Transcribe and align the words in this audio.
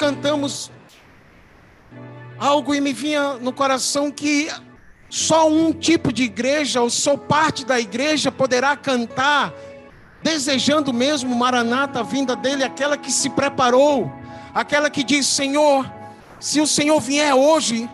cantamos 0.00 0.70
algo 2.38 2.74
e 2.74 2.80
me 2.80 2.90
vinha 2.90 3.34
no 3.34 3.52
coração 3.52 4.10
que 4.10 4.50
só 5.10 5.46
um 5.46 5.74
tipo 5.74 6.10
de 6.10 6.22
igreja, 6.22 6.80
ou 6.80 6.88
só 6.88 7.18
parte 7.18 7.66
da 7.66 7.78
igreja, 7.78 8.32
poderá 8.32 8.74
cantar, 8.78 9.52
desejando 10.22 10.90
mesmo 10.90 11.36
Maranata, 11.36 12.00
a 12.00 12.02
vinda 12.02 12.34
dele, 12.34 12.64
aquela 12.64 12.96
que 12.96 13.12
se 13.12 13.28
preparou, 13.28 14.10
aquela 14.54 14.88
que 14.88 15.04
diz: 15.04 15.26
Senhor, 15.26 15.84
se 16.38 16.62
o 16.62 16.66
Senhor 16.66 16.98
vier 16.98 17.34
hoje, 17.34 17.86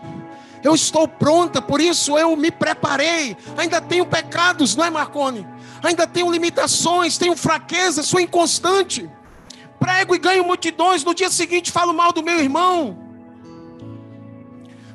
eu 0.63 0.73
estou 0.73 1.09
pronta, 1.09 1.61
por 1.61 1.81
isso 1.81 2.17
eu 2.17 2.37
me 2.37 2.51
preparei. 2.51 3.35
Ainda 3.57 3.81
tenho 3.81 4.05
pecados, 4.05 4.77
não 4.77 4.85
é, 4.85 4.89
Marcone? 4.89 5.45
Ainda 5.83 6.07
tenho 6.07 6.31
limitações, 6.31 7.17
tenho 7.17 7.35
fraqueza, 7.35 8.01
sou 8.01 8.17
inconstante. 8.17 9.09
Prego 9.79 10.15
e 10.15 10.19
ganho 10.19 10.43
multidões, 10.43 11.03
no 11.03 11.13
dia 11.13 11.29
seguinte 11.29 11.71
falo 11.71 11.93
mal 11.93 12.11
do 12.11 12.23
meu 12.23 12.39
irmão. 12.39 12.97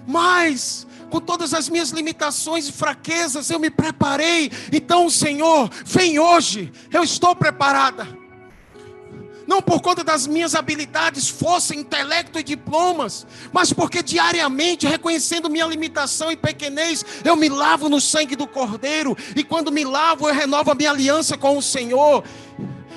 Mas, 0.07 0.87
com 1.11 1.21
todas 1.21 1.55
as 1.55 1.69
minhas 1.69 1.91
limitações 1.91 2.69
e 2.69 2.73
fraquezas, 2.73 3.51
eu 3.51 3.59
me 3.59 3.71
preparei. 3.71 4.51
Então, 4.73 5.09
Senhor, 5.09 5.71
vem 5.85 6.19
hoje, 6.19 6.73
eu 6.93 7.05
estou 7.05 7.37
preparada 7.37 8.23
não 9.47 9.61
por 9.61 9.81
conta 9.81 10.03
das 10.03 10.27
minhas 10.27 10.55
habilidades, 10.55 11.29
força, 11.29 11.75
intelecto 11.75 12.39
e 12.39 12.43
diplomas, 12.43 13.27
mas 13.53 13.73
porque 13.73 14.03
diariamente, 14.03 14.87
reconhecendo 14.87 15.51
minha 15.51 15.67
limitação 15.67 16.31
e 16.31 16.37
pequenez, 16.37 17.05
eu 17.25 17.37
me 17.37 17.49
lavo 17.49 17.89
no 17.89 18.01
sangue 18.01 18.37
do 18.37 18.47
Cordeiro, 18.47 19.17
e 19.37 19.45
quando 19.45 19.73
me 19.73 19.85
lavo, 19.85 20.29
eu 20.29 20.35
renovo 20.35 20.71
a 20.71 20.75
minha 20.75 20.91
aliança 20.91 21.37
com 21.37 21.57
o 21.57 21.63
Senhor. 21.63 22.25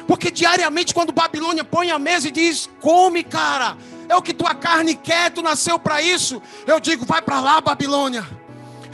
Porque 0.08 0.30
diariamente, 0.30 0.94
quando 0.94 1.12
Babilônia 1.12 1.64
põe 1.64 1.92
a 1.92 2.00
mesa 2.00 2.28
e 2.28 2.32
diz: 2.32 2.70
Come, 2.80 3.24
cara, 3.24 3.78
é 4.08 4.16
o 4.16 4.22
que 4.22 4.34
tua 4.34 4.54
carne 4.54 4.96
quer, 4.96 5.32
tu 5.32 5.42
nasceu 5.42 5.80
para 5.80 6.02
isso, 6.02 6.42
eu 6.68 6.80
digo: 6.80 7.06
Vai 7.06 7.22
para 7.22 7.40
lá, 7.40 7.60
Babilônia 7.62 8.26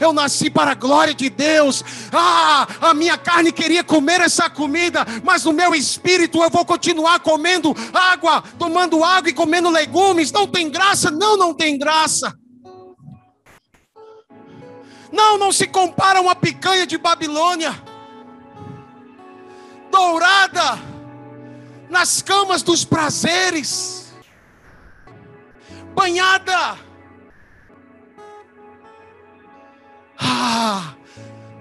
eu 0.02 0.12
nasci 0.12 0.50
para 0.50 0.72
a 0.72 0.74
glória 0.74 1.14
de 1.14 1.30
Deus. 1.30 1.84
Ah, 2.12 2.66
a 2.80 2.94
minha 2.94 3.16
carne 3.16 3.52
queria 3.52 3.84
comer 3.84 4.20
essa 4.20 4.50
comida, 4.50 5.06
mas 5.22 5.44
no 5.44 5.52
meu 5.52 5.74
espírito 5.74 6.42
eu 6.42 6.50
vou 6.50 6.64
continuar 6.64 7.20
comendo 7.20 7.74
água, 7.92 8.42
tomando 8.58 9.04
água 9.04 9.30
e 9.30 9.32
comendo 9.32 9.70
legumes. 9.70 10.32
Não 10.32 10.46
tem 10.46 10.68
graça? 10.68 11.10
Não, 11.10 11.36
não 11.36 11.54
tem 11.54 11.78
graça. 11.78 12.36
Não, 15.12 15.38
não 15.38 15.52
se 15.52 15.66
compara 15.66 16.20
uma 16.20 16.34
picanha 16.34 16.86
de 16.86 16.96
Babilônia, 16.96 17.80
dourada 19.90 20.91
nas 21.92 22.22
camas 22.22 22.62
dos 22.62 22.84
prazeres, 22.84 24.12
banhada 25.94 26.78
Ah, 30.24 30.94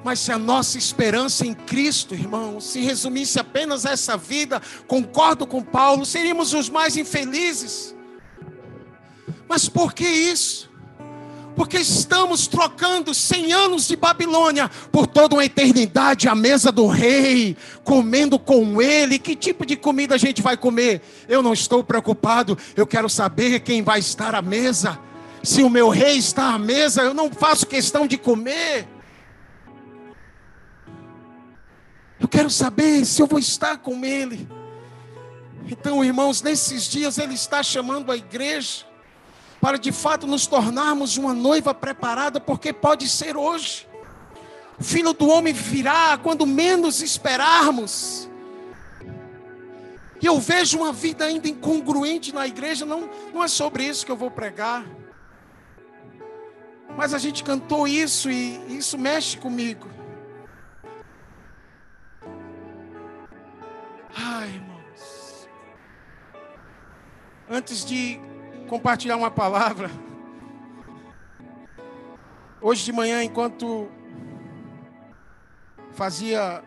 mas 0.03 0.19
se 0.19 0.31
a 0.31 0.37
nossa 0.37 0.77
esperança 0.77 1.45
em 1.45 1.53
Cristo, 1.53 2.13
irmão, 2.13 2.61
se 2.61 2.79
resumisse 2.79 3.39
apenas 3.39 3.85
a 3.85 3.91
essa 3.91 4.15
vida, 4.15 4.61
concordo 4.87 5.45
com 5.45 5.61
Paulo, 5.61 6.05
seríamos 6.05 6.53
os 6.53 6.69
mais 6.69 6.95
infelizes. 6.95 7.95
Mas 9.49 9.67
por 9.67 9.93
que 9.93 10.07
isso? 10.07 10.70
Porque 11.55 11.77
estamos 11.77 12.47
trocando 12.47 13.13
100 13.13 13.53
anos 13.53 13.87
de 13.87 13.95
Babilônia 13.95 14.69
por 14.91 15.05
toda 15.05 15.35
uma 15.35 15.45
eternidade 15.45 16.27
à 16.27 16.35
mesa 16.35 16.71
do 16.71 16.87
rei, 16.87 17.57
comendo 17.83 18.39
com 18.39 18.81
ele. 18.81 19.19
Que 19.19 19.35
tipo 19.35 19.65
de 19.65 19.75
comida 19.75 20.15
a 20.15 20.17
gente 20.17 20.41
vai 20.41 20.55
comer? 20.55 21.01
Eu 21.27 21.41
não 21.41 21.53
estou 21.53 21.83
preocupado, 21.83 22.57
eu 22.75 22.87
quero 22.87 23.09
saber 23.09 23.59
quem 23.59 23.83
vai 23.83 23.99
estar 23.99 24.33
à 24.33 24.41
mesa. 24.41 24.99
Se 25.43 25.63
o 25.63 25.69
meu 25.69 25.89
rei 25.89 26.17
está 26.17 26.53
à 26.53 26.59
mesa, 26.59 27.01
eu 27.01 27.13
não 27.13 27.31
faço 27.31 27.65
questão 27.65 28.07
de 28.07 28.17
comer. 28.17 28.87
Eu 32.19 32.27
quero 32.27 32.49
saber 32.49 33.03
se 33.05 33.21
eu 33.21 33.27
vou 33.27 33.39
estar 33.39 33.77
com 33.77 34.05
ele. 34.05 34.47
Então, 35.67 36.03
irmãos, 36.03 36.41
nesses 36.41 36.83
dias 36.83 37.17
ele 37.17 37.33
está 37.33 37.63
chamando 37.63 38.11
a 38.11 38.15
igreja 38.15 38.90
para 39.61 39.77
de 39.77 39.91
fato 39.91 40.25
nos 40.25 40.47
tornarmos 40.47 41.17
uma 41.17 41.35
noiva 41.35 41.71
preparada, 41.71 42.41
porque 42.41 42.73
pode 42.73 43.07
ser 43.07 43.37
hoje. 43.37 43.87
O 44.79 44.83
filho 44.83 45.13
do 45.13 45.29
homem 45.29 45.53
virá 45.53 46.17
quando 46.17 46.47
menos 46.47 46.99
esperarmos. 46.99 48.27
E 50.19 50.25
eu 50.25 50.39
vejo 50.39 50.79
uma 50.79 50.91
vida 50.91 51.25
ainda 51.25 51.47
incongruente 51.47 52.33
na 52.33 52.47
igreja, 52.47 52.85
não, 52.87 53.07
não 53.31 53.43
é 53.43 53.47
sobre 53.47 53.83
isso 53.83 54.03
que 54.03 54.11
eu 54.11 54.17
vou 54.17 54.31
pregar. 54.31 54.83
Mas 56.97 57.13
a 57.13 57.19
gente 57.19 57.43
cantou 57.43 57.87
isso 57.87 58.31
e 58.31 58.77
isso 58.77 58.97
mexe 58.97 59.37
comigo. 59.37 59.87
Ai, 64.15 64.49
irmãos. 64.49 65.47
Antes 67.49 67.85
de 67.85 68.19
compartilhar 68.71 69.17
uma 69.17 69.29
palavra, 69.29 69.91
hoje 72.61 72.85
de 72.85 72.93
manhã, 72.93 73.21
enquanto 73.21 73.89
fazia 75.91 76.63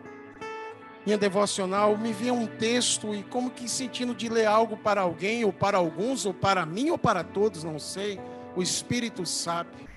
minha 1.03 1.17
devocional, 1.17 1.97
me 1.97 2.13
vinha 2.13 2.31
um 2.31 2.45
texto 2.45 3.15
e 3.15 3.23
como 3.23 3.49
que 3.49 3.67
sentindo 3.67 4.13
de 4.13 4.29
ler 4.29 4.45
algo 4.45 4.77
para 4.77 5.01
alguém, 5.01 5.43
ou 5.45 5.51
para 5.51 5.79
alguns, 5.79 6.27
ou 6.27 6.33
para 6.33 6.63
mim, 6.63 6.91
ou 6.91 6.97
para 6.99 7.23
todos, 7.23 7.63
não 7.63 7.79
sei. 7.79 8.21
O 8.55 8.61
Espírito 8.61 9.25
sabe. 9.25 9.89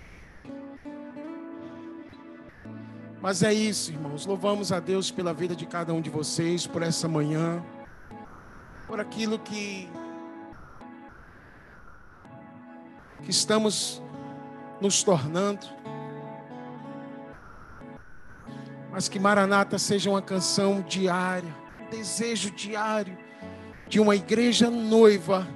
Mas 3.20 3.42
é 3.42 3.52
isso, 3.52 3.92
irmãos. 3.92 4.24
Louvamos 4.24 4.72
a 4.72 4.80
Deus 4.80 5.10
pela 5.10 5.34
vida 5.34 5.54
de 5.54 5.66
cada 5.66 5.92
um 5.92 6.00
de 6.00 6.08
vocês, 6.08 6.66
por 6.66 6.82
essa 6.82 7.06
manhã, 7.06 7.62
por 8.86 8.98
aquilo 8.98 9.38
que, 9.38 9.90
que 13.22 13.30
estamos 13.30 14.02
nos 14.80 15.02
tornando. 15.02 15.66
Mas 18.90 19.08
que 19.08 19.18
Maranata 19.18 19.78
seja 19.78 20.10
uma 20.10 20.22
canção 20.22 20.80
diária, 20.82 21.54
um 21.80 21.90
desejo 21.90 22.50
diário 22.50 23.16
de 23.88 24.00
uma 24.00 24.16
igreja 24.16 24.70
noiva 24.70 25.46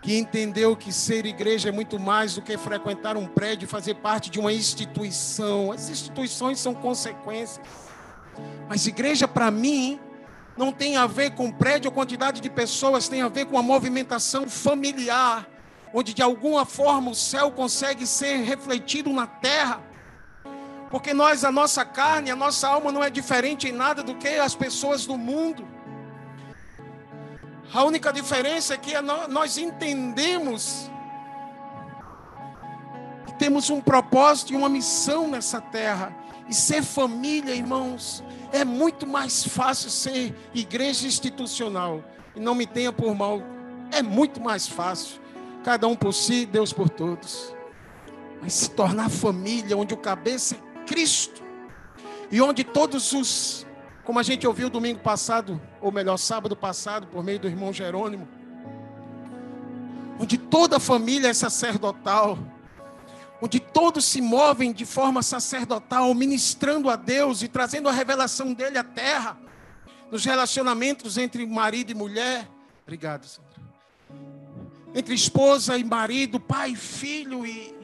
que 0.00 0.16
entendeu 0.16 0.76
que 0.76 0.92
ser 0.92 1.26
igreja 1.26 1.68
é 1.68 1.72
muito 1.72 1.98
mais 1.98 2.34
do 2.34 2.42
que 2.42 2.56
frequentar 2.56 3.16
um 3.16 3.26
prédio 3.26 3.68
fazer 3.68 3.94
parte 3.96 4.30
de 4.30 4.38
uma 4.38 4.52
instituição. 4.52 5.72
As 5.72 5.90
instituições 5.90 6.58
são 6.58 6.74
consequências. 6.74 7.60
Mas 8.68 8.86
igreja, 8.86 9.28
para 9.28 9.50
mim, 9.50 10.00
não 10.58 10.72
tem 10.72 10.96
a 10.96 11.06
ver 11.06 11.30
com 11.30 11.52
prédio 11.52 11.88
ou 11.88 11.94
quantidade 11.94 12.40
de 12.40 12.50
pessoas, 12.50 13.08
tem 13.08 13.22
a 13.22 13.28
ver 13.28 13.46
com 13.46 13.56
a 13.56 13.62
movimentação 13.62 14.48
familiar, 14.48 15.48
onde 15.94 16.12
de 16.12 16.20
alguma 16.20 16.64
forma 16.66 17.12
o 17.12 17.14
céu 17.14 17.52
consegue 17.52 18.04
ser 18.04 18.38
refletido 18.38 19.10
na 19.12 19.26
terra. 19.26 19.80
Porque 20.90 21.14
nós, 21.14 21.44
a 21.44 21.52
nossa 21.52 21.84
carne, 21.84 22.30
a 22.30 22.36
nossa 22.36 22.66
alma 22.66 22.90
não 22.90 23.04
é 23.04 23.08
diferente 23.08 23.68
em 23.68 23.72
nada 23.72 24.02
do 24.02 24.16
que 24.16 24.28
as 24.28 24.54
pessoas 24.54 25.06
do 25.06 25.16
mundo. 25.16 25.66
A 27.72 27.84
única 27.84 28.12
diferença 28.12 28.74
é 28.74 28.78
que 28.78 28.94
nós 29.28 29.58
entendemos 29.58 30.90
que 33.26 33.34
temos 33.34 33.70
um 33.70 33.80
propósito 33.80 34.52
e 34.52 34.56
uma 34.56 34.68
missão 34.68 35.28
nessa 35.28 35.60
terra. 35.60 36.12
E 36.48 36.54
ser 36.54 36.82
família, 36.82 37.54
irmãos, 37.54 38.22
é 38.52 38.64
muito 38.64 39.06
mais 39.06 39.44
fácil 39.44 39.90
ser 39.90 40.34
igreja 40.54 41.06
institucional. 41.06 42.02
E 42.34 42.40
não 42.40 42.54
me 42.54 42.66
tenha 42.66 42.92
por 42.92 43.14
mal, 43.14 43.42
é 43.90 44.02
muito 44.02 44.40
mais 44.40 44.66
fácil. 44.66 45.20
Cada 45.62 45.86
um 45.86 45.94
por 45.94 46.14
si, 46.14 46.46
Deus 46.46 46.72
por 46.72 46.88
todos. 46.88 47.54
Mas 48.40 48.54
se 48.54 48.70
tornar 48.70 49.10
família, 49.10 49.76
onde 49.76 49.92
o 49.92 49.96
cabeça 49.96 50.54
é 50.54 50.84
Cristo, 50.86 51.42
e 52.30 52.40
onde 52.40 52.64
todos 52.64 53.12
os 53.12 53.66
como 54.08 54.18
a 54.18 54.22
gente 54.22 54.46
ouviu 54.46 54.70
domingo 54.70 55.00
passado, 55.00 55.60
ou 55.82 55.92
melhor, 55.92 56.16
sábado 56.16 56.56
passado, 56.56 57.06
por 57.08 57.22
meio 57.22 57.38
do 57.38 57.46
irmão 57.46 57.74
Jerônimo, 57.74 58.26
onde 60.18 60.38
toda 60.38 60.78
a 60.78 60.80
família 60.80 61.28
é 61.28 61.34
sacerdotal, 61.34 62.38
onde 63.40 63.60
todos 63.60 64.04
se 64.04 64.20
movem 64.20 64.72
de 64.72 64.84
forma 64.84 65.22
sacerdotal, 65.22 66.12
ministrando 66.14 66.90
a 66.90 66.96
Deus 66.96 67.42
e 67.42 67.48
trazendo 67.48 67.88
a 67.88 67.92
revelação 67.92 68.52
dele 68.52 68.78
à 68.78 68.84
terra, 68.84 69.38
nos 70.10 70.24
relacionamentos 70.24 71.18
entre 71.18 71.46
marido 71.46 71.90
e 71.90 71.94
mulher. 71.94 72.48
Obrigado, 72.82 73.26
Sandra. 73.26 73.48
Entre 74.94 75.14
esposa 75.14 75.76
e 75.76 75.84
marido, 75.84 76.40
pai 76.40 76.70
e 76.70 76.76
filho, 76.76 77.46
e, 77.46 77.74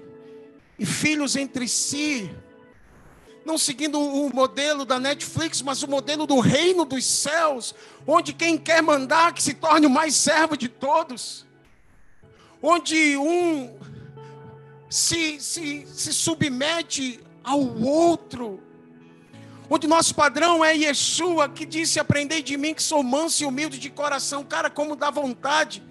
e 0.78 0.86
filhos 0.86 1.36
entre 1.36 1.68
si 1.68 2.34
não 3.44 3.58
seguindo 3.58 4.00
o 4.00 4.34
modelo 4.34 4.84
da 4.84 4.98
Netflix, 4.98 5.60
mas 5.60 5.82
o 5.82 5.88
modelo 5.88 6.26
do 6.26 6.40
reino 6.40 6.84
dos 6.84 7.04
céus, 7.04 7.74
onde 8.06 8.32
quem 8.32 8.56
quer 8.56 8.82
mandar 8.82 9.34
que 9.34 9.42
se 9.42 9.52
torne 9.54 9.86
o 9.86 9.90
mais 9.90 10.14
servo 10.14 10.56
de 10.56 10.68
todos, 10.68 11.44
onde 12.62 13.16
um 13.18 13.76
se, 14.94 15.40
se, 15.40 15.86
se 15.86 16.12
submete 16.12 17.20
ao 17.42 17.60
outro, 17.60 18.62
onde 19.68 19.86
nosso 19.86 20.14
padrão 20.14 20.64
é 20.64 20.76
Yeshua, 20.76 21.48
que 21.48 21.64
disse: 21.66 21.98
Aprendei 21.98 22.42
de 22.42 22.56
mim 22.56 22.74
que 22.74 22.82
sou 22.82 23.02
manso 23.02 23.42
e 23.42 23.46
humilde 23.46 23.78
de 23.78 23.90
coração. 23.90 24.44
Cara, 24.44 24.70
como 24.70 24.94
dá 24.94 25.10
vontade. 25.10 25.82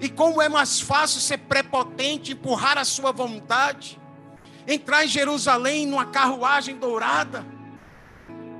E 0.00 0.08
como 0.08 0.40
é 0.40 0.48
mais 0.48 0.80
fácil 0.80 1.20
ser 1.20 1.38
prepotente, 1.38 2.32
empurrar 2.32 2.78
a 2.78 2.84
sua 2.84 3.10
vontade 3.10 3.98
entrar 4.68 5.02
em 5.06 5.08
Jerusalém 5.08 5.86
numa 5.86 6.04
carruagem 6.04 6.76
dourada, 6.76 7.44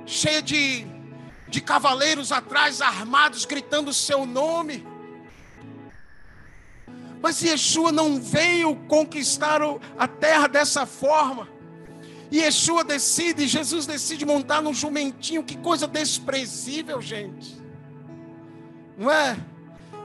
cheia 0.07 0.41
de, 0.41 0.87
de 1.47 1.61
cavaleiros 1.61 2.31
atrás, 2.31 2.81
armados, 2.81 3.45
gritando 3.45 3.89
o 3.89 3.93
seu 3.93 4.25
nome. 4.25 4.85
Mas 7.21 7.41
Yeshua 7.41 7.91
não 7.91 8.19
veio 8.19 8.75
conquistar 8.87 9.61
a 9.97 10.07
terra 10.07 10.47
dessa 10.47 10.85
forma. 10.85 11.49
Yeshua 12.31 12.83
decide, 12.83 13.47
Jesus 13.47 13.85
decide 13.85 14.25
montar 14.25 14.61
num 14.61 14.73
jumentinho, 14.73 15.43
que 15.43 15.57
coisa 15.57 15.87
desprezível, 15.87 17.01
gente. 17.01 17.59
Não 18.97 19.11
é? 19.11 19.37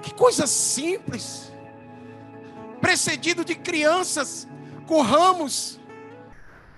Que 0.03 0.13
coisa 0.15 0.47
simples. 0.47 1.53
Precedido 2.81 3.45
de 3.45 3.55
crianças 3.55 4.49
com 4.87 5.01
ramos 5.03 5.79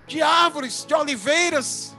de 0.05 0.21
árvores, 0.21 0.85
de 0.85 0.93
oliveiras, 0.93 1.95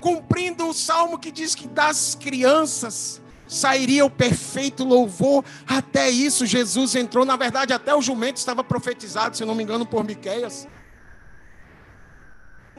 cumprindo 0.00 0.68
o 0.68 0.74
salmo 0.74 1.18
que 1.18 1.30
diz 1.30 1.54
que 1.54 1.68
das 1.68 2.16
crianças 2.16 3.20
sairia 3.48 4.04
o 4.04 4.10
perfeito 4.10 4.84
louvor. 4.84 5.44
Até 5.66 6.08
isso 6.10 6.46
Jesus 6.46 6.94
entrou, 6.94 7.24
na 7.24 7.36
verdade, 7.36 7.72
até 7.72 7.94
o 7.94 8.02
jumento 8.02 8.36
estava 8.36 8.62
profetizado, 8.62 9.36
se 9.36 9.44
não 9.44 9.54
me 9.54 9.62
engano, 9.62 9.86
por 9.86 10.04
Miqueias. 10.04 10.68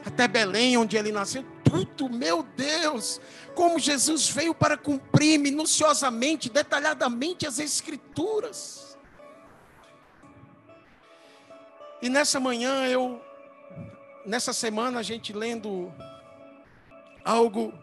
Até 0.06 0.26
Belém, 0.26 0.78
onde 0.78 0.96
ele 0.96 1.12
nasceu, 1.12 1.44
tudo, 1.64 2.08
meu 2.08 2.42
Deus, 2.42 3.20
como 3.54 3.78
Jesus 3.78 4.28
veio 4.28 4.54
para 4.54 4.76
cumprir 4.76 5.38
minuciosamente, 5.38 6.48
detalhadamente 6.48 7.46
as 7.46 7.58
escrituras. 7.58 8.98
E 12.00 12.08
nessa 12.08 12.40
manhã 12.40 12.86
eu, 12.86 13.20
nessa 14.24 14.52
semana 14.52 15.00
a 15.00 15.02
gente 15.02 15.32
lendo 15.32 15.92
algo, 17.22 17.74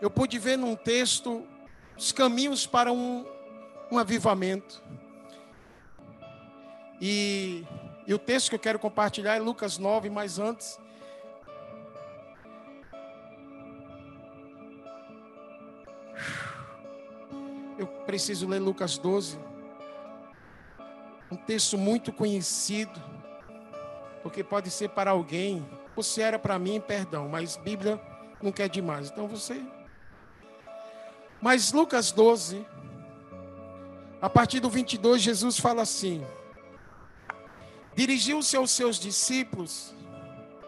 eu 0.00 0.10
pude 0.10 0.38
ver 0.38 0.58
num 0.58 0.74
texto 0.74 1.46
os 1.98 2.12
caminhos 2.12 2.66
para 2.66 2.92
um, 2.92 3.26
um 3.90 3.98
avivamento. 3.98 4.82
E, 7.00 7.66
e 8.06 8.14
o 8.14 8.18
texto 8.18 8.48
que 8.48 8.54
eu 8.54 8.60
quero 8.60 8.78
compartilhar 8.78 9.34
é 9.34 9.40
Lucas 9.40 9.76
9, 9.76 10.08
mas 10.08 10.38
antes. 10.38 10.78
Eu 17.76 17.86
preciso 18.06 18.48
ler 18.48 18.60
Lucas 18.60 18.96
12. 18.96 19.38
Um 21.30 21.36
texto 21.36 21.76
muito 21.76 22.12
conhecido 22.12 22.98
porque 24.22 24.42
pode 24.44 24.70
ser 24.70 24.90
para 24.90 25.10
alguém, 25.12 25.66
você 25.96 26.22
era 26.22 26.38
para 26.38 26.58
mim, 26.58 26.80
perdão, 26.80 27.28
mas 27.28 27.56
Bíblia 27.56 28.00
não 28.42 28.52
quer 28.52 28.68
demais. 28.68 29.10
Então 29.10 29.26
você. 29.26 29.60
Mas 31.40 31.72
Lucas 31.72 32.10
12, 32.12 32.66
a 34.20 34.28
partir 34.28 34.60
do 34.60 34.68
22, 34.68 35.22
Jesus 35.22 35.58
fala 35.58 35.82
assim: 35.82 36.24
Dirigiu-se 37.94 38.56
aos 38.56 38.70
seus 38.70 38.98
discípulos, 38.98 39.94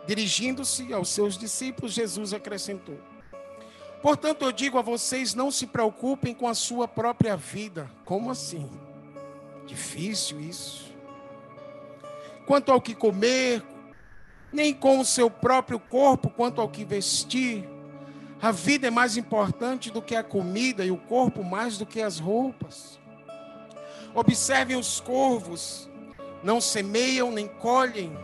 dirigindo-se 0.06 0.92
aos 0.92 1.08
seus 1.08 1.36
discípulos, 1.36 1.92
Jesus 1.92 2.32
acrescentou: 2.32 2.98
Portanto, 4.02 4.42
eu 4.42 4.52
digo 4.52 4.78
a 4.78 4.82
vocês, 4.82 5.34
não 5.34 5.50
se 5.50 5.66
preocupem 5.66 6.34
com 6.34 6.46
a 6.46 6.54
sua 6.54 6.86
própria 6.86 7.36
vida. 7.36 7.90
Como 8.04 8.30
assim? 8.30 8.70
Difícil 9.66 10.40
isso 10.40 10.90
quanto 12.50 12.72
ao 12.72 12.80
que 12.80 12.96
comer, 12.96 13.62
nem 14.52 14.74
com 14.74 14.98
o 14.98 15.04
seu 15.04 15.30
próprio 15.30 15.78
corpo 15.78 16.28
quanto 16.28 16.60
ao 16.60 16.68
que 16.68 16.84
vestir. 16.84 17.68
A 18.42 18.50
vida 18.50 18.86
é 18.86 18.90
mais 18.90 19.18
importante 19.18 19.90
do 19.90 20.00
que 20.00 20.16
a 20.16 20.24
comida 20.24 20.82
e 20.84 20.90
o 20.90 20.96
corpo 20.96 21.44
mais 21.44 21.76
do 21.76 21.84
que 21.84 22.00
as 22.00 22.18
roupas. 22.18 22.98
Observem 24.14 24.76
os 24.76 24.98
corvos, 24.98 25.90
não 26.42 26.58
semeiam 26.58 27.30
nem 27.30 27.46
colhem, 27.46 28.16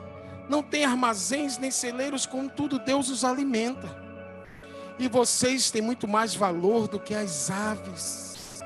não 0.49 0.63
têm 0.63 0.87
armazéns 0.87 1.59
nem 1.59 1.71
celeiros, 1.71 2.25
contudo 2.25 2.79
Deus 2.79 3.11
os 3.11 3.25
alimenta. 3.25 3.95
E 4.99 5.07
vocês 5.07 5.71
têm 5.71 5.83
muito 5.83 6.09
mais 6.09 6.35
valor 6.35 6.89
do 6.89 6.99
que 6.99 7.15
as 7.15 7.51
aves. 7.51 8.63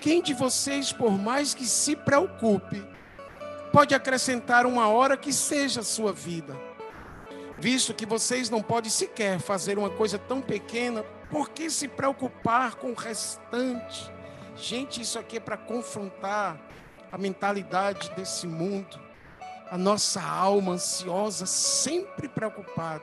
Quem 0.00 0.22
de 0.22 0.34
vocês, 0.34 0.92
por 0.92 1.18
mais 1.18 1.52
que 1.52 1.66
se 1.66 1.96
preocupe, 1.96 2.80
pode 3.72 3.92
acrescentar 3.92 4.64
uma 4.64 4.86
hora 4.86 5.16
que 5.16 5.32
seja 5.32 5.80
a 5.80 5.84
sua 5.84 6.12
vida. 6.12 6.56
Visto 7.58 7.94
que 7.94 8.04
vocês 8.04 8.50
não 8.50 8.62
podem 8.62 8.90
sequer 8.90 9.40
fazer 9.40 9.78
uma 9.78 9.88
coisa 9.88 10.18
tão 10.18 10.42
pequena, 10.42 11.02
por 11.30 11.50
que 11.50 11.70
se 11.70 11.88
preocupar 11.88 12.74
com 12.74 12.90
o 12.90 12.94
restante? 12.94 14.10
Gente, 14.56 15.00
isso 15.00 15.18
aqui 15.18 15.38
é 15.38 15.40
para 15.40 15.56
confrontar 15.56 16.60
a 17.10 17.18
mentalidade 17.18 18.10
desse 18.14 18.46
mundo, 18.46 19.00
a 19.70 19.78
nossa 19.78 20.22
alma 20.22 20.72
ansiosa, 20.72 21.46
sempre 21.46 22.28
preocupada. 22.28 23.02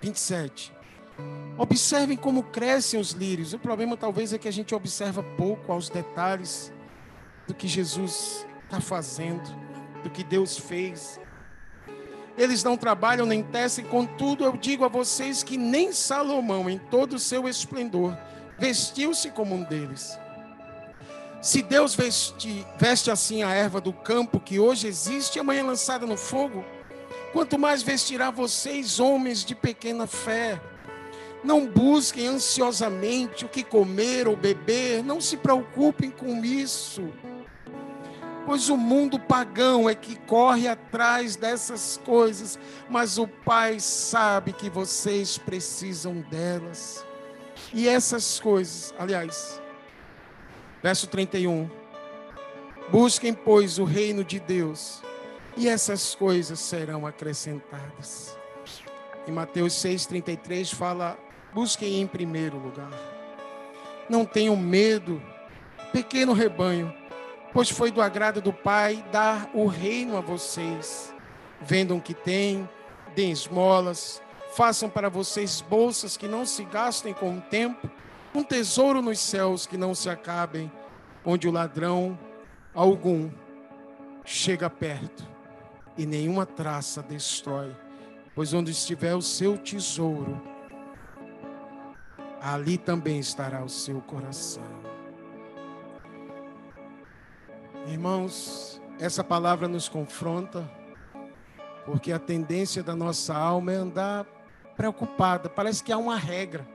27. 0.00 0.72
Observem 1.58 2.16
como 2.16 2.42
crescem 2.42 3.00
os 3.00 3.10
lírios. 3.12 3.52
O 3.52 3.58
problema 3.58 3.96
talvez 3.96 4.32
é 4.32 4.38
que 4.38 4.48
a 4.48 4.52
gente 4.52 4.74
observa 4.74 5.22
pouco 5.22 5.72
aos 5.72 5.88
detalhes 5.88 6.72
do 7.46 7.54
que 7.54 7.66
Jesus 7.68 8.46
está 8.64 8.80
fazendo, 8.80 9.48
do 10.02 10.10
que 10.10 10.22
Deus 10.22 10.58
fez. 10.58 11.18
Eles 12.36 12.62
não 12.62 12.76
trabalham 12.76 13.24
nem 13.24 13.42
tecem, 13.42 13.84
contudo 13.84 14.44
eu 14.44 14.56
digo 14.56 14.84
a 14.84 14.88
vocês 14.88 15.42
que 15.42 15.56
nem 15.56 15.90
Salomão, 15.92 16.68
em 16.68 16.78
todo 16.78 17.14
o 17.14 17.18
seu 17.18 17.48
esplendor, 17.48 18.16
vestiu-se 18.58 19.30
como 19.30 19.54
um 19.54 19.62
deles. 19.62 20.18
Se 21.40 21.62
Deus 21.62 21.94
veste, 21.94 22.66
veste 22.78 23.10
assim 23.10 23.42
a 23.42 23.54
erva 23.54 23.80
do 23.80 23.92
campo 23.92 24.40
que 24.40 24.58
hoje 24.58 24.86
existe 24.86 25.36
e 25.36 25.40
amanhã 25.40 25.64
lançada 25.64 26.06
no 26.06 26.16
fogo, 26.16 26.64
quanto 27.32 27.58
mais 27.58 27.82
vestirá 27.82 28.30
vocês, 28.30 29.00
homens 29.00 29.44
de 29.44 29.54
pequena 29.54 30.06
fé. 30.06 30.60
Não 31.42 31.66
busquem 31.66 32.26
ansiosamente 32.26 33.44
o 33.44 33.48
que 33.48 33.62
comer 33.62 34.28
ou 34.28 34.36
beber, 34.36 35.02
não 35.02 35.20
se 35.20 35.36
preocupem 35.36 36.10
com 36.10 36.44
isso 36.44 37.10
pois 38.46 38.70
o 38.70 38.76
mundo 38.76 39.18
pagão 39.18 39.90
é 39.90 39.94
que 39.94 40.14
corre 40.20 40.68
atrás 40.68 41.34
dessas 41.34 42.00
coisas, 42.04 42.56
mas 42.88 43.18
o 43.18 43.26
Pai 43.26 43.80
sabe 43.80 44.52
que 44.52 44.70
vocês 44.70 45.36
precisam 45.36 46.20
delas. 46.30 47.04
E 47.74 47.88
essas 47.88 48.38
coisas, 48.38 48.94
aliás, 48.96 49.60
verso 50.80 51.08
31. 51.08 51.68
Busquem, 52.88 53.34
pois, 53.34 53.80
o 53.80 53.84
reino 53.84 54.22
de 54.22 54.38
Deus, 54.38 55.02
e 55.56 55.68
essas 55.68 56.14
coisas 56.14 56.60
serão 56.60 57.04
acrescentadas. 57.04 58.38
Em 59.26 59.32
Mateus 59.32 59.72
6,33 59.74 60.72
fala: 60.72 61.18
busquem 61.52 62.00
em 62.00 62.06
primeiro 62.06 62.58
lugar. 62.58 62.92
Não 64.08 64.24
tenham 64.24 64.56
medo, 64.56 65.20
pequeno 65.92 66.32
rebanho 66.32 67.05
pois 67.56 67.70
foi 67.70 67.90
do 67.90 68.02
agrado 68.02 68.42
do 68.42 68.52
Pai 68.52 69.02
dar 69.10 69.48
o 69.54 69.66
reino 69.66 70.18
a 70.18 70.20
vocês. 70.20 71.10
Vendam 71.58 71.96
o 71.96 72.02
que 72.02 72.12
têm, 72.12 72.68
deem 73.14 73.32
esmolas, 73.32 74.20
façam 74.54 74.90
para 74.90 75.08
vocês 75.08 75.62
bolsas 75.62 76.18
que 76.18 76.28
não 76.28 76.44
se 76.44 76.64
gastem 76.64 77.14
com 77.14 77.38
o 77.38 77.40
tempo, 77.40 77.90
um 78.34 78.44
tesouro 78.44 79.00
nos 79.00 79.18
céus 79.18 79.64
que 79.64 79.78
não 79.78 79.94
se 79.94 80.10
acabem, 80.10 80.70
onde 81.24 81.48
o 81.48 81.50
ladrão 81.50 82.18
algum 82.74 83.30
chega 84.22 84.68
perto 84.68 85.26
e 85.96 86.04
nenhuma 86.04 86.44
traça 86.44 87.02
destrói. 87.02 87.74
Pois 88.34 88.52
onde 88.52 88.70
estiver 88.70 89.14
o 89.14 89.22
seu 89.22 89.56
tesouro, 89.56 90.42
ali 92.38 92.76
também 92.76 93.18
estará 93.18 93.64
o 93.64 93.68
seu 93.70 94.02
coração. 94.02 94.85
Irmãos, 97.86 98.80
essa 98.98 99.22
palavra 99.22 99.68
nos 99.68 99.88
confronta 99.88 100.68
Porque 101.84 102.10
a 102.10 102.18
tendência 102.18 102.82
da 102.82 102.96
nossa 102.96 103.34
alma 103.36 103.72
é 103.72 103.76
andar 103.76 104.26
preocupada. 104.76 105.48
Parece 105.48 105.82
que 105.82 105.92
há 105.92 105.96
uma 105.96 106.16
regra. 106.16 106.66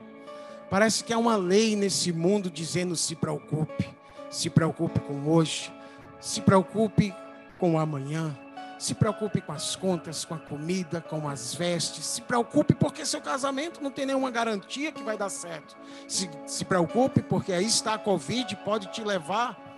Parece 0.69 1.03
que 1.03 1.11
há 1.13 1.17
uma 1.17 1.35
lei 1.35 1.75
nesse 1.75 2.13
mundo 2.13 2.49
dizendo 2.49 2.95
se 2.95 3.15
preocupe. 3.15 3.89
Se 4.29 4.49
preocupe 4.49 5.01
com 5.01 5.29
hoje. 5.29 5.71
Se 6.19 6.39
preocupe 6.39 7.13
com 7.59 7.75
o 7.75 7.77
amanhã. 7.77 8.35
Se 8.79 8.95
preocupe 8.95 9.41
com 9.41 9.51
as 9.51 9.75
contas, 9.75 10.23
com 10.23 10.33
a 10.33 10.39
comida, 10.39 11.01
com 11.01 11.27
as 11.27 11.53
vestes. 11.53 12.05
Se 12.05 12.21
preocupe 12.21 12.73
porque 12.73 13.05
seu 13.05 13.21
casamento 13.21 13.83
não 13.83 13.91
tem 13.91 14.05
nenhuma 14.05 14.31
garantia 14.31 14.91
que 14.91 15.03
vai 15.03 15.17
dar 15.17 15.29
certo. 15.29 15.75
Se, 16.07 16.29
se 16.47 16.63
preocupe 16.63 17.21
porque 17.21 17.51
aí 17.51 17.65
está 17.65 17.95
a 17.95 17.99
Covid, 17.99 18.55
pode 18.63 18.87
te 18.91 19.03
levar. 19.03 19.70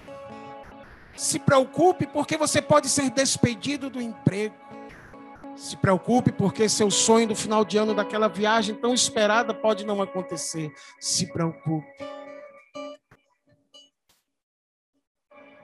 Se 1.15 1.39
preocupe 1.39 2.07
porque 2.07 2.37
você 2.37 2.61
pode 2.61 2.89
ser 2.89 3.09
despedido 3.09 3.89
do 3.89 4.01
emprego. 4.01 4.55
Se 5.55 5.77
preocupe, 5.77 6.31
porque 6.31 6.67
seu 6.67 6.89
sonho 6.89 7.27
do 7.27 7.35
final 7.35 7.63
de 7.63 7.77
ano 7.77 7.93
daquela 7.93 8.27
viagem 8.27 8.73
tão 8.75 8.93
esperada 8.93 9.53
pode 9.53 9.85
não 9.85 10.01
acontecer. 10.01 10.73
Se 10.99 11.31
preocupe. 11.31 11.87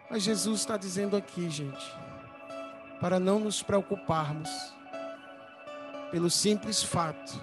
Mas 0.09 0.23
Jesus 0.23 0.61
está 0.61 0.77
dizendo 0.77 1.15
aqui, 1.15 1.49
gente, 1.49 1.85
para 2.99 3.19
não 3.19 3.39
nos 3.39 3.61
preocuparmos, 3.61 4.49
pelo 6.11 6.29
simples 6.29 6.81
fato 6.81 7.39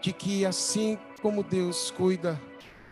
de 0.00 0.12
que, 0.12 0.46
assim 0.46 0.96
como 1.20 1.42
Deus 1.42 1.90
cuida 1.90 2.40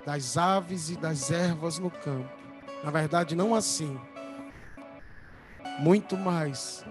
das 0.04 0.36
aves 0.36 0.90
e 0.90 0.96
das 0.96 1.30
ervas 1.30 1.78
no 1.78 1.90
campo, 1.90 2.28
na 2.82 2.90
verdade, 2.90 3.36
não 3.36 3.54
assim, 3.54 3.98
muito 5.78 6.16
mais 6.16 6.84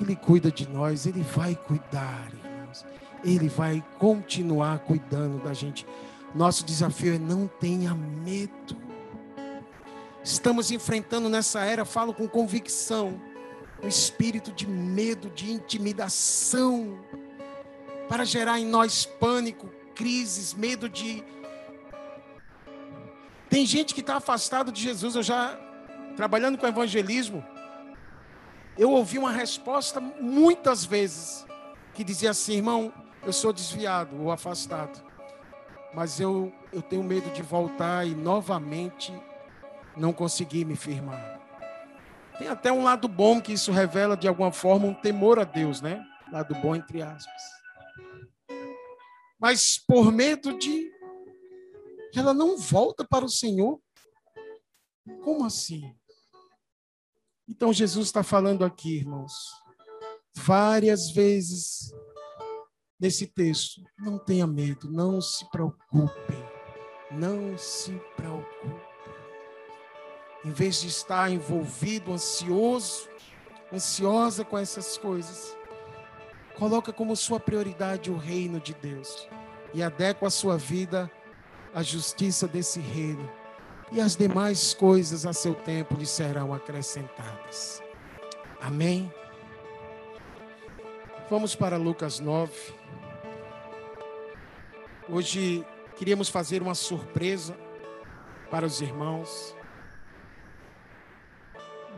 ele 0.00 0.14
cuida 0.14 0.50
de 0.50 0.68
nós, 0.68 1.06
Ele 1.06 1.22
vai 1.22 1.54
cuidar, 1.54 2.28
irmãos. 2.32 2.84
Ele 3.24 3.48
vai 3.48 3.84
continuar 3.98 4.78
cuidando 4.80 5.42
da 5.42 5.52
gente. 5.52 5.86
Nosso 6.34 6.64
desafio 6.64 7.14
é 7.14 7.18
não 7.18 7.48
tenha 7.48 7.94
medo. 7.94 8.76
Estamos 10.22 10.70
enfrentando 10.70 11.28
nessa 11.28 11.64
era, 11.64 11.84
falo 11.84 12.12
com 12.12 12.28
convicção, 12.28 13.20
um 13.82 13.88
espírito 13.88 14.52
de 14.52 14.66
medo, 14.66 15.30
de 15.30 15.50
intimidação, 15.50 16.98
para 18.08 18.24
gerar 18.24 18.60
em 18.60 18.66
nós 18.66 19.04
pânico, 19.04 19.68
crises, 19.94 20.54
medo 20.54 20.88
de. 20.88 21.24
Tem 23.48 23.64
gente 23.64 23.94
que 23.94 24.00
está 24.00 24.16
afastado 24.16 24.70
de 24.70 24.82
Jesus. 24.82 25.16
Eu 25.16 25.22
já 25.22 25.58
trabalhando 26.14 26.58
com 26.58 26.66
evangelismo, 26.66 27.42
eu 28.78 28.92
ouvi 28.92 29.18
uma 29.18 29.32
resposta 29.32 30.00
muitas 30.00 30.84
vezes 30.84 31.44
que 31.92 32.04
dizia 32.04 32.30
assim, 32.30 32.54
irmão, 32.54 32.92
eu 33.24 33.32
sou 33.32 33.52
desviado 33.52 34.22
ou 34.22 34.30
afastado, 34.30 35.04
mas 35.92 36.20
eu, 36.20 36.52
eu 36.72 36.80
tenho 36.80 37.02
medo 37.02 37.28
de 37.30 37.42
voltar 37.42 38.06
e 38.06 38.14
novamente 38.14 39.12
não 39.96 40.12
conseguir 40.12 40.64
me 40.64 40.76
firmar. 40.76 41.40
Tem 42.38 42.46
até 42.46 42.70
um 42.70 42.84
lado 42.84 43.08
bom 43.08 43.40
que 43.40 43.52
isso 43.52 43.72
revela 43.72 44.16
de 44.16 44.28
alguma 44.28 44.52
forma 44.52 44.86
um 44.86 44.94
temor 44.94 45.40
a 45.40 45.44
Deus, 45.44 45.80
né? 45.80 46.00
Lado 46.30 46.54
bom 46.54 46.76
entre 46.76 47.02
aspas. 47.02 47.42
Mas 49.40 49.76
por 49.76 50.12
medo 50.12 50.56
de 50.56 50.88
ela 52.14 52.32
não 52.32 52.56
volta 52.56 53.04
para 53.04 53.24
o 53.24 53.28
Senhor. 53.28 53.80
Como 55.22 55.44
assim? 55.44 55.94
Então 57.48 57.72
Jesus 57.72 58.08
está 58.08 58.22
falando 58.22 58.62
aqui, 58.62 58.98
irmãos, 58.98 59.32
várias 60.36 61.10
vezes 61.10 61.90
nesse 63.00 63.26
texto. 63.26 63.82
Não 63.98 64.18
tenha 64.18 64.46
medo, 64.46 64.90
não 64.90 65.18
se 65.20 65.48
preocupem, 65.50 66.44
não 67.10 67.56
se 67.56 67.92
preocupem. 68.14 68.88
Em 70.44 70.50
vez 70.50 70.82
de 70.82 70.88
estar 70.88 71.30
envolvido, 71.30 72.12
ansioso, 72.12 73.08
ansiosa 73.72 74.44
com 74.44 74.58
essas 74.58 74.98
coisas, 74.98 75.56
coloca 76.58 76.92
como 76.92 77.16
sua 77.16 77.40
prioridade 77.40 78.10
o 78.10 78.16
reino 78.16 78.60
de 78.60 78.74
Deus 78.74 79.26
e 79.72 79.82
adequa 79.82 80.26
a 80.26 80.30
sua 80.30 80.58
vida 80.58 81.10
à 81.74 81.82
justiça 81.82 82.46
desse 82.46 82.78
reino 82.78 83.37
e 83.90 84.00
as 84.00 84.16
demais 84.16 84.74
coisas 84.74 85.24
a 85.24 85.32
seu 85.32 85.54
tempo 85.54 85.94
lhe 85.94 86.06
serão 86.06 86.52
acrescentadas. 86.52 87.82
Amém? 88.60 89.12
Vamos 91.30 91.54
para 91.54 91.76
Lucas 91.76 92.20
9. 92.20 92.52
Hoje 95.08 95.64
queríamos 95.96 96.28
fazer 96.28 96.62
uma 96.62 96.74
surpresa 96.74 97.56
para 98.50 98.66
os 98.66 98.80
irmãos. 98.80 99.54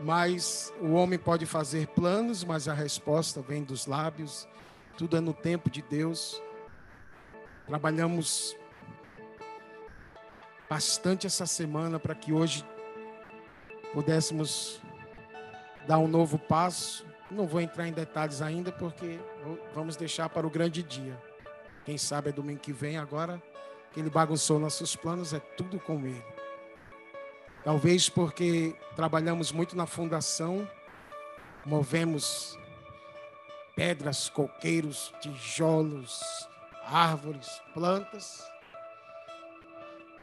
Mas 0.03 0.73
o 0.81 0.93
homem 0.93 1.19
pode 1.19 1.45
fazer 1.45 1.87
planos, 1.87 2.43
mas 2.43 2.67
a 2.67 2.73
resposta 2.73 3.41
vem 3.41 3.63
dos 3.63 3.85
lábios. 3.85 4.47
Tudo 4.97 5.17
é 5.17 5.19
no 5.19 5.33
tempo 5.33 5.69
de 5.69 5.81
Deus. 5.81 6.41
Trabalhamos 7.67 8.55
bastante 10.71 11.27
essa 11.27 11.45
semana 11.45 11.99
para 11.99 12.15
que 12.15 12.31
hoje 12.31 12.63
pudéssemos 13.91 14.81
dar 15.85 15.97
um 15.97 16.07
novo 16.07 16.39
passo. 16.39 17.05
Não 17.29 17.45
vou 17.45 17.59
entrar 17.59 17.89
em 17.89 17.91
detalhes 17.91 18.41
ainda, 18.41 18.71
porque 18.71 19.19
vamos 19.75 19.97
deixar 19.97 20.29
para 20.29 20.47
o 20.47 20.49
grande 20.49 20.81
dia. 20.81 21.21
Quem 21.83 21.97
sabe 21.97 22.29
é 22.29 22.31
domingo 22.31 22.61
que 22.61 22.71
vem, 22.71 22.97
agora 22.97 23.43
que 23.91 23.99
ele 23.99 24.09
bagunçou 24.09 24.59
nossos 24.59 24.95
planos, 24.95 25.33
é 25.33 25.41
tudo 25.41 25.77
com 25.77 26.05
ele. 26.05 26.23
Talvez 27.65 28.07
porque 28.07 28.73
trabalhamos 28.95 29.51
muito 29.51 29.75
na 29.75 29.85
fundação, 29.85 30.65
movemos 31.65 32.57
pedras, 33.75 34.29
coqueiros, 34.29 35.13
tijolos, 35.19 36.21
árvores, 36.85 37.61
plantas 37.73 38.49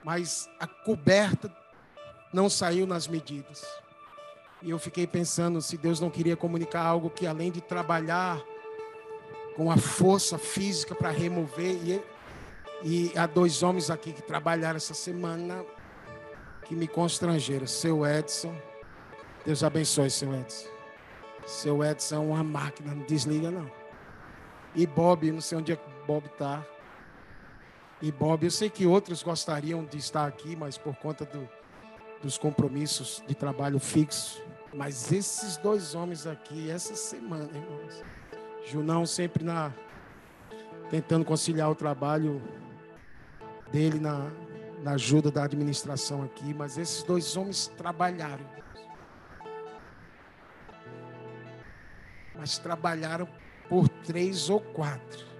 mas 0.08 0.48
a 0.58 0.66
coberta 0.66 1.54
não 2.32 2.48
saiu 2.48 2.86
nas 2.86 3.06
medidas. 3.06 3.62
E 4.62 4.70
eu 4.70 4.78
fiquei 4.78 5.06
pensando 5.06 5.60
se 5.60 5.76
Deus 5.76 6.00
não 6.00 6.08
queria 6.08 6.34
comunicar 6.34 6.80
algo 6.80 7.10
que 7.10 7.26
além 7.26 7.52
de 7.52 7.60
trabalhar 7.60 8.42
com 9.54 9.70
a 9.70 9.76
força 9.76 10.38
física 10.38 10.94
para 10.94 11.10
remover 11.10 11.76
e, 11.84 12.02
e 12.82 13.12
há 13.18 13.26
dois 13.26 13.62
homens 13.62 13.90
aqui 13.90 14.14
que 14.14 14.22
trabalharam 14.22 14.78
essa 14.78 14.94
semana 14.94 15.62
que 16.64 16.74
me 16.74 16.88
constrangeram, 16.88 17.66
seu 17.66 18.06
Edson. 18.06 18.56
Deus 19.44 19.62
abençoe, 19.62 20.10
seu 20.10 20.34
Edson. 20.34 20.68
Seu 21.46 21.84
Edson 21.84 22.14
é 22.14 22.18
uma 22.18 22.42
máquina, 22.42 22.94
não 22.94 23.04
desliga 23.04 23.50
não. 23.50 23.70
E 24.74 24.86
Bob, 24.86 25.30
não 25.30 25.42
sei 25.42 25.58
onde 25.58 25.72
é 25.72 25.76
que 25.76 26.06
Bob 26.06 26.24
está 26.24 26.66
e 28.00 28.12
Bob. 28.12 28.44
Eu 28.44 28.50
sei 28.50 28.70
que 28.70 28.86
outros 28.86 29.22
gostariam 29.22 29.84
de 29.84 29.98
estar 29.98 30.26
aqui, 30.26 30.56
mas 30.56 30.78
por 30.78 30.94
conta 30.96 31.24
do, 31.24 31.48
dos 32.22 32.38
compromissos 32.38 33.22
de 33.26 33.34
trabalho 33.34 33.78
fixo. 33.78 34.42
Mas 34.72 35.10
esses 35.10 35.56
dois 35.56 35.94
homens 35.94 36.26
aqui, 36.26 36.70
essa 36.70 36.94
semana, 36.94 37.48
irmãos. 37.54 38.02
Junão 38.66 39.06
sempre 39.06 39.44
na 39.44 39.72
tentando 40.90 41.24
conciliar 41.24 41.70
o 41.70 41.74
trabalho 41.74 42.42
dele 43.70 44.00
na, 44.00 44.30
na 44.82 44.92
ajuda 44.92 45.30
da 45.30 45.44
administração 45.44 46.22
aqui, 46.22 46.54
mas 46.54 46.78
esses 46.78 47.02
dois 47.02 47.36
homens 47.36 47.68
trabalharam. 47.76 48.44
Mas 52.34 52.58
trabalharam 52.58 53.28
por 53.68 53.86
três 53.88 54.48
ou 54.48 54.60
quatro 54.60 55.37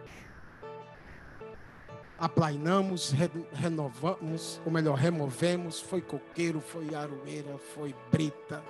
aplainamos, 2.18 3.12
re, 3.12 3.30
renovamos, 3.52 4.60
ou 4.64 4.72
melhor, 4.72 4.96
removemos. 4.96 5.80
Foi 5.80 6.00
coqueiro, 6.00 6.60
foi 6.60 6.94
aroeira, 6.94 7.56
foi 7.74 7.94
brita, 8.10 8.62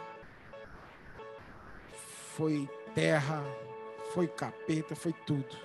foi 2.37 2.69
terra, 2.95 3.43
foi 4.13 4.29
capeta, 4.29 4.95
foi 4.95 5.13
tudo. 5.27 5.57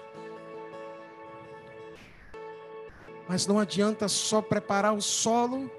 Mas 3.28 3.46
não 3.46 3.60
adianta 3.60 4.08
só 4.08 4.42
preparar 4.42 4.94
o 4.94 5.02
solo 5.02 5.70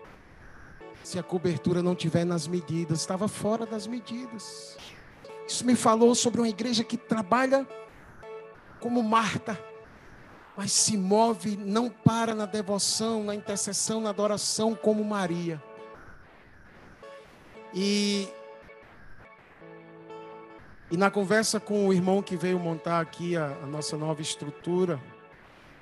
se 1.03 1.19
a 1.19 1.23
cobertura 1.23 1.83
não 1.83 1.95
tiver 1.95 2.25
nas 2.25 2.47
medidas, 2.47 3.01
estava 3.01 3.29
fora 3.29 3.67
das 3.67 3.87
medidas. 3.87 4.77
Isso 5.47 5.65
me 5.67 5.77
falou 5.77 6.15
sobre 6.15 6.41
uma 6.41 6.49
igreja 6.49 6.83
que 6.83 6.97
trabalha 6.97 7.69
como 8.81 9.03
Marta 9.03 9.59
mas 10.57 10.73
se 10.73 10.97
move, 10.97 11.57
não 11.57 11.91
para 11.91 12.35
na 12.35 12.47
devoção, 12.47 13.25
na 13.25 13.35
intercessão, 13.35 14.01
na 14.01 14.11
adoração, 14.11 14.75
como 14.75 15.05
Maria. 15.05 15.63
E 17.73 18.29
E 20.91 20.97
na 20.97 21.11
conversa 21.11 21.59
com 21.59 21.89
o 21.89 21.93
irmão 21.93 22.23
que 22.23 22.37
veio 22.37 22.57
montar 22.57 23.01
aqui 23.01 23.37
a, 23.37 23.47
a 23.47 23.67
nossa 23.67 23.97
nova 23.97 24.23
estrutura, 24.23 25.01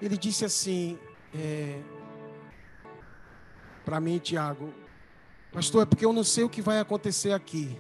ele 0.01 0.17
disse 0.17 0.45
assim: 0.45 0.99
é, 1.35 1.81
para 3.85 4.01
mim, 4.01 4.19
Tiago, 4.19 4.73
pastor, 5.53 5.83
é 5.83 5.85
porque 5.85 6.07
eu 6.07 6.15
não 6.15 6.25
sei 6.25 6.45
o 6.45 6.49
que 6.49 6.63
vai 6.63 6.79
acontecer 6.79 7.33
aqui. 7.33 7.77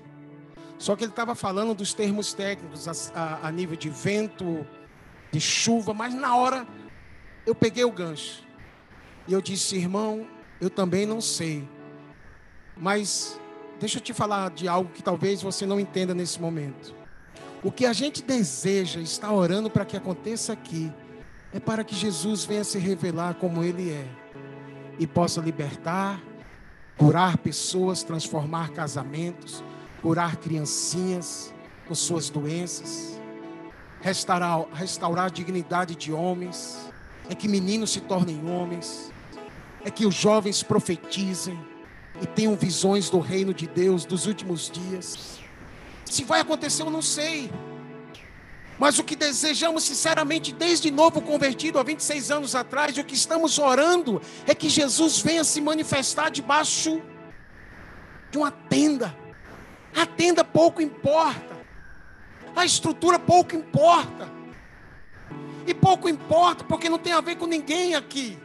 Só 0.78 0.94
que 0.94 1.04
ele 1.04 1.12
estava 1.12 1.34
falando 1.34 1.74
dos 1.74 1.94
termos 1.94 2.34
técnicos 2.34 2.86
a, 2.86 2.92
a, 3.18 3.48
a 3.48 3.50
nível 3.50 3.76
de 3.76 3.88
vento, 3.88 4.66
de 5.30 5.40
chuva, 5.40 5.94
mas 5.94 6.12
na 6.12 6.36
hora 6.36 6.66
eu 7.46 7.54
peguei 7.54 7.84
o 7.84 7.92
gancho. 7.92 8.42
E 9.26 9.32
eu 9.32 9.40
disse, 9.40 9.76
irmão, 9.76 10.26
eu 10.60 10.70
também 10.70 11.06
não 11.06 11.20
sei. 11.20 11.68
Mas 12.76 13.38
deixa 13.78 13.98
eu 13.98 14.02
te 14.02 14.12
falar 14.12 14.50
de 14.50 14.68
algo 14.68 14.90
que 14.90 15.02
talvez 15.02 15.42
você 15.42 15.66
não 15.66 15.78
entenda 15.78 16.14
nesse 16.14 16.40
momento. 16.40 16.94
O 17.62 17.70
que 17.70 17.86
a 17.86 17.92
gente 17.92 18.22
deseja, 18.22 19.00
está 19.00 19.32
orando 19.32 19.70
para 19.70 19.84
que 19.84 19.96
aconteça 19.96 20.52
aqui, 20.52 20.92
é 21.52 21.60
para 21.60 21.84
que 21.84 21.94
Jesus 21.94 22.44
venha 22.44 22.64
se 22.64 22.78
revelar 22.78 23.34
como 23.34 23.62
Ele 23.62 23.90
é 23.90 24.06
e 24.98 25.06
possa 25.06 25.40
libertar, 25.40 26.20
curar 26.96 27.38
pessoas, 27.38 28.02
transformar 28.02 28.70
casamentos, 28.70 29.62
curar 30.00 30.36
criancinhas 30.36 31.54
com 31.86 31.94
suas 31.94 32.30
doenças, 32.30 33.20
restaurar, 34.00 34.66
restaurar 34.72 35.26
a 35.26 35.30
dignidade 35.30 35.94
de 35.94 36.12
homens, 36.12 36.91
é 37.28 37.34
que 37.34 37.48
meninos 37.48 37.90
se 37.90 38.00
tornem 38.00 38.48
homens, 38.48 39.12
é 39.84 39.90
que 39.90 40.06
os 40.06 40.14
jovens 40.14 40.62
profetizem 40.62 41.58
e 42.20 42.26
tenham 42.26 42.54
visões 42.54 43.10
do 43.10 43.18
reino 43.18 43.52
de 43.52 43.66
Deus 43.66 44.04
dos 44.04 44.26
últimos 44.26 44.70
dias. 44.70 45.38
Se 46.04 46.24
vai 46.24 46.40
acontecer, 46.40 46.82
eu 46.82 46.90
não 46.90 47.02
sei. 47.02 47.50
Mas 48.78 48.98
o 48.98 49.04
que 49.04 49.14
desejamos 49.14 49.84
sinceramente, 49.84 50.52
desde 50.52 50.90
novo 50.90 51.20
convertido 51.20 51.78
há 51.78 51.82
26 51.82 52.30
anos 52.30 52.54
atrás, 52.54 52.96
o 52.96 53.04
que 53.04 53.14
estamos 53.14 53.58
orando 53.58 54.20
é 54.46 54.54
que 54.54 54.68
Jesus 54.68 55.20
venha 55.20 55.44
se 55.44 55.60
manifestar 55.60 56.30
debaixo 56.30 57.00
de 58.30 58.38
uma 58.38 58.50
tenda. 58.50 59.16
A 59.94 60.06
tenda 60.06 60.42
pouco 60.42 60.80
importa, 60.80 61.54
a 62.56 62.64
estrutura 62.64 63.18
pouco 63.18 63.54
importa, 63.54 64.31
e 65.66 65.74
pouco 65.74 66.08
importa 66.08 66.64
porque 66.64 66.88
não 66.88 66.98
tem 66.98 67.12
a 67.12 67.20
ver 67.20 67.36
com 67.36 67.46
ninguém 67.46 67.94
aqui. 67.94 68.38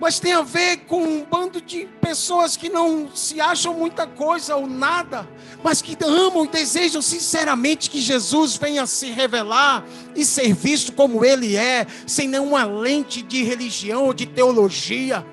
Mas 0.00 0.18
tem 0.18 0.32
a 0.32 0.42
ver 0.42 0.78
com 0.88 1.02
um 1.02 1.24
bando 1.24 1.60
de 1.60 1.86
pessoas 2.00 2.56
que 2.56 2.68
não 2.68 3.08
se 3.14 3.40
acham 3.40 3.72
muita 3.74 4.06
coisa 4.06 4.56
ou 4.56 4.66
nada, 4.66 5.28
mas 5.62 5.80
que 5.80 5.96
amam 6.04 6.44
e 6.44 6.48
desejam 6.48 7.00
sinceramente 7.00 7.88
que 7.88 8.00
Jesus 8.00 8.56
venha 8.56 8.86
se 8.86 9.10
revelar 9.10 9.84
e 10.16 10.24
ser 10.24 10.52
visto 10.52 10.92
como 10.92 11.24
Ele 11.24 11.56
é, 11.56 11.86
sem 12.06 12.26
nenhuma 12.26 12.64
lente 12.64 13.22
de 13.22 13.44
religião 13.44 14.04
ou 14.06 14.12
de 14.12 14.26
teologia, 14.26 15.24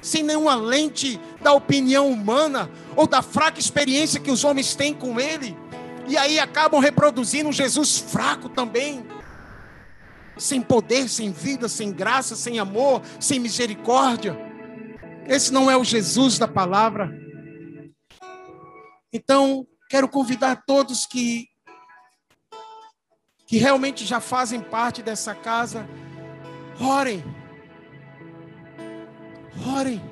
sem 0.00 0.22
nenhuma 0.22 0.54
lente 0.54 1.20
da 1.42 1.52
opinião 1.52 2.10
humana 2.10 2.70
ou 2.96 3.06
da 3.06 3.20
fraca 3.20 3.60
experiência 3.60 4.18
que 4.18 4.30
os 4.30 4.42
homens 4.42 4.74
têm 4.74 4.94
com 4.94 5.20
Ele, 5.20 5.56
e 6.08 6.16
aí 6.16 6.38
acabam 6.38 6.80
reproduzindo 6.80 7.50
um 7.50 7.52
Jesus 7.52 7.98
fraco 7.98 8.48
também 8.48 9.04
sem 10.42 10.60
poder, 10.60 11.08
sem 11.08 11.30
vida, 11.30 11.68
sem 11.68 11.92
graça, 11.92 12.36
sem 12.36 12.58
amor, 12.58 13.02
sem 13.20 13.38
misericórdia. 13.38 14.36
Esse 15.26 15.52
não 15.52 15.70
é 15.70 15.76
o 15.76 15.84
Jesus 15.84 16.38
da 16.38 16.48
palavra. 16.48 17.10
Então, 19.12 19.66
quero 19.88 20.08
convidar 20.08 20.64
todos 20.66 21.06
que 21.06 21.48
que 23.46 23.58
realmente 23.58 24.06
já 24.06 24.18
fazem 24.18 24.62
parte 24.62 25.02
dessa 25.02 25.34
casa, 25.34 25.86
orem. 26.80 27.22
Orem. 29.76 30.02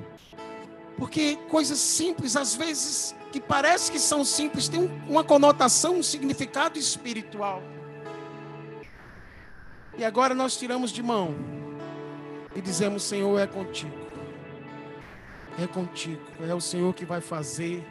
Porque 0.95 1.37
coisas 1.49 1.79
simples, 1.79 2.35
às 2.35 2.53
vezes, 2.53 3.15
que 3.31 3.41
parece 3.41 3.91
que 3.91 3.97
são 3.97 4.23
simples, 4.23 4.69
têm 4.69 4.87
uma 5.09 5.23
conotação, 5.23 5.95
um 5.95 6.03
significado 6.03 6.77
espiritual. 6.77 7.63
E 10.01 10.03
agora 10.03 10.33
nós 10.33 10.57
tiramos 10.57 10.89
de 10.89 11.03
mão 11.03 11.35
e 12.55 12.59
dizemos: 12.59 13.03
Senhor, 13.03 13.39
é 13.39 13.45
contigo. 13.45 13.95
É 15.59 15.67
contigo. 15.67 16.23
É 16.39 16.55
o 16.55 16.59
Senhor 16.59 16.91
que 16.95 17.05
vai 17.05 17.21
fazer. 17.21 17.85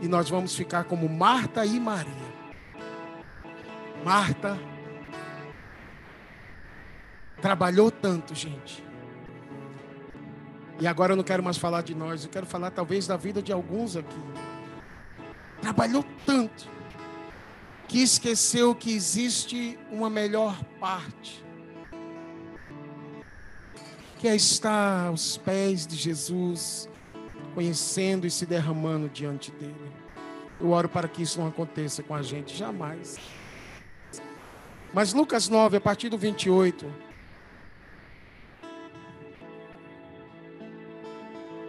E 0.00 0.06
nós 0.06 0.30
vamos 0.30 0.54
ficar 0.54 0.84
como 0.84 1.08
Marta 1.08 1.66
e 1.66 1.80
Maria. 1.80 2.28
Marta 4.04 4.56
trabalhou 7.42 7.90
tanto, 7.90 8.32
gente. 8.32 8.80
E 10.78 10.86
agora 10.86 11.14
eu 11.14 11.16
não 11.16 11.24
quero 11.24 11.42
mais 11.42 11.58
falar 11.58 11.82
de 11.82 11.96
nós, 11.96 12.22
eu 12.22 12.30
quero 12.30 12.46
falar 12.46 12.70
talvez 12.70 13.08
da 13.08 13.16
vida 13.16 13.42
de 13.42 13.52
alguns 13.52 13.96
aqui. 13.96 14.22
Trabalhou 15.60 16.04
tanto 16.24 16.77
que 17.88 18.02
esqueceu 18.02 18.74
que 18.74 18.92
existe 18.92 19.78
uma 19.90 20.10
melhor 20.10 20.62
parte, 20.78 21.42
que 24.18 24.28
é 24.28 24.36
estar 24.36 25.06
aos 25.06 25.38
pés 25.38 25.86
de 25.86 25.96
Jesus, 25.96 26.88
conhecendo 27.54 28.26
e 28.26 28.30
se 28.30 28.44
derramando 28.44 29.08
diante 29.08 29.50
dele. 29.52 29.92
Eu 30.60 30.70
oro 30.70 30.88
para 30.88 31.08
que 31.08 31.22
isso 31.22 31.40
não 31.40 31.48
aconteça 31.48 32.02
com 32.02 32.14
a 32.14 32.20
gente 32.20 32.54
jamais. 32.54 33.18
Mas 34.92 35.14
Lucas 35.14 35.48
9, 35.48 35.78
a 35.78 35.80
partir 35.80 36.10
do 36.10 36.18
28. 36.18 36.92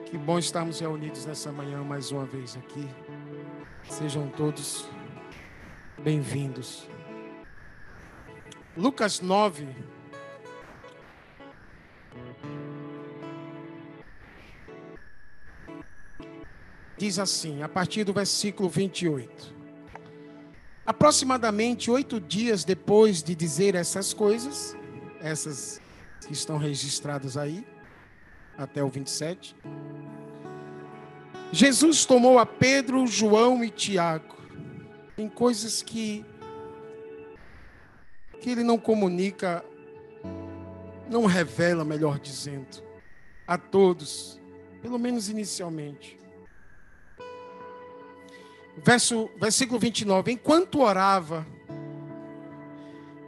Que 0.05 0.17
bom 0.17 0.39
estarmos 0.39 0.79
reunidos 0.79 1.25
nessa 1.25 1.51
manhã 1.51 1.83
mais 1.83 2.11
uma 2.11 2.25
vez 2.25 2.57
aqui. 2.57 2.87
Sejam 3.89 4.27
todos 4.29 4.89
bem-vindos. 5.99 6.87
Lucas 8.75 9.19
9. 9.19 9.67
Diz 16.97 17.19
assim, 17.19 17.61
a 17.63 17.69
partir 17.69 18.03
do 18.03 18.13
versículo 18.13 18.69
28. 18.69 19.53
Aproximadamente 20.85 21.91
oito 21.91 22.19
dias 22.19 22.63
depois 22.63 23.21
de 23.21 23.35
dizer 23.35 23.75
essas 23.75 24.13
coisas, 24.13 24.75
essas 25.21 25.81
que 26.25 26.33
estão 26.33 26.57
registradas 26.57 27.37
aí, 27.37 27.65
até 28.57 28.83
o 28.83 28.89
27, 28.89 29.55
Jesus 31.51 32.05
tomou 32.05 32.39
a 32.39 32.45
Pedro, 32.45 33.05
João 33.07 33.63
e 33.63 33.69
Tiago 33.69 34.38
tem 35.19 35.27
coisas 35.27 35.83
que 35.83 36.25
que 38.39 38.49
ele 38.49 38.63
não 38.63 38.77
comunica, 38.77 39.65
não 41.09 41.25
revela, 41.25 41.83
melhor 41.83 42.17
dizendo, 42.17 42.81
a 43.45 43.57
todos, 43.57 44.39
pelo 44.81 44.97
menos 44.97 45.27
inicialmente. 45.27 46.17
Verso, 48.77 49.29
versículo 49.35 49.77
29. 49.77 50.31
Enquanto 50.31 50.79
orava, 50.79 51.45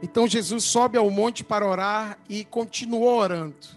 então 0.02 0.26
Jesus 0.26 0.64
sobe 0.64 0.96
ao 0.96 1.10
monte 1.10 1.44
para 1.44 1.66
orar 1.66 2.18
e 2.26 2.42
continuou 2.42 3.18
orando. 3.18 3.68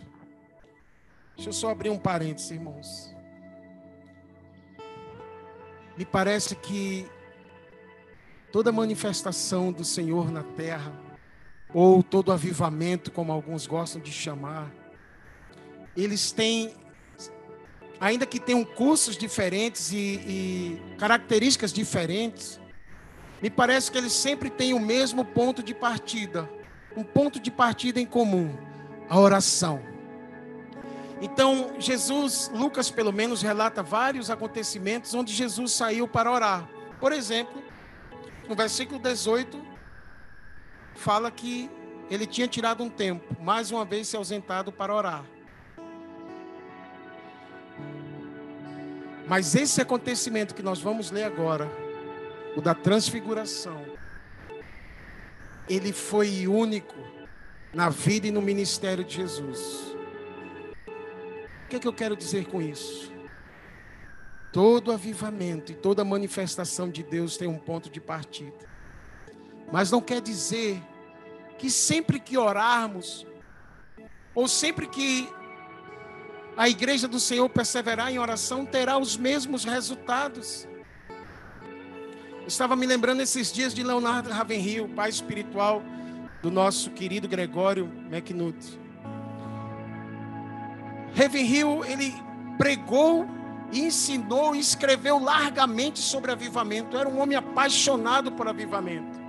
Deixa 1.36 1.50
eu 1.50 1.54
só 1.54 1.70
abrir 1.70 1.90
um 1.90 2.00
parênteses, 2.00 2.52
irmãos. 2.52 3.14
Me 5.98 6.06
parece 6.06 6.56
que 6.56 7.14
toda 8.56 8.72
manifestação 8.72 9.70
do 9.70 9.84
Senhor 9.84 10.32
na 10.32 10.42
terra, 10.42 10.94
ou 11.74 12.02
todo 12.02 12.32
avivamento, 12.32 13.12
como 13.12 13.30
alguns 13.30 13.68
gostam 13.68 14.02
de 14.02 14.14
chamar, 14.14 14.72
eles 15.94 16.32
têm, 16.32 16.74
ainda 18.00 18.26
que 18.26 18.40
tenham 18.40 18.64
cursos 18.64 19.18
diferentes 19.18 19.92
e, 19.92 19.98
e 19.98 20.82
características 20.98 21.74
diferentes, 21.74 22.58
me 23.42 23.50
parece 23.50 23.92
que 23.92 23.98
eles 23.98 24.14
sempre 24.14 24.50
têm 24.50 24.74
o 24.74 24.80
mesmo 24.80 25.26
ponto 25.26 25.62
de 25.62 25.74
partida, 25.74 26.50
um 26.96 27.04
ponto 27.04 27.42
de 27.42 27.52
partida 27.52 28.00
em 28.00 28.06
comum, 28.06 28.56
a 29.10 29.20
oração. 29.20 29.82
Então, 31.22 31.76
Jesus, 31.78 32.50
Lucas 32.56 32.90
pelo 32.90 33.12
menos 33.12 33.42
relata 33.42 33.84
vários 33.84 34.30
acontecimentos 34.30 35.14
onde 35.14 35.34
Jesus 35.34 35.74
saiu 35.74 36.08
para 36.08 36.32
orar. 36.32 36.70
Por 37.02 37.12
exemplo, 37.12 37.65
no 38.48 38.56
versículo 38.56 39.00
18, 39.00 39.62
fala 40.94 41.32
que 41.32 41.70
ele 42.10 42.26
tinha 42.28 42.48
tirado 42.48 42.84
um 42.84 42.90
tempo, 42.90 43.36
mais 43.42 43.72
uma 43.72 43.84
vez 43.84 44.08
se 44.08 44.16
ausentado 44.16 44.72
para 44.72 44.94
orar. 44.94 45.26
Mas 49.28 49.56
esse 49.56 49.82
acontecimento 49.82 50.54
que 50.54 50.62
nós 50.62 50.80
vamos 50.80 51.10
ler 51.10 51.24
agora, 51.24 51.70
o 52.56 52.62
da 52.62 52.76
transfiguração, 52.76 53.84
ele 55.68 55.92
foi 55.92 56.48
único 56.48 56.96
na 57.74 57.90
vida 57.90 58.28
e 58.28 58.32
no 58.32 58.42
ministério 58.42 59.04
de 59.04 59.16
Jesus. 59.16 59.96
O 61.66 61.68
que, 61.68 61.78
é 61.78 61.80
que 61.80 61.88
eu 61.88 61.94
quero 61.94 62.16
dizer 62.16 62.46
com 62.46 62.62
isso? 62.62 63.15
Todo 64.56 64.94
avivamento 64.94 65.74
e 65.74 65.76
toda 65.76 66.06
manifestação 66.06 66.90
de 66.90 67.04
Deus 67.04 67.36
tem 67.36 67.46
um 67.46 67.58
ponto 67.58 67.90
de 67.90 68.00
partida. 68.00 68.56
Mas 69.70 69.92
não 69.92 70.00
quer 70.00 70.22
dizer 70.22 70.82
que 71.58 71.70
sempre 71.70 72.22
que 72.22 72.38
orarmos, 72.38 73.28
ou 74.34 74.48
sempre 74.48 74.88
que 74.88 75.28
a 76.56 76.70
igreja 76.70 77.06
do 77.06 77.20
Senhor 77.20 77.50
perseverar 77.50 78.10
em 78.10 78.18
oração, 78.18 78.66
terá 78.66 78.98
os 78.98 79.18
mesmos 79.18 79.66
resultados. 79.66 80.66
Eu 82.40 82.48
estava 82.48 82.78
me 82.78 82.86
lembrando 82.86 83.20
esses 83.20 83.52
dias 83.52 83.74
de 83.74 83.84
Leonardo 83.84 84.30
Ravenhill, 84.30 84.88
pai 84.88 85.10
espiritual 85.10 85.84
do 86.42 86.50
nosso 86.50 86.92
querido 86.92 87.28
Gregório 87.28 87.92
McNutt. 88.10 88.80
Ravenhill, 91.14 91.84
ele 91.84 92.14
pregou, 92.58 93.35
ensinou 93.72 94.56
e 94.56 94.60
escreveu 94.60 95.20
largamente 95.20 96.00
sobre 96.00 96.32
avivamento. 96.32 96.98
Era 96.98 97.10
um 97.10 97.20
homem 97.20 97.38
apaixonado 97.38 98.32
por 98.32 98.48
avivamento. 98.48 99.20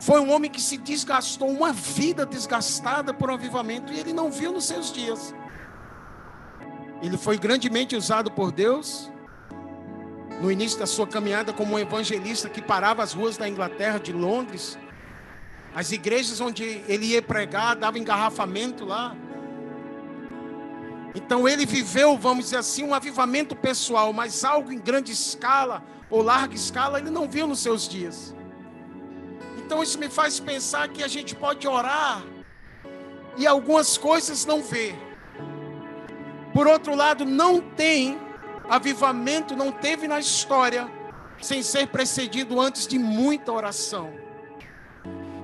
Foi 0.00 0.20
um 0.20 0.30
homem 0.32 0.50
que 0.50 0.60
se 0.60 0.76
desgastou, 0.76 1.48
uma 1.48 1.72
vida 1.72 2.24
desgastada 2.24 3.12
por 3.12 3.30
um 3.30 3.34
avivamento, 3.34 3.92
e 3.92 3.98
ele 3.98 4.12
não 4.12 4.30
viu 4.30 4.52
nos 4.52 4.64
seus 4.64 4.92
dias. 4.92 5.34
Ele 7.02 7.16
foi 7.16 7.36
grandemente 7.36 7.96
usado 7.96 8.30
por 8.30 8.52
Deus 8.52 9.10
no 10.40 10.52
início 10.52 10.78
da 10.78 10.86
sua 10.86 11.06
caminhada 11.06 11.52
como 11.52 11.74
um 11.74 11.78
evangelista 11.78 12.48
que 12.48 12.62
parava 12.62 13.02
as 13.02 13.12
ruas 13.12 13.36
da 13.36 13.48
Inglaterra, 13.48 13.98
de 13.98 14.12
Londres, 14.12 14.78
as 15.74 15.92
igrejas 15.92 16.40
onde 16.40 16.62
ele 16.88 17.06
ia 17.06 17.22
pregar, 17.22 17.76
dava 17.76 17.98
engarrafamento 17.98 18.84
lá. 18.84 19.16
Então 21.14 21.48
ele 21.48 21.64
viveu, 21.64 22.16
vamos 22.16 22.46
dizer 22.46 22.58
assim, 22.58 22.84
um 22.84 22.94
avivamento 22.94 23.56
pessoal, 23.56 24.12
mas 24.12 24.44
algo 24.44 24.72
em 24.72 24.78
grande 24.78 25.12
escala 25.12 25.82
ou 26.10 26.22
larga 26.22 26.54
escala 26.54 26.98
ele 26.98 27.10
não 27.10 27.28
viu 27.28 27.46
nos 27.46 27.60
seus 27.60 27.88
dias. 27.88 28.34
Então 29.58 29.82
isso 29.82 29.98
me 29.98 30.08
faz 30.08 30.40
pensar 30.40 30.88
que 30.88 31.02
a 31.02 31.08
gente 31.08 31.34
pode 31.34 31.66
orar 31.66 32.22
e 33.36 33.46
algumas 33.46 33.98
coisas 33.98 34.44
não 34.44 34.62
ver. 34.62 34.96
Por 36.52 36.66
outro 36.66 36.94
lado, 36.94 37.24
não 37.24 37.60
tem 37.60 38.18
avivamento, 38.68 39.54
não 39.54 39.70
teve 39.70 40.08
na 40.08 40.18
história 40.18 40.90
sem 41.40 41.62
ser 41.62 41.88
precedido 41.88 42.60
antes 42.60 42.86
de 42.86 42.98
muita 42.98 43.52
oração. 43.52 44.12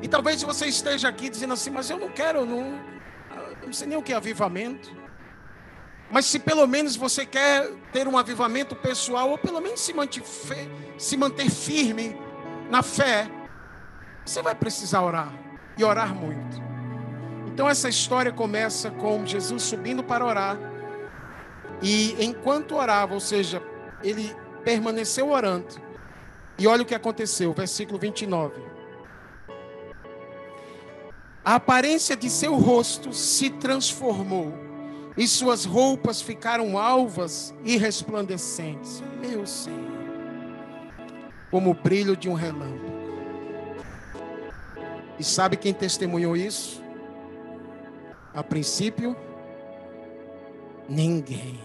E 0.02 0.08
talvez 0.08 0.42
você 0.42 0.66
esteja 0.66 1.08
aqui 1.08 1.28
dizendo 1.28 1.54
assim, 1.54 1.70
mas 1.70 1.88
eu 1.88 1.98
não 1.98 2.10
quero, 2.10 2.40
eu 2.40 2.46
não, 2.46 2.80
eu 3.60 3.66
não 3.66 3.72
sei 3.72 3.86
nem 3.86 3.96
o 3.96 4.02
que 4.02 4.12
é 4.12 4.16
avivamento. 4.16 5.03
Mas 6.14 6.26
se 6.26 6.38
pelo 6.38 6.64
menos 6.68 6.94
você 6.94 7.26
quer 7.26 7.68
ter 7.92 8.06
um 8.06 8.16
avivamento 8.16 8.76
pessoal, 8.76 9.30
ou 9.30 9.36
pelo 9.36 9.60
menos 9.60 9.80
se 9.80 9.92
manter, 9.92 10.22
se 10.96 11.16
manter 11.16 11.50
firme 11.50 12.16
na 12.70 12.84
fé, 12.84 13.28
você 14.24 14.40
vai 14.40 14.54
precisar 14.54 15.02
orar 15.02 15.34
e 15.76 15.82
orar 15.82 16.14
muito. 16.14 16.62
Então 17.48 17.68
essa 17.68 17.88
história 17.88 18.30
começa 18.30 18.92
com 18.92 19.26
Jesus 19.26 19.64
subindo 19.64 20.04
para 20.04 20.24
orar 20.24 20.56
e 21.82 22.14
enquanto 22.24 22.76
orava, 22.76 23.12
ou 23.12 23.18
seja, 23.18 23.60
ele 24.00 24.32
permaneceu 24.62 25.30
orando. 25.30 25.82
E 26.56 26.68
olha 26.68 26.82
o 26.82 26.86
que 26.86 26.94
aconteceu, 26.94 27.52
versículo 27.52 27.98
29. 27.98 28.62
A 31.44 31.56
aparência 31.56 32.14
de 32.14 32.30
seu 32.30 32.54
rosto 32.54 33.12
se 33.12 33.50
transformou, 33.50 34.63
e 35.16 35.28
suas 35.28 35.64
roupas 35.64 36.20
ficaram 36.20 36.76
alvas 36.76 37.54
e 37.64 37.76
resplandecentes. 37.76 39.02
Meu 39.20 39.46
Senhor, 39.46 39.78
como 41.50 41.70
o 41.70 41.74
brilho 41.74 42.16
de 42.16 42.28
um 42.28 42.34
relâmpago. 42.34 42.92
E 45.18 45.22
sabe 45.22 45.56
quem 45.56 45.72
testemunhou 45.72 46.36
isso? 46.36 46.82
A 48.34 48.42
princípio, 48.42 49.16
ninguém. 50.88 51.60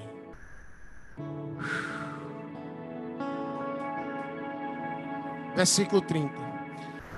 Versículo 5.56 6.02
30. 6.02 6.32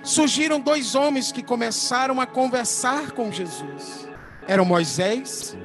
Surgiram 0.02 0.60
dois 0.60 0.96
homens 0.96 1.32
que 1.32 1.44
começaram 1.44 2.20
a 2.22 2.26
conversar 2.26 3.12
com 3.12 3.32
Jesus. 3.32 4.08
Eram 4.48 4.66
Moisés 4.66 5.56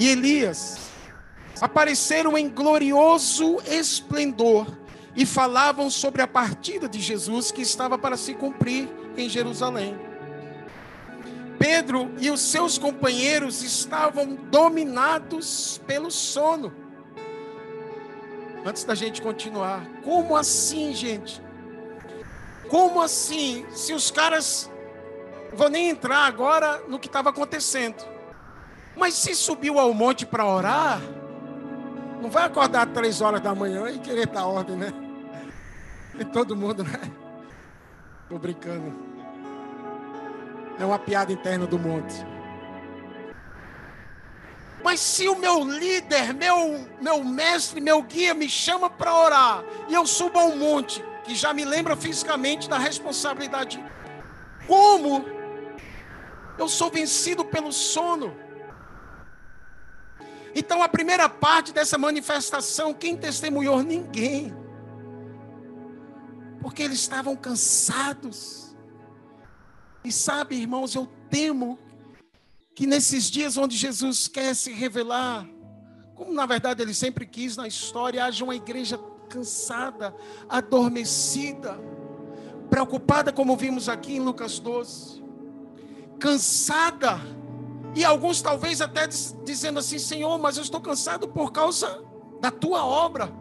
e 0.00 0.08
Elias. 0.08 0.78
Apareceram 1.60 2.38
em 2.38 2.48
glorioso 2.48 3.58
esplendor 3.66 4.66
e 5.14 5.26
falavam 5.26 5.90
sobre 5.90 6.22
a 6.22 6.26
partida 6.26 6.88
de 6.88 6.98
Jesus 6.98 7.52
que 7.52 7.60
estava 7.60 7.98
para 7.98 8.16
se 8.16 8.32
cumprir 8.32 8.88
em 9.14 9.28
Jerusalém. 9.28 9.94
Pedro 11.58 12.10
e 12.18 12.30
os 12.30 12.40
seus 12.40 12.78
companheiros 12.78 13.62
estavam 13.62 14.34
dominados 14.34 15.78
pelo 15.86 16.10
sono. 16.10 16.72
Antes 18.64 18.84
da 18.84 18.94
gente 18.94 19.20
continuar, 19.20 19.86
como 20.02 20.34
assim, 20.34 20.94
gente? 20.94 21.42
Como 22.68 23.02
assim? 23.02 23.66
Se 23.70 23.92
os 23.92 24.10
caras. 24.10 24.70
Vou 25.52 25.68
nem 25.68 25.90
entrar 25.90 26.24
agora 26.24 26.82
no 26.88 26.98
que 26.98 27.08
estava 27.08 27.28
acontecendo. 27.28 28.19
Mas 28.96 29.14
se 29.14 29.34
subiu 29.34 29.78
ao 29.78 29.94
monte 29.94 30.26
para 30.26 30.46
orar, 30.46 31.00
não 32.20 32.30
vai 32.30 32.44
acordar 32.44 32.86
três 32.86 33.20
horas 33.20 33.40
da 33.40 33.54
manhã 33.54 33.90
e 33.90 33.98
querer 33.98 34.26
dar 34.26 34.46
ordem, 34.46 34.76
né? 34.76 34.92
E 36.18 36.24
todo 36.24 36.56
mundo, 36.56 36.84
né? 36.84 37.00
Estou 38.22 38.38
brincando. 38.38 38.94
É 40.78 40.84
uma 40.84 40.98
piada 40.98 41.32
interna 41.32 41.66
do 41.66 41.78
monte. 41.78 42.14
Mas 44.82 45.00
se 45.00 45.28
o 45.28 45.36
meu 45.36 45.62
líder, 45.62 46.32
meu, 46.34 46.86
meu 47.00 47.22
mestre, 47.22 47.80
meu 47.80 48.02
guia 48.02 48.32
me 48.34 48.48
chama 48.48 48.88
para 48.88 49.14
orar 49.14 49.64
e 49.88 49.94
eu 49.94 50.06
subo 50.06 50.38
ao 50.38 50.56
monte, 50.56 51.04
que 51.24 51.34
já 51.34 51.52
me 51.52 51.64
lembra 51.64 51.96
fisicamente 51.96 52.68
da 52.68 52.78
responsabilidade, 52.78 53.82
como 54.66 55.24
eu 56.58 56.68
sou 56.68 56.90
vencido 56.90 57.44
pelo 57.44 57.72
sono? 57.72 58.34
Então 60.54 60.82
a 60.82 60.88
primeira 60.88 61.28
parte 61.28 61.72
dessa 61.72 61.96
manifestação, 61.96 62.92
quem 62.92 63.16
testemunhou? 63.16 63.82
Ninguém. 63.82 64.54
Porque 66.60 66.82
eles 66.82 66.98
estavam 67.00 67.36
cansados. 67.36 68.76
E 70.04 70.10
sabe, 70.10 70.56
irmãos, 70.56 70.94
eu 70.94 71.06
temo 71.28 71.78
que 72.74 72.86
nesses 72.86 73.30
dias 73.30 73.56
onde 73.56 73.76
Jesus 73.76 74.26
quer 74.26 74.54
se 74.54 74.72
revelar, 74.72 75.46
como 76.14 76.32
na 76.32 76.46
verdade 76.46 76.82
ele 76.82 76.94
sempre 76.94 77.26
quis 77.26 77.56
na 77.56 77.68
história, 77.68 78.24
haja 78.24 78.42
uma 78.42 78.54
igreja 78.54 78.98
cansada, 79.28 80.14
adormecida, 80.48 81.78
preocupada, 82.68 83.32
como 83.32 83.56
vimos 83.56 83.88
aqui 83.88 84.16
em 84.16 84.20
Lucas 84.20 84.58
12, 84.58 85.22
cansada, 86.18 87.20
e 87.94 88.04
alguns 88.04 88.40
talvez 88.40 88.80
até 88.80 89.06
dizendo 89.06 89.78
assim: 89.78 89.98
Senhor, 89.98 90.38
mas 90.38 90.56
eu 90.56 90.62
estou 90.62 90.80
cansado 90.80 91.28
por 91.28 91.52
causa 91.52 92.02
da 92.40 92.50
tua 92.50 92.84
obra. 92.84 93.32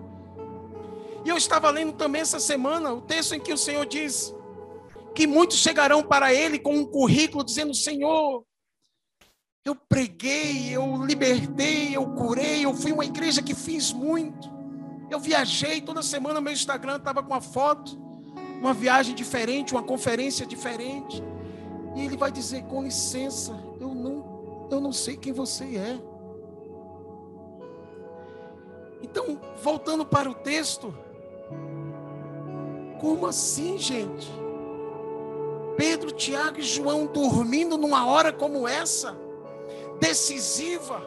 E 1.25 1.29
eu 1.29 1.37
estava 1.37 1.69
lendo 1.69 1.93
também 1.93 2.21
essa 2.21 2.39
semana 2.39 2.93
o 2.93 3.01
texto 3.01 3.35
em 3.35 3.39
que 3.39 3.53
o 3.53 3.57
Senhor 3.57 3.85
diz 3.85 4.33
que 5.13 5.27
muitos 5.27 5.57
chegarão 5.57 6.01
para 6.01 6.33
Ele 6.33 6.57
com 6.57 6.75
um 6.75 6.85
currículo 6.85 7.43
dizendo: 7.43 7.73
Senhor, 7.73 8.43
eu 9.65 9.75
preguei, 9.75 10.69
eu 10.69 11.05
libertei, 11.05 11.95
eu 11.95 12.05
curei, 12.13 12.65
eu 12.65 12.73
fui 12.73 12.91
uma 12.91 13.05
igreja 13.05 13.41
que 13.41 13.53
fiz 13.53 13.91
muito. 13.91 14.49
Eu 15.09 15.19
viajei 15.19 15.81
toda 15.81 16.01
semana, 16.01 16.39
meu 16.39 16.53
Instagram 16.53 16.97
estava 16.97 17.21
com 17.21 17.33
uma 17.33 17.41
foto, 17.41 17.99
uma 18.59 18.73
viagem 18.73 19.13
diferente, 19.13 19.73
uma 19.73 19.83
conferência 19.83 20.45
diferente. 20.45 21.23
E 21.95 22.05
ele 22.05 22.15
vai 22.15 22.31
dizer: 22.31 22.63
com 22.63 22.83
licença, 22.83 23.51
eu 23.79 23.93
não, 23.93 24.18
eu 24.69 24.79
não 24.79 24.91
sei 24.91 25.17
quem 25.17 25.33
você 25.33 25.77
é. 25.77 25.99
Então, 29.01 29.39
voltando 29.61 30.05
para 30.05 30.29
o 30.29 30.35
texto, 30.35 30.93
como 32.99 33.25
assim, 33.25 33.77
gente? 33.77 34.29
Pedro, 35.77 36.11
Tiago 36.11 36.59
e 36.59 36.63
João 36.63 37.05
dormindo 37.05 37.77
numa 37.77 38.05
hora 38.05 38.33
como 38.33 38.67
essa? 38.67 39.17
decisiva. 39.99 41.01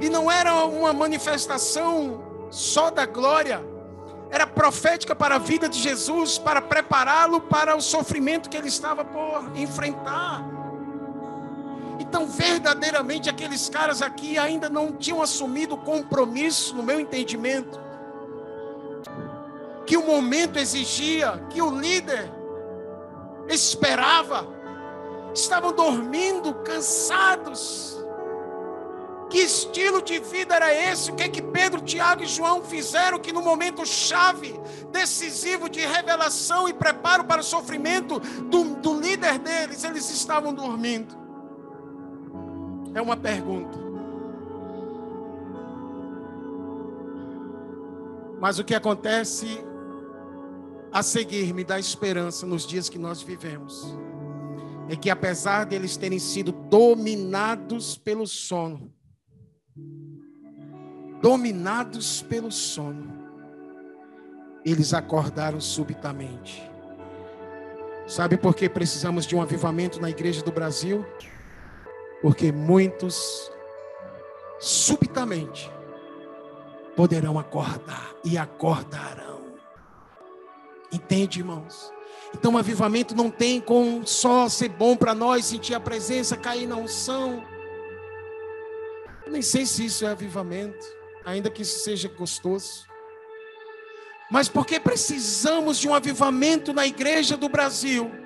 E 0.00 0.08
não 0.08 0.30
era 0.30 0.54
uma 0.64 0.92
manifestação 0.92 2.48
só 2.50 2.90
da 2.90 3.06
glória, 3.06 3.64
era 4.30 4.46
profética 4.46 5.14
para 5.14 5.36
a 5.36 5.38
vida 5.38 5.68
de 5.68 5.78
Jesus, 5.78 6.38
para 6.38 6.60
prepará-lo 6.60 7.40
para 7.40 7.76
o 7.76 7.80
sofrimento 7.80 8.48
que 8.48 8.56
ele 8.56 8.68
estava 8.68 9.04
por 9.04 9.56
enfrentar. 9.56 10.44
Então, 12.12 12.26
verdadeiramente, 12.26 13.30
aqueles 13.30 13.70
caras 13.70 14.02
aqui 14.02 14.36
ainda 14.36 14.68
não 14.68 14.92
tinham 14.92 15.22
assumido 15.22 15.78
compromisso, 15.78 16.76
no 16.76 16.82
meu 16.82 17.00
entendimento, 17.00 17.80
que 19.86 19.96
o 19.96 20.06
momento 20.06 20.58
exigia, 20.58 21.42
que 21.48 21.62
o 21.62 21.70
líder 21.70 22.30
esperava, 23.48 24.46
estavam 25.34 25.72
dormindo, 25.72 26.52
cansados. 26.56 27.96
Que 29.30 29.38
estilo 29.38 30.02
de 30.02 30.18
vida 30.18 30.54
era 30.54 30.70
esse? 30.70 31.10
O 31.10 31.14
que 31.14 31.22
é 31.22 31.28
que 31.30 31.40
Pedro, 31.40 31.80
Tiago 31.80 32.24
e 32.24 32.26
João 32.26 32.62
fizeram 32.62 33.18
que 33.18 33.32
no 33.32 33.40
momento 33.40 33.86
chave, 33.86 34.60
decisivo 34.90 35.66
de 35.66 35.80
revelação 35.80 36.68
e 36.68 36.74
preparo 36.74 37.24
para 37.24 37.40
o 37.40 37.44
sofrimento 37.44 38.20
do, 38.20 38.64
do 38.74 39.00
líder 39.00 39.38
deles, 39.38 39.82
eles 39.82 40.10
estavam 40.10 40.52
dormindo? 40.52 41.21
É 42.94 43.00
uma 43.00 43.16
pergunta. 43.16 43.78
Mas 48.40 48.58
o 48.58 48.64
que 48.64 48.74
acontece 48.74 49.46
a 50.92 51.02
seguir 51.02 51.54
me 51.54 51.64
dá 51.64 51.78
esperança 51.78 52.44
nos 52.44 52.66
dias 52.66 52.88
que 52.88 52.98
nós 52.98 53.22
vivemos. 53.22 53.96
É 54.88 54.96
que 54.96 55.08
apesar 55.08 55.64
deles 55.64 55.96
terem 55.96 56.18
sido 56.18 56.52
dominados 56.52 57.96
pelo 57.96 58.26
sono, 58.26 58.92
dominados 61.22 62.20
pelo 62.20 62.52
sono, 62.52 63.22
eles 64.64 64.92
acordaram 64.92 65.60
subitamente. 65.60 66.70
Sabe 68.06 68.36
por 68.36 68.54
que 68.54 68.68
precisamos 68.68 69.24
de 69.24 69.34
um 69.34 69.40
avivamento 69.40 70.00
na 70.00 70.10
igreja 70.10 70.42
do 70.42 70.52
Brasil? 70.52 71.06
Porque 72.22 72.52
muitos 72.52 73.50
subitamente 74.60 75.70
poderão 76.96 77.38
acordar 77.38 78.14
e 78.24 78.38
acordarão. 78.38 79.42
Entende, 80.92 81.40
irmãos? 81.40 81.92
Então, 82.34 82.54
o 82.54 82.58
avivamento 82.58 83.14
não 83.14 83.30
tem 83.30 83.60
com 83.60 84.06
só 84.06 84.48
ser 84.48 84.68
bom 84.68 84.96
para 84.96 85.14
nós, 85.14 85.46
sentir 85.46 85.74
a 85.74 85.80
presença, 85.80 86.36
cair 86.36 86.66
na 86.66 86.76
unção. 86.76 87.44
Eu 89.26 89.32
nem 89.32 89.42
sei 89.42 89.66
se 89.66 89.84
isso 89.84 90.06
é 90.06 90.10
avivamento, 90.10 90.86
ainda 91.24 91.50
que 91.50 91.62
isso 91.62 91.80
seja 91.80 92.08
gostoso. 92.08 92.86
Mas 94.30 94.48
porque 94.48 94.80
precisamos 94.80 95.78
de 95.78 95.88
um 95.88 95.94
avivamento 95.94 96.72
na 96.72 96.86
igreja 96.86 97.36
do 97.36 97.48
Brasil? 97.48 98.21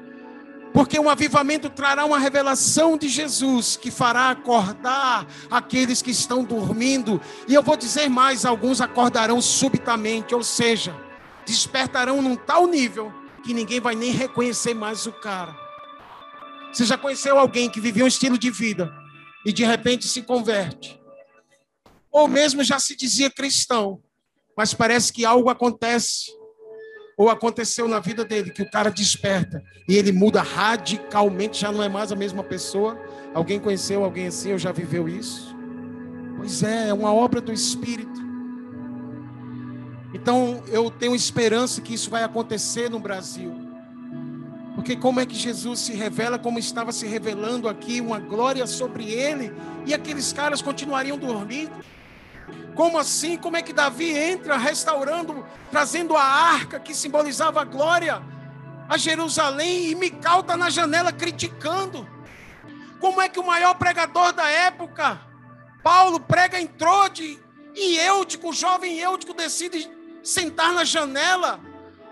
Porque 0.72 0.98
um 0.98 1.09
avivamento 1.09 1.70
trará 1.70 2.05
uma 2.05 2.18
revelação 2.18 2.98
de 2.98 3.09
Jesus 3.09 3.76
que 3.76 3.90
fará 3.90 4.31
acordar 4.31 5.26
aqueles 5.50 6.02
que 6.02 6.11
estão 6.11 6.44
dormindo. 6.44 7.20
E 7.48 7.55
eu 7.55 7.62
vou 7.62 7.76
dizer 7.76 8.09
mais: 8.09 8.44
alguns 8.44 8.81
acordarão 8.81 9.40
subitamente, 9.40 10.35
ou 10.35 10.42
seja, 10.42 10.94
despertarão 11.46 12.20
num 12.20 12.37
tal 12.37 12.66
nível 12.66 13.12
que 13.42 13.55
ninguém 13.55 13.81
vai 13.81 13.94
nem 13.94 14.11
reconhecer 14.11 14.74
mais 14.74 15.07
o 15.07 15.12
cara. 15.12 15.57
Você 16.72 16.85
já 16.85 16.98
conheceu 16.98 17.38
alguém 17.38 17.70
que 17.70 17.81
vivia 17.81 18.05
um 18.05 18.09
estilo 18.09 18.37
de 18.37 18.50
vida 18.50 18.92
e 19.46 19.52
de 19.52 19.64
repente 19.64 20.07
se 20.07 20.20
converte? 20.22 21.00
Ou 22.11 22.29
mesmo 22.29 22.62
já 22.62 22.79
se 22.79 22.96
dizia 22.96 23.31
cristão, 23.31 24.02
mas 24.57 24.74
parece 24.74 25.12
que 25.12 25.24
algo 25.24 25.48
acontece 25.48 26.31
ou 27.16 27.31
aconteceu 27.31 27.88
na 27.88 27.98
vida 27.98 28.24
dele 28.24 28.50
que 28.50 28.62
o 28.62 28.70
cara 28.70 28.90
desperta 28.90 29.64
e 29.88 29.96
ele 29.96 30.12
muda 30.12 30.42
radicalmente, 30.42 31.61
já 31.61 31.72
não 31.72 31.83
é 31.83 31.88
mais 31.88 32.12
a 32.12 32.16
mesma 32.16 32.44
pessoa. 32.44 33.00
Alguém 33.33 33.59
conheceu 33.59 34.05
alguém 34.05 34.26
assim 34.26 34.52
ou 34.52 34.59
já 34.59 34.70
viveu 34.70 35.09
isso? 35.09 35.57
Pois 36.37 36.62
é, 36.62 36.88
é 36.88 36.94
uma 36.94 37.12
obra 37.12 37.40
do 37.40 37.52
Espírito. 37.52 38.20
Então 40.12 40.62
eu 40.68 40.90
tenho 40.90 41.14
esperança 41.14 41.81
que 41.81 41.94
isso 41.94 42.11
vai 42.11 42.22
acontecer 42.22 42.90
no 42.90 43.00
Brasil. 43.00 43.55
Porque 44.74 44.94
como 44.94 45.18
é 45.18 45.24
que 45.24 45.35
Jesus 45.35 45.81
se 45.81 45.94
revela, 45.94 46.38
como 46.38 46.59
estava 46.59 46.92
se 46.92 47.07
revelando 47.07 47.66
aqui, 47.66 47.98
uma 47.98 48.20
glória 48.20 48.66
sobre 48.66 49.11
ele, 49.11 49.50
e 49.87 49.94
aqueles 49.94 50.35
caras 50.35 50.61
continuariam 50.61 51.16
dormindo? 51.16 51.72
Como 52.76 52.98
assim? 52.98 53.38
Como 53.38 53.56
é 53.56 53.62
que 53.62 53.72
Davi 53.72 54.16
entra 54.16 54.58
restaurando, 54.58 55.44
trazendo 55.70 56.14
a 56.14 56.22
arca 56.22 56.78
que 56.78 56.94
simbolizava 56.94 57.62
a 57.62 57.64
glória 57.64 58.22
a 58.88 58.96
Jerusalém, 58.96 59.86
e 59.86 59.94
Mical 59.94 60.40
está 60.40 60.56
na 60.56 60.70
janela 60.70 61.10
criticando? 61.10 62.06
Como 63.00 63.20
é 63.20 63.28
que 63.28 63.40
o 63.40 63.46
maior 63.46 63.74
pregador 63.74 64.32
da 64.32 64.48
época, 64.48 65.18
Paulo, 65.82 66.20
prega 66.20 66.60
em 66.60 66.66
Trode, 66.66 67.42
e 67.74 67.98
Eutico, 67.98 68.50
o 68.50 68.52
jovem 68.52 68.98
Eutico, 68.98 69.34
decide 69.34 69.90
sentar 70.22 70.72
na 70.72 70.84
janela, 70.84 71.58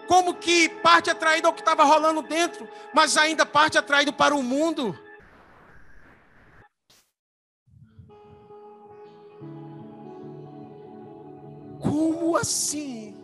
como 0.07 0.35
que 0.35 0.68
parte 0.68 1.11
atraído 1.11 1.46
ao 1.46 1.55
que 1.55 1.61
estava 1.61 1.85
rolando 1.85 2.22
dentro, 2.22 2.68
mas 2.92 3.16
ainda 3.16 3.46
parte 3.46 3.79
atraído 3.79 4.12
para 4.12 4.35
o 4.35 4.42
mundo. 4.42 4.98
Como 11.85 12.37
assim? 12.37 13.14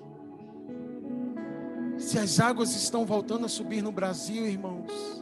Se 1.98 2.18
as 2.18 2.38
águas 2.38 2.76
estão 2.76 3.06
voltando 3.06 3.46
a 3.46 3.48
subir 3.48 3.82
no 3.82 3.90
Brasil, 3.90 4.46
irmãos, 4.46 5.20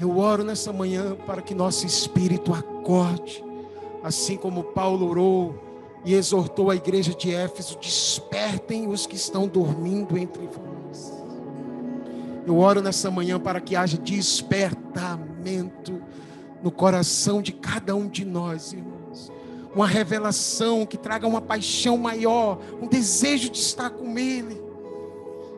eu 0.00 0.18
oro 0.18 0.42
nessa 0.42 0.72
manhã 0.72 1.14
para 1.26 1.42
que 1.42 1.54
nosso 1.54 1.86
espírito 1.86 2.52
acorde, 2.52 3.44
assim 4.02 4.36
como 4.36 4.64
Paulo 4.64 5.08
orou 5.08 5.54
e 6.04 6.14
exortou 6.14 6.70
a 6.70 6.76
igreja 6.76 7.14
de 7.14 7.34
Éfeso: 7.34 7.78
despertem 7.78 8.88
os 8.88 9.06
que 9.06 9.16
estão 9.16 9.46
dormindo 9.46 10.18
entre 10.18 10.46
vós. 10.46 11.12
Eu 12.46 12.58
oro 12.58 12.82
nessa 12.82 13.10
manhã 13.10 13.40
para 13.40 13.60
que 13.60 13.74
haja 13.74 13.96
despertamento 13.96 16.02
no 16.62 16.70
coração 16.70 17.40
de 17.40 17.52
cada 17.52 17.94
um 17.94 18.08
de 18.08 18.24
nós, 18.24 18.72
irmãos. 18.72 18.93
Uma 19.74 19.86
revelação 19.86 20.86
que 20.86 20.96
traga 20.96 21.26
uma 21.26 21.40
paixão 21.40 21.98
maior, 21.98 22.60
um 22.80 22.86
desejo 22.86 23.50
de 23.50 23.58
estar 23.58 23.90
com 23.90 24.16
Ele, 24.18 24.62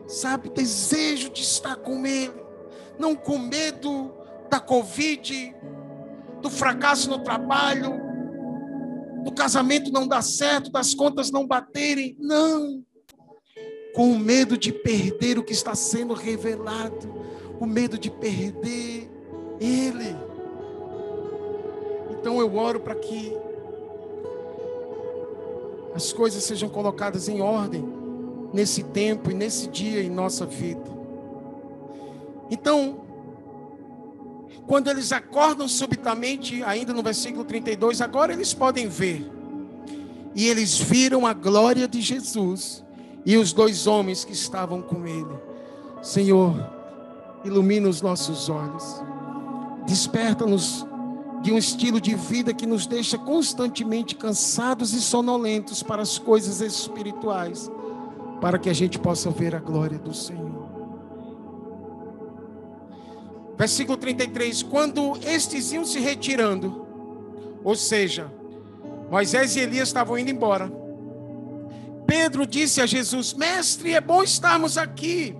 sabe? 0.07 0.49
Desejo 0.49 1.29
de 1.29 1.41
estar 1.41 1.75
com 1.75 2.05
Ele, 2.05 2.33
não 2.97 3.15
com 3.15 3.37
medo 3.37 4.11
da 4.49 4.59
Covid, 4.59 5.55
do 6.41 6.49
fracasso 6.49 7.09
no 7.09 7.19
trabalho, 7.19 8.07
do 9.23 9.31
casamento 9.31 9.91
não 9.91 10.07
dar 10.07 10.21
certo, 10.21 10.71
das 10.71 10.93
contas 10.93 11.29
não 11.29 11.45
baterem. 11.45 12.15
Não. 12.19 12.83
Com 13.93 14.17
medo 14.17 14.57
de 14.57 14.71
perder 14.71 15.37
o 15.37 15.43
que 15.43 15.53
está 15.53 15.75
sendo 15.75 16.13
revelado, 16.13 17.13
o 17.59 17.65
medo 17.65 17.97
de 17.97 18.09
perder 18.09 19.11
Ele. 19.59 20.15
Então 22.11 22.39
eu 22.39 22.55
oro 22.55 22.79
para 22.79 22.95
que 22.95 23.35
as 25.97 26.13
coisas 26.13 26.43
sejam 26.43 26.69
colocadas 26.69 27.27
em 27.27 27.41
ordem 27.41 27.83
nesse 28.53 28.83
tempo 28.83 29.31
e 29.31 29.33
nesse 29.33 29.67
dia 29.67 30.03
em 30.03 30.09
nossa 30.11 30.45
vida. 30.45 30.95
Então, 32.51 33.01
quando 34.67 34.91
eles 34.91 35.11
acordam 35.11 35.67
subitamente, 35.67 36.63
ainda 36.63 36.93
no 36.93 37.01
versículo 37.01 37.43
32, 37.43 37.99
agora 37.99 38.31
eles 38.31 38.53
podem 38.53 38.87
ver. 38.87 39.27
E 40.35 40.47
eles 40.47 40.77
viram 40.77 41.25
a 41.25 41.33
glória 41.33 41.87
de 41.87 41.99
Jesus 41.99 42.85
e 43.25 43.35
os 43.35 43.51
dois 43.51 43.87
homens 43.87 44.23
que 44.23 44.33
estavam 44.33 44.83
com 44.83 45.07
ele. 45.07 45.35
Senhor, 46.03 46.53
ilumina 47.43 47.89
os 47.89 48.03
nossos 48.03 48.49
olhos. 48.49 49.01
Desperta-nos 49.87 50.85
de 51.41 51.51
um 51.51 51.57
estilo 51.57 52.01
de 52.01 52.15
vida 52.15 52.53
que 52.53 52.65
nos 52.65 52.87
deixa 52.87 53.17
constantemente 53.17 54.15
cansados 54.15 54.93
e 54.93 55.01
sonolentos 55.01 55.83
para 55.83 56.01
as 56.01 56.17
coisas 56.17 56.61
espirituais, 56.61 57.71
para 58.41 58.57
que 58.57 58.69
a 58.69 58.73
gente 58.73 58.99
possa 58.99 59.29
ver 59.29 59.55
a 59.55 59.59
glória 59.59 59.99
do 59.99 60.13
Senhor. 60.13 60.67
Versículo 63.57 63.97
33: 63.97 64.63
Quando 64.63 65.17
estes 65.23 65.71
iam 65.71 65.85
se 65.85 65.99
retirando, 65.99 66.85
ou 67.63 67.75
seja, 67.75 68.31
Moisés 69.09 69.55
e 69.55 69.61
Elias 69.61 69.89
estavam 69.89 70.17
indo 70.17 70.29
embora. 70.29 70.71
Pedro 72.05 72.45
disse 72.45 72.81
a 72.81 72.85
Jesus: 72.85 73.33
Mestre, 73.33 73.93
é 73.93 74.01
bom 74.01 74.23
estarmos 74.23 74.77
aqui. 74.77 75.35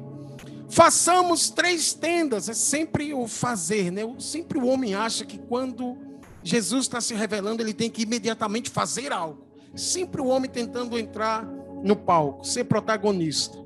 Façamos 0.69 1.49
três 1.49 1.93
tendas. 1.93 2.49
É 2.49 2.53
sempre 2.53 3.13
o 3.13 3.27
fazer, 3.27 3.91
né? 3.91 4.01
Sempre 4.19 4.57
o 4.57 4.65
homem 4.65 4.95
acha 4.95 5.25
que 5.25 5.37
quando 5.37 5.97
Jesus 6.43 6.85
está 6.85 7.01
se 7.01 7.13
revelando, 7.13 7.61
ele 7.61 7.73
tem 7.73 7.89
que 7.89 8.03
imediatamente 8.03 8.69
fazer 8.69 9.11
algo. 9.11 9.47
Sempre 9.75 10.21
o 10.21 10.27
homem 10.27 10.49
tentando 10.49 10.97
entrar 10.97 11.45
no 11.83 11.95
palco, 11.95 12.45
ser 12.45 12.65
protagonista. 12.65 13.57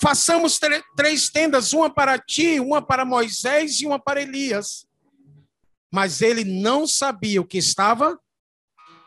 Façamos 0.00 0.60
três 0.96 1.28
tendas, 1.28 1.72
uma 1.72 1.90
para 1.90 2.18
ti, 2.18 2.60
uma 2.60 2.80
para 2.80 3.04
Moisés 3.04 3.80
e 3.80 3.86
uma 3.86 3.98
para 3.98 4.22
Elias. 4.22 4.86
Mas 5.90 6.22
ele 6.22 6.44
não 6.44 6.86
sabia 6.86 7.40
o 7.40 7.44
que 7.44 7.58
estava, 7.58 8.18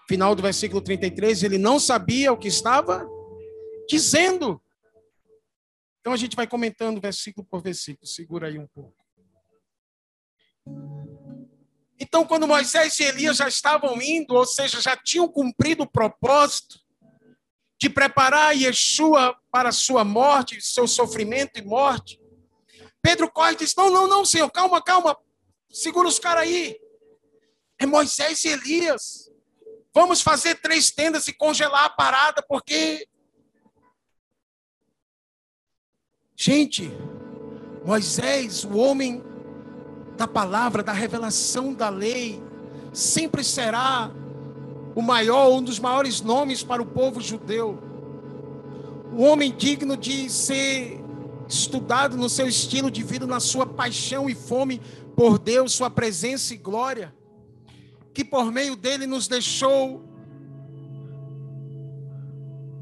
final 0.08 0.36
do 0.36 0.42
versículo 0.42 0.82
33, 0.82 1.44
ele 1.44 1.58
não 1.58 1.80
sabia 1.80 2.34
o 2.34 2.38
que 2.38 2.50
estava 2.50 3.08
dizendo. 3.88 4.62
Então 6.02 6.12
a 6.14 6.18
gente 6.18 6.36
vai 6.36 6.48
comentando 6.48 7.00
versículo 7.00 7.46
por 7.46 7.62
versículo, 7.62 8.06
segura 8.06 8.48
aí 8.48 8.60
um 8.60 8.68
pouco. 8.68 9.02
Então, 12.00 12.26
quando 12.26 12.48
Moisés 12.48 13.00
e 13.00 13.04
Elias 13.04 13.38
já 13.38 13.48
estavam 13.48 14.02
indo, 14.02 14.34
ou 14.34 14.46
seja, 14.46 14.82
já 14.82 14.98
tinham 14.98 15.28
cumprido 15.28 15.84
o 15.84 15.90
propósito 15.90 16.80
de 17.80 17.90
preparar 17.90 18.58
Yeshua 18.58 19.38
para 19.52 19.72
sua 19.72 20.04
morte, 20.04 20.60
seu 20.62 20.88
sofrimento 20.88 21.60
e 21.60 21.62
morte, 21.62 22.20
Pedro 23.04 23.32
corre 23.32 23.54
e 23.54 23.58
diz: 23.58 23.76
Não, 23.76 23.92
não, 23.92 24.08
não, 24.08 24.26
Senhor, 24.26 24.50
calma, 24.50 24.82
calma, 24.82 25.16
segura 25.70 26.08
os 26.08 26.18
caras 26.18 26.44
aí. 26.44 26.76
É 27.80 27.86
Moisés 27.86 28.44
e 28.46 28.50
Elias. 28.50 29.32
Vamos 29.94 30.22
fazer 30.22 30.56
três 30.56 30.90
tendas 30.90 31.28
e 31.28 31.34
congelar 31.34 31.86
a 31.86 31.90
parada, 31.90 32.44
porque. 32.48 33.08
Gente, 36.44 36.92
Moisés, 37.86 38.66
o 38.66 38.76
homem 38.76 39.22
da 40.18 40.28
palavra, 40.28 40.82
da 40.82 40.92
revelação 40.92 41.72
da 41.72 41.88
lei, 41.88 42.42
sempre 42.92 43.44
será 43.44 44.10
o 44.96 45.04
maior, 45.04 45.52
um 45.52 45.62
dos 45.62 45.78
maiores 45.78 46.20
nomes 46.20 46.64
para 46.64 46.82
o 46.82 46.86
povo 46.88 47.22
judeu. 47.22 47.78
Um 49.14 49.24
homem 49.24 49.56
digno 49.56 49.96
de 49.96 50.32
ser 50.32 51.00
estudado 51.48 52.18
no 52.18 52.28
seu 52.28 52.48
estilo 52.48 52.90
de 52.90 53.04
vida, 53.04 53.28
na 53.28 53.40
sua 53.40 53.68
paixão 53.68 54.28
e 54.28 54.34
fome 54.34 54.82
por 55.16 55.38
Deus, 55.38 55.74
sua 55.74 55.92
presença 55.92 56.56
e 56.56 56.58
glória, 56.58 57.14
que 58.16 58.26
por 58.26 58.52
meio 58.52 58.76
dele 58.76 59.06
nos 59.06 59.28
deixou 59.28 60.04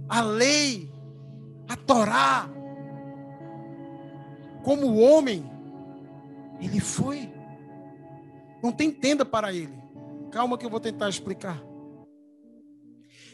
a 0.07 0.21
lei, 0.21 0.89
a 1.67 1.75
Torá, 1.75 2.49
como 4.63 4.99
homem 4.99 5.49
ele 6.59 6.79
foi. 6.79 7.31
Não 8.61 8.71
tem 8.71 8.91
tenda 8.91 9.25
para 9.25 9.53
ele. 9.53 9.77
Calma 10.31 10.57
que 10.57 10.65
eu 10.65 10.69
vou 10.69 10.79
tentar 10.79 11.09
explicar. 11.09 11.61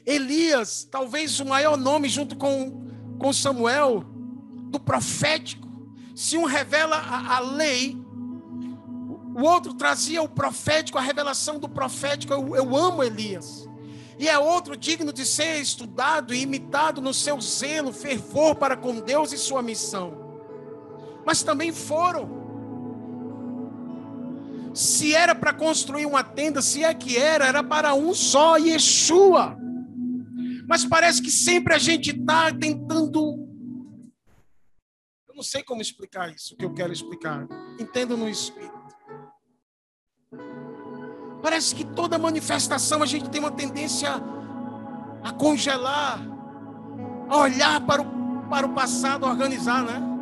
Elias, 0.05 0.87
talvez 0.89 1.39
o 1.39 1.45
maior 1.45 1.75
nome 1.75 2.07
junto 2.07 2.35
com, 2.35 2.87
com 3.17 3.33
Samuel, 3.33 4.05
do 4.69 4.79
profético. 4.79 5.67
Se 6.15 6.37
um 6.37 6.45
revela 6.45 6.95
a, 6.95 7.37
a 7.37 7.39
lei, 7.39 7.97
o 9.35 9.41
outro 9.41 9.73
trazia 9.73 10.21
o 10.21 10.29
profético, 10.29 10.97
a 10.97 11.01
revelação 11.01 11.59
do 11.59 11.67
profético. 11.67 12.31
Eu, 12.31 12.55
eu 12.55 12.77
amo 12.77 13.03
Elias. 13.03 13.67
E 14.17 14.29
é 14.29 14.37
outro 14.37 14.77
digno 14.77 15.11
de 15.11 15.25
ser 15.25 15.59
estudado 15.59 16.33
e 16.33 16.41
imitado 16.41 17.01
no 17.01 17.13
seu 17.13 17.41
zelo, 17.41 17.91
fervor 17.91 18.55
para 18.55 18.77
com 18.77 19.01
Deus 19.01 19.33
e 19.33 19.37
sua 19.37 19.61
missão. 19.61 20.24
Mas 21.25 21.41
também 21.41 21.71
foram 21.71 22.45
se 24.75 25.15
era 25.15 25.33
para 25.33 25.53
construir 25.53 26.05
uma 26.05 26.21
tenda, 26.21 26.61
se 26.61 26.83
é 26.83 26.93
que 26.93 27.17
era, 27.17 27.47
era 27.47 27.63
para 27.63 27.93
um 27.93 28.13
só, 28.13 28.57
Yeshua. 28.57 29.57
Mas 30.67 30.83
parece 30.83 31.21
que 31.21 31.31
sempre 31.31 31.73
a 31.73 31.77
gente 31.77 32.11
está 32.11 32.53
tentando. 32.53 33.47
Eu 35.29 35.35
não 35.35 35.43
sei 35.43 35.63
como 35.63 35.81
explicar 35.81 36.33
isso, 36.33 36.53
o 36.53 36.57
que 36.57 36.65
eu 36.65 36.73
quero 36.73 36.91
explicar. 36.91 37.47
Entendo 37.79 38.17
no 38.17 38.27
Espírito. 38.27 38.73
Parece 41.41 41.73
que 41.73 41.85
toda 41.85 42.17
manifestação 42.17 43.01
a 43.01 43.05
gente 43.05 43.29
tem 43.29 43.39
uma 43.39 43.51
tendência 43.51 44.09
a 45.23 45.31
congelar, 45.31 46.19
a 47.29 47.37
olhar 47.37 47.85
para 47.85 48.01
o, 48.01 48.49
para 48.49 48.65
o 48.65 48.73
passado, 48.73 49.25
a 49.25 49.29
organizar, 49.29 49.83
né? 49.83 50.14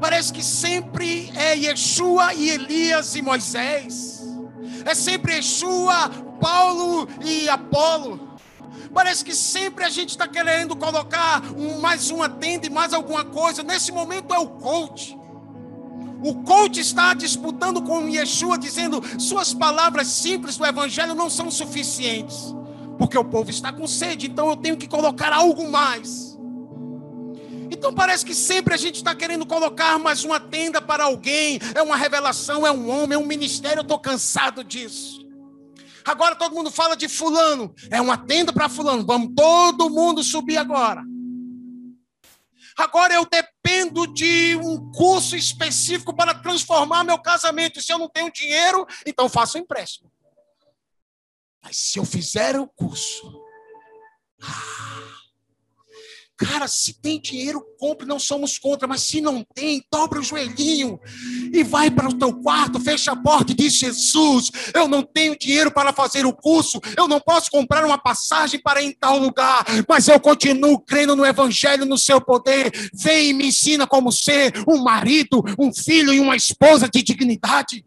Parece 0.00 0.32
que 0.32 0.42
sempre 0.42 1.30
é 1.36 1.54
Yeshua 1.54 2.32
e 2.34 2.48
Elias 2.48 3.14
e 3.14 3.22
Moisés. 3.22 4.22
É 4.84 4.94
sempre 4.94 5.34
Yeshua, 5.34 6.08
Paulo 6.40 7.06
e 7.22 7.48
Apolo. 7.48 8.30
Parece 8.94 9.24
que 9.24 9.34
sempre 9.34 9.84
a 9.84 9.90
gente 9.90 10.10
está 10.10 10.26
querendo 10.26 10.74
colocar 10.74 11.42
um, 11.56 11.80
mais 11.80 12.10
uma 12.10 12.28
tenda 12.28 12.66
e 12.66 12.70
mais 12.70 12.92
alguma 12.92 13.24
coisa. 13.24 13.62
Nesse 13.62 13.92
momento 13.92 14.32
é 14.32 14.38
o 14.38 14.48
coach. 14.48 15.16
O 16.22 16.42
coach 16.42 16.80
está 16.80 17.14
disputando 17.14 17.82
com 17.82 18.08
Yeshua, 18.08 18.58
dizendo: 18.58 19.02
suas 19.18 19.54
palavras 19.54 20.06
simples 20.08 20.56
do 20.56 20.66
evangelho 20.66 21.14
não 21.14 21.30
são 21.30 21.50
suficientes, 21.50 22.54
porque 22.98 23.16
o 23.16 23.24
povo 23.24 23.50
está 23.50 23.72
com 23.72 23.86
sede, 23.86 24.26
então 24.26 24.48
eu 24.48 24.56
tenho 24.56 24.76
que 24.76 24.88
colocar 24.88 25.32
algo 25.32 25.70
mais. 25.70 26.29
Então 27.70 27.94
parece 27.94 28.24
que 28.24 28.34
sempre 28.34 28.74
a 28.74 28.76
gente 28.76 28.96
está 28.96 29.14
querendo 29.14 29.46
colocar 29.46 29.98
mais 29.98 30.24
uma 30.24 30.40
tenda 30.40 30.82
para 30.82 31.04
alguém. 31.04 31.58
É 31.74 31.80
uma 31.82 31.96
revelação, 31.96 32.66
é 32.66 32.72
um 32.72 32.90
homem, 32.90 33.14
é 33.14 33.18
um 33.18 33.26
ministério. 33.26 33.78
Eu 33.78 33.82
estou 33.82 33.98
cansado 33.98 34.64
disso. 34.64 35.20
Agora 36.04 36.34
todo 36.34 36.54
mundo 36.54 36.70
fala 36.70 36.96
de 36.96 37.08
fulano. 37.08 37.72
É 37.90 38.00
uma 38.00 38.18
tenda 38.18 38.52
para 38.52 38.68
fulano. 38.68 39.06
Vamos 39.06 39.32
todo 39.36 39.88
mundo 39.88 40.24
subir 40.24 40.56
agora. 40.56 41.02
Agora 42.76 43.14
eu 43.14 43.26
dependo 43.26 44.06
de 44.06 44.56
um 44.56 44.90
curso 44.90 45.36
específico 45.36 46.14
para 46.14 46.34
transformar 46.34 47.04
meu 47.04 47.18
casamento. 47.18 47.80
Se 47.80 47.92
eu 47.92 47.98
não 47.98 48.08
tenho 48.08 48.32
dinheiro, 48.32 48.86
então 49.06 49.28
faço 49.28 49.58
um 49.58 49.60
empréstimo. 49.60 50.10
Mas 51.62 51.76
se 51.76 51.98
eu 51.98 52.04
fizer 52.04 52.58
o 52.58 52.66
curso, 52.66 53.40
ah, 54.42 55.09
Cara, 56.40 56.66
se 56.66 56.94
tem 56.94 57.20
dinheiro, 57.20 57.62
compre, 57.78 58.06
não 58.06 58.18
somos 58.18 58.58
contra, 58.58 58.88
mas 58.88 59.02
se 59.02 59.20
não 59.20 59.44
tem, 59.54 59.84
dobra 59.92 60.20
o 60.20 60.22
joelhinho 60.22 60.98
e 61.52 61.62
vai 61.62 61.90
para 61.90 62.08
o 62.08 62.14
teu 62.14 62.32
quarto, 62.32 62.80
fecha 62.80 63.12
a 63.12 63.16
porta 63.16 63.52
e 63.52 63.54
diz: 63.54 63.74
Jesus, 63.74 64.50
eu 64.72 64.88
não 64.88 65.02
tenho 65.02 65.38
dinheiro 65.38 65.70
para 65.70 65.92
fazer 65.92 66.24
o 66.24 66.32
curso, 66.32 66.80
eu 66.96 67.06
não 67.06 67.20
posso 67.20 67.50
comprar 67.50 67.84
uma 67.84 67.98
passagem 67.98 68.58
para 68.58 68.80
ir 68.80 68.86
em 68.86 68.96
tal 68.98 69.18
lugar, 69.18 69.66
mas 69.86 70.08
eu 70.08 70.18
continuo 70.18 70.80
crendo 70.80 71.14
no 71.14 71.26
Evangelho, 71.26 71.84
no 71.84 71.98
seu 71.98 72.22
poder. 72.22 72.72
Vem 72.94 73.28
e 73.28 73.32
me 73.34 73.48
ensina 73.48 73.86
como 73.86 74.10
ser 74.10 74.64
um 74.66 74.78
marido, 74.82 75.44
um 75.58 75.70
filho 75.70 76.10
e 76.10 76.20
uma 76.20 76.36
esposa 76.36 76.88
de 76.88 77.02
dignidade. 77.02 77.84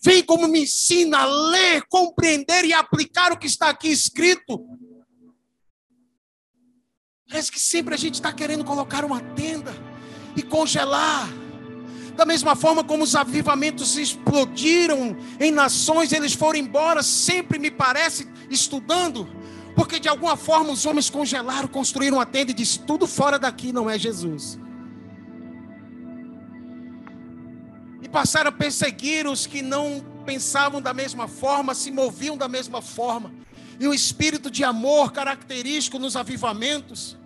Vem 0.00 0.22
como 0.22 0.46
me 0.46 0.62
ensina 0.62 1.22
a 1.22 1.24
ler, 1.24 1.82
compreender 1.88 2.64
e 2.64 2.72
aplicar 2.72 3.32
o 3.32 3.36
que 3.36 3.48
está 3.48 3.70
aqui 3.70 3.88
escrito. 3.88 4.64
Parece 7.34 7.50
que 7.50 7.58
sempre 7.58 7.92
a 7.92 7.98
gente 7.98 8.14
está 8.14 8.32
querendo 8.32 8.64
colocar 8.64 9.04
uma 9.04 9.20
tenda 9.20 9.74
e 10.36 10.40
congelar. 10.40 11.28
Da 12.14 12.24
mesma 12.24 12.54
forma 12.54 12.84
como 12.84 13.02
os 13.02 13.16
avivamentos 13.16 13.96
explodiram 13.96 15.16
em 15.40 15.50
nações, 15.50 16.12
eles 16.12 16.32
foram 16.32 16.60
embora, 16.60 17.02
sempre 17.02 17.58
me 17.58 17.72
parece, 17.72 18.28
estudando, 18.48 19.28
porque 19.74 19.98
de 19.98 20.08
alguma 20.08 20.36
forma 20.36 20.70
os 20.70 20.86
homens 20.86 21.10
congelaram, 21.10 21.66
construíram 21.66 22.18
uma 22.18 22.24
tenda 22.24 22.52
e 22.52 22.54
disse: 22.54 22.78
tudo 22.78 23.04
fora 23.04 23.36
daqui 23.36 23.72
não 23.72 23.90
é 23.90 23.98
Jesus. 23.98 24.56
E 28.00 28.08
passaram 28.08 28.50
a 28.50 28.52
perseguir 28.52 29.26
os 29.26 29.44
que 29.44 29.60
não 29.60 30.04
pensavam 30.24 30.80
da 30.80 30.94
mesma 30.94 31.26
forma, 31.26 31.74
se 31.74 31.90
moviam 31.90 32.36
da 32.36 32.46
mesma 32.46 32.80
forma. 32.80 33.34
E 33.80 33.88
o 33.88 33.92
espírito 33.92 34.52
de 34.52 34.62
amor 34.62 35.10
característico 35.10 35.98
nos 35.98 36.14
avivamentos, 36.14 37.18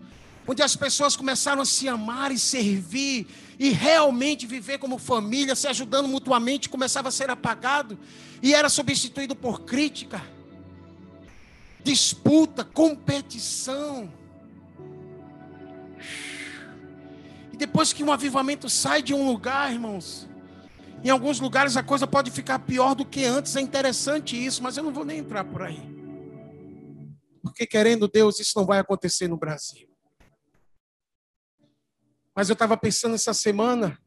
onde 0.48 0.62
as 0.62 0.74
pessoas 0.74 1.14
começaram 1.14 1.60
a 1.60 1.66
se 1.66 1.86
amar 1.86 2.32
e 2.32 2.38
servir 2.38 3.26
e 3.58 3.68
realmente 3.68 4.46
viver 4.46 4.78
como 4.78 4.96
família, 4.96 5.54
se 5.54 5.68
ajudando 5.68 6.08
mutuamente, 6.08 6.70
começava 6.70 7.08
a 7.08 7.12
ser 7.12 7.28
apagado 7.28 7.98
e 8.42 8.54
era 8.54 8.70
substituído 8.70 9.36
por 9.36 9.60
crítica, 9.60 10.22
disputa, 11.84 12.64
competição. 12.64 14.10
E 17.52 17.56
depois 17.58 17.92
que 17.92 18.02
um 18.02 18.10
avivamento 18.10 18.70
sai 18.70 19.02
de 19.02 19.12
um 19.12 19.26
lugar, 19.30 19.70
irmãos, 19.70 20.26
em 21.04 21.10
alguns 21.10 21.40
lugares 21.40 21.76
a 21.76 21.82
coisa 21.82 22.06
pode 22.06 22.30
ficar 22.30 22.60
pior 22.60 22.94
do 22.94 23.04
que 23.04 23.26
antes. 23.26 23.54
É 23.54 23.60
interessante 23.60 24.42
isso, 24.42 24.62
mas 24.62 24.78
eu 24.78 24.82
não 24.82 24.94
vou 24.94 25.04
nem 25.04 25.18
entrar 25.18 25.44
por 25.44 25.60
aí. 25.60 25.82
Porque 27.42 27.66
querendo 27.66 28.08
Deus, 28.08 28.40
isso 28.40 28.54
não 28.56 28.64
vai 28.64 28.78
acontecer 28.78 29.28
no 29.28 29.36
Brasil. 29.36 29.97
Mas 32.38 32.48
eu 32.48 32.52
estava 32.52 32.76
pensando 32.76 33.16
essa 33.16 33.34
semana 33.34 33.98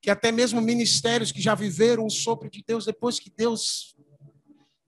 que 0.00 0.08
até 0.08 0.30
mesmo 0.30 0.60
ministérios 0.60 1.32
que 1.32 1.42
já 1.42 1.52
viveram 1.52 2.06
o 2.06 2.10
sopro 2.10 2.48
de 2.48 2.62
Deus, 2.64 2.84
depois 2.84 3.18
que 3.18 3.28
Deus 3.28 3.96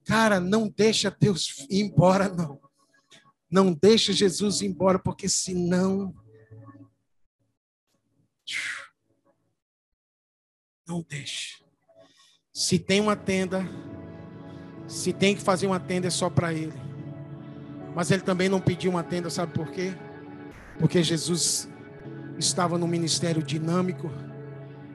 Cara, 0.05 0.39
não 0.39 0.69
deixa 0.69 1.11
Deus 1.11 1.65
ir 1.69 1.81
embora, 1.81 2.29
não. 2.29 2.57
Não 3.51 3.73
deixa 3.73 4.13
Jesus 4.13 4.61
ir 4.61 4.67
embora, 4.67 4.97
porque 4.97 5.27
senão. 5.27 6.15
Não 10.87 11.01
deixa. 11.01 11.61
Se 12.53 12.79
tem 12.79 13.01
uma 13.01 13.17
tenda, 13.17 13.61
se 14.87 15.11
tem 15.11 15.35
que 15.35 15.41
fazer 15.41 15.67
uma 15.67 15.81
tenda, 15.81 16.07
é 16.07 16.09
só 16.09 16.29
para 16.29 16.53
ele. 16.53 16.73
Mas 17.93 18.09
ele 18.09 18.21
também 18.21 18.47
não 18.47 18.61
pediu 18.61 18.91
uma 18.91 19.03
tenda, 19.03 19.29
sabe 19.29 19.53
por 19.53 19.69
quê? 19.69 19.93
Porque 20.79 21.03
Jesus 21.03 21.70
estava 22.37 22.77
no 22.77 22.87
ministério 22.87 23.43
dinâmico 23.43 24.09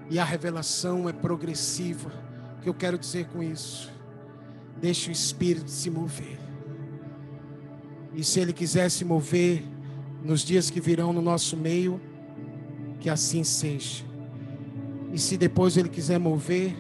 e 0.09 0.18
a 0.18 0.24
revelação 0.24 1.09
é 1.09 1.12
progressiva. 1.12 2.11
O 2.59 2.62
que 2.62 2.68
eu 2.68 2.74
quero 2.74 2.99
dizer 2.99 3.26
com 3.26 3.43
isso? 3.43 3.93
Deixe 4.80 5.11
o 5.11 5.12
Espírito 5.12 5.70
se 5.70 5.91
mover. 5.91 6.39
E 8.14 8.24
se 8.24 8.41
ele 8.41 8.53
quiser 8.53 8.91
se 8.91 9.05
mover 9.05 9.62
nos 10.24 10.41
dias 10.41 10.70
que 10.70 10.80
virão 10.80 11.12
no 11.12 11.20
nosso 11.20 11.57
meio, 11.57 12.01
que 13.01 13.11
assim 13.11 13.45
seja. 13.45 14.05
E 15.12 15.18
se 15.18 15.37
depois 15.37 15.76
ele 15.76 15.89
quiser 15.89 16.18
mover 16.18 16.74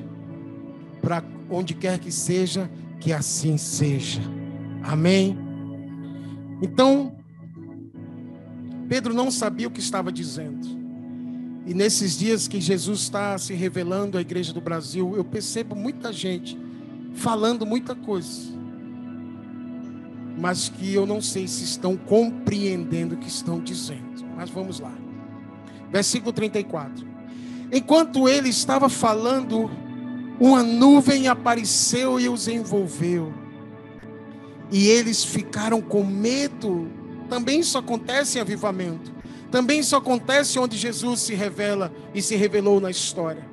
para 1.00 1.22
onde 1.50 1.74
quer 1.74 1.98
que 1.98 2.10
seja, 2.10 2.70
que 3.00 3.12
assim 3.12 3.56
seja. 3.56 4.20
Amém. 4.82 5.38
Então, 6.62 7.15
Pedro 8.88 9.12
não 9.14 9.30
sabia 9.30 9.68
o 9.68 9.70
que 9.70 9.80
estava 9.80 10.12
dizendo. 10.12 10.66
E 11.66 11.74
nesses 11.74 12.16
dias 12.16 12.46
que 12.46 12.60
Jesus 12.60 13.00
está 13.00 13.36
se 13.38 13.52
revelando 13.52 14.16
à 14.16 14.20
igreja 14.20 14.52
do 14.52 14.60
Brasil, 14.60 15.14
eu 15.16 15.24
percebo 15.24 15.74
muita 15.74 16.12
gente 16.12 16.56
falando 17.16 17.64
muita 17.64 17.94
coisa, 17.94 18.52
mas 20.38 20.68
que 20.68 20.92
eu 20.92 21.06
não 21.06 21.20
sei 21.20 21.48
se 21.48 21.64
estão 21.64 21.96
compreendendo 21.96 23.14
o 23.14 23.18
que 23.18 23.28
estão 23.28 23.58
dizendo. 23.58 24.24
Mas 24.36 24.50
vamos 24.50 24.78
lá. 24.78 24.92
Versículo 25.90 26.32
34. 26.32 27.06
Enquanto 27.72 28.28
ele 28.28 28.50
estava 28.50 28.88
falando, 28.88 29.70
uma 30.38 30.62
nuvem 30.62 31.26
apareceu 31.26 32.20
e 32.20 32.28
os 32.28 32.46
envolveu. 32.46 33.32
E 34.70 34.88
eles 34.88 35.24
ficaram 35.24 35.80
com 35.80 36.04
medo. 36.04 36.88
Também 37.28 37.60
isso 37.60 37.76
acontece 37.76 38.38
em 38.38 38.40
avivamento. 38.40 39.14
Também 39.50 39.80
isso 39.80 39.96
acontece 39.96 40.58
onde 40.58 40.76
Jesus 40.76 41.20
se 41.20 41.34
revela 41.34 41.92
e 42.14 42.20
se 42.20 42.36
revelou 42.36 42.80
na 42.80 42.90
história. 42.90 43.44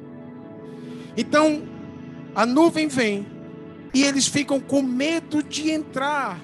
Então, 1.15 1.63
a 2.35 2.45
nuvem 2.45 2.87
vem 2.87 3.27
e 3.93 4.03
eles 4.03 4.27
ficam 4.27 4.59
com 4.59 4.81
medo 4.81 5.43
de 5.43 5.69
entrar, 5.69 6.39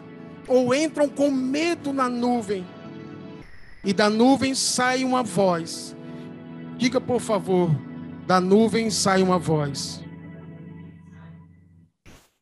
ou 0.48 0.74
entram 0.74 1.10
com 1.10 1.32
medo 1.32 1.92
na 1.92 2.08
nuvem. 2.08 2.66
E 3.84 3.92
da 3.92 4.10
nuvem 4.10 4.54
sai 4.54 5.04
uma 5.04 5.24
voz. 5.24 5.96
Diga, 6.78 7.02
por 7.02 7.20
favor, 7.20 7.70
da 8.28 8.40
nuvem 8.40 8.90
sai 8.92 9.24
uma 9.24 9.40
voz. 9.40 10.04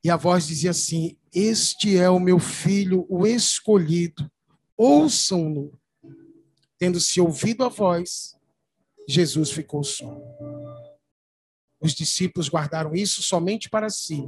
E 0.04 0.10
a 0.10 0.18
voz 0.18 0.48
dizia 0.48 0.72
assim: 0.72 1.16
Este 1.34 1.98
é 1.98 2.10
o 2.10 2.20
meu 2.20 2.40
filho, 2.40 3.06
o 3.10 3.26
escolhido, 3.26 4.30
ouçam-no. 4.78 5.74
Tendo-se 6.78 7.20
ouvido 7.20 7.64
a 7.64 7.70
voz, 7.70 8.38
Jesus 9.08 9.52
ficou 9.52 9.84
só. 9.84 10.22
Os 11.82 11.94
discípulos 11.94 12.50
guardaram 12.50 12.94
isso 12.94 13.24
somente 13.24 13.70
para 13.70 13.90
si. 13.90 14.24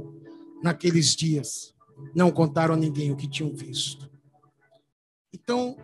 Naqueles 0.62 1.14
dias, 1.14 1.74
não 2.14 2.30
contaram 2.30 2.74
a 2.74 2.76
ninguém 2.76 3.12
o 3.12 3.16
que 3.16 3.28
tinham 3.28 3.54
visto. 3.54 4.10
Então, 5.32 5.76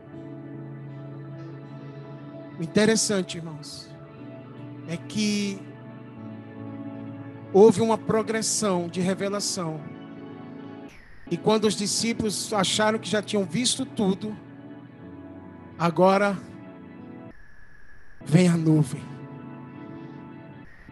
o 2.59 2.63
interessante, 2.63 3.37
irmãos, 3.37 3.89
é 4.89 4.97
que 4.97 5.59
houve 7.53 7.81
uma 7.81 7.99
progressão 7.99 8.89
de 8.89 9.01
revelação. 9.01 9.81
E 11.31 11.37
quando 11.37 11.67
os 11.67 11.75
discípulos 11.75 12.53
acharam 12.53 12.99
que 12.99 13.09
já 13.09 13.23
tinham 13.23 13.45
visto 13.45 13.85
tudo, 13.85 14.37
agora 15.79 16.37
vem 18.25 18.49
a 18.49 18.57
nuvem. 18.57 19.03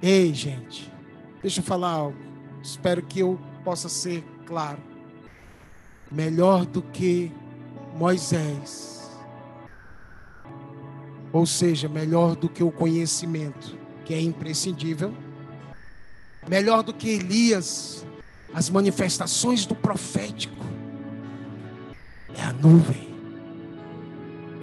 Ei, 0.02 0.34
gente, 0.34 0.92
deixa 1.40 1.60
eu 1.60 1.64
falar 1.64 1.90
algo. 1.90 2.18
Espero 2.62 3.02
que 3.02 3.20
eu 3.20 3.38
possa 3.64 3.88
ser 3.88 4.22
claro. 4.46 4.80
Melhor 6.10 6.66
do 6.66 6.82
que 6.82 7.32
Moisés. 7.96 9.10
Ou 11.32 11.46
seja, 11.46 11.88
melhor 11.88 12.36
do 12.36 12.48
que 12.48 12.62
o 12.62 12.70
conhecimento, 12.70 13.76
que 14.04 14.14
é 14.14 14.20
imprescindível. 14.20 15.12
Melhor 16.46 16.82
do 16.82 16.92
que 16.92 17.08
Elias, 17.08 18.06
as 18.52 18.68
manifestações 18.68 19.66
do 19.66 19.74
profético. 19.74 20.64
É 22.36 22.42
a 22.42 22.52
nuvem. 22.52 23.13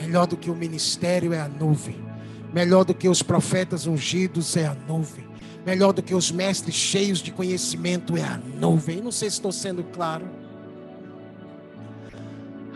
Melhor 0.01 0.25
do 0.25 0.35
que 0.35 0.49
o 0.49 0.55
ministério 0.55 1.31
é 1.31 1.39
a 1.39 1.47
nuvem. 1.47 2.03
Melhor 2.51 2.83
do 2.83 2.93
que 2.93 3.07
os 3.07 3.21
profetas 3.21 3.85
ungidos 3.85 4.57
é 4.57 4.65
a 4.65 4.73
nuvem. 4.73 5.25
Melhor 5.63 5.93
do 5.93 6.01
que 6.01 6.15
os 6.15 6.31
mestres 6.31 6.73
cheios 6.73 7.19
de 7.19 7.31
conhecimento 7.31 8.17
é 8.17 8.23
a 8.23 8.39
nuvem. 8.59 8.99
Não 8.99 9.11
sei 9.11 9.29
se 9.29 9.35
estou 9.35 9.51
sendo 9.51 9.83
claro. 9.83 10.27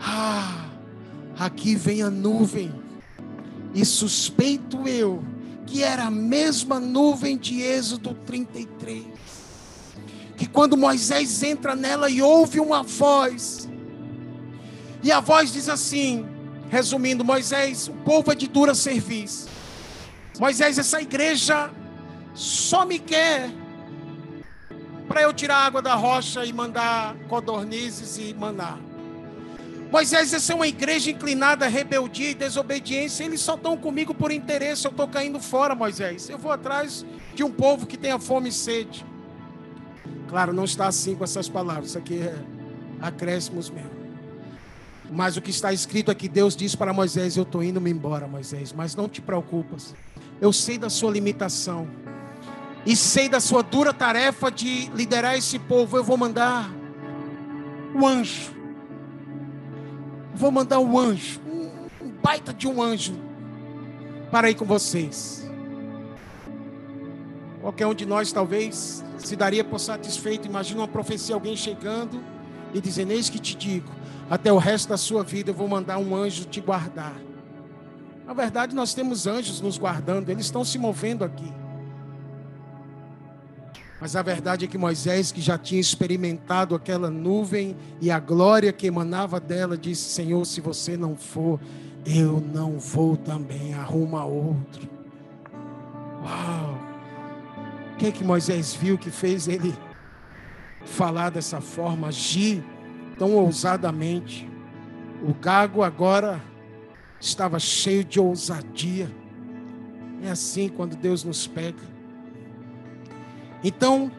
Ah, 0.00 0.68
aqui 1.36 1.74
vem 1.74 2.00
a 2.00 2.10
nuvem. 2.10 2.72
E 3.74 3.84
suspeito 3.84 4.86
eu 4.86 5.22
que 5.66 5.82
era 5.82 6.04
a 6.04 6.10
mesma 6.12 6.78
nuvem 6.78 7.36
de 7.36 7.60
Êxodo 7.60 8.14
33. 8.24 9.04
Que 10.36 10.46
quando 10.46 10.76
Moisés 10.76 11.42
entra 11.42 11.74
nela 11.74 12.08
e 12.08 12.22
ouve 12.22 12.60
uma 12.60 12.84
voz, 12.84 13.68
e 15.02 15.10
a 15.10 15.18
voz 15.18 15.52
diz 15.52 15.68
assim, 15.68 16.24
resumindo, 16.68 17.24
Moisés, 17.24 17.88
o 17.88 17.92
povo 17.92 18.32
é 18.32 18.34
de 18.34 18.48
dura 18.48 18.74
serviço. 18.74 19.48
Moisés, 20.38 20.78
essa 20.78 21.00
igreja 21.00 21.70
só 22.34 22.84
me 22.84 22.98
quer 22.98 23.50
para 25.08 25.22
eu 25.22 25.32
tirar 25.32 25.58
água 25.58 25.80
da 25.80 25.94
rocha 25.94 26.44
e 26.44 26.52
mandar 26.52 27.14
codornizes 27.28 28.18
e 28.18 28.34
maná. 28.34 28.78
Moisés, 29.90 30.32
essa 30.34 30.52
é 30.52 30.56
uma 30.56 30.66
igreja 30.66 31.10
inclinada 31.10 31.64
a 31.64 31.68
rebeldia 31.68 32.30
e 32.30 32.34
desobediência. 32.34 33.24
Eles 33.24 33.40
só 33.40 33.54
estão 33.54 33.76
comigo 33.76 34.12
por 34.12 34.32
interesse. 34.32 34.84
Eu 34.84 34.90
estou 34.90 35.06
caindo 35.06 35.38
fora, 35.38 35.74
Moisés. 35.74 36.28
Eu 36.28 36.38
vou 36.38 36.50
atrás 36.50 37.06
de 37.34 37.44
um 37.44 37.50
povo 37.50 37.86
que 37.86 37.96
tenha 37.96 38.18
fome 38.18 38.48
e 38.48 38.52
sede. 38.52 39.06
Claro, 40.28 40.52
não 40.52 40.64
está 40.64 40.88
assim 40.88 41.14
com 41.14 41.22
essas 41.22 41.48
palavras. 41.48 41.90
Isso 41.90 41.98
aqui 41.98 42.18
é 42.18 42.34
acréscimos 43.00 43.70
mesmo. 43.70 43.95
Mas 45.10 45.36
o 45.36 45.42
que 45.42 45.50
está 45.50 45.72
escrito 45.72 46.10
aqui, 46.10 46.28
Deus 46.28 46.56
diz 46.56 46.74
para 46.74 46.92
Moisés: 46.92 47.36
Eu 47.36 47.44
estou 47.44 47.62
indo 47.62 47.80
me 47.80 47.90
embora, 47.90 48.26
Moisés, 48.26 48.72
mas 48.72 48.94
não 48.94 49.08
te 49.08 49.20
preocupas. 49.20 49.94
Eu 50.40 50.52
sei 50.52 50.78
da 50.78 50.90
sua 50.90 51.10
limitação. 51.10 51.88
E 52.84 52.94
sei 52.94 53.28
da 53.28 53.40
sua 53.40 53.62
dura 53.62 53.92
tarefa 53.92 54.50
de 54.50 54.90
liderar 54.94 55.36
esse 55.36 55.58
povo. 55.58 55.96
Eu 55.96 56.04
vou 56.04 56.16
mandar 56.16 56.70
um 57.94 58.06
anjo. 58.06 58.54
Vou 60.34 60.52
mandar 60.52 60.78
um 60.78 60.96
anjo. 60.96 61.40
Um 62.00 62.10
baita 62.22 62.52
de 62.52 62.68
um 62.68 62.80
anjo. 62.80 63.18
Para 64.30 64.50
ir 64.50 64.54
com 64.54 64.64
vocês. 64.64 65.48
Qualquer 67.60 67.86
um 67.88 67.94
de 67.94 68.06
nós 68.06 68.30
talvez 68.30 69.04
se 69.18 69.34
daria 69.34 69.64
por 69.64 69.80
satisfeito. 69.80 70.46
Imagina 70.46 70.82
uma 70.82 70.88
profecia, 70.88 71.34
alguém 71.34 71.56
chegando 71.56 72.22
e 72.72 72.80
dizendo: 72.80 73.10
Eis 73.10 73.28
que 73.28 73.40
te 73.40 73.56
digo, 73.56 73.90
até 74.28 74.52
o 74.52 74.58
resto 74.58 74.88
da 74.88 74.96
sua 74.96 75.22
vida 75.22 75.50
eu 75.50 75.54
vou 75.54 75.68
mandar 75.68 75.98
um 75.98 76.14
anjo 76.14 76.44
te 76.44 76.60
guardar. 76.60 77.16
Na 78.26 78.34
verdade, 78.34 78.74
nós 78.74 78.92
temos 78.92 79.26
anjos 79.26 79.60
nos 79.60 79.78
guardando, 79.78 80.28
eles 80.30 80.46
estão 80.46 80.64
se 80.64 80.78
movendo 80.78 81.24
aqui. 81.24 81.52
Mas 84.00 84.16
a 84.16 84.22
verdade 84.22 84.64
é 84.64 84.68
que 84.68 84.76
Moisés, 84.76 85.32
que 85.32 85.40
já 85.40 85.56
tinha 85.56 85.80
experimentado 85.80 86.74
aquela 86.74 87.08
nuvem 87.08 87.76
e 88.00 88.10
a 88.10 88.18
glória 88.18 88.72
que 88.72 88.86
emanava 88.86 89.40
dela, 89.40 89.76
disse: 89.76 90.10
Senhor, 90.10 90.44
se 90.44 90.60
você 90.60 90.96
não 90.96 91.16
for, 91.16 91.60
eu 92.04 92.40
não 92.40 92.78
vou 92.78 93.16
também, 93.16 93.74
arruma 93.74 94.24
outro. 94.24 94.88
Uau! 96.22 96.78
O 97.92 97.96
que 97.96 98.06
é 98.06 98.12
que 98.12 98.22
Moisés 98.22 98.74
viu 98.74 98.98
que 98.98 99.10
fez 99.10 99.48
ele 99.48 99.74
falar 100.84 101.30
dessa 101.30 101.60
forma, 101.60 102.08
agir 102.08 102.62
tão 103.18 103.34
ousadamente? 103.34 104.48
O 105.22 105.32
gago 105.34 105.82
agora 105.82 106.42
estava 107.20 107.58
cheio 107.58 108.04
de 108.04 108.20
ousadia. 108.20 109.10
É 110.22 110.30
assim 110.30 110.68
quando 110.68 110.96
Deus 110.96 111.24
nos 111.24 111.46
pega. 111.46 111.82
Então, 113.62 114.10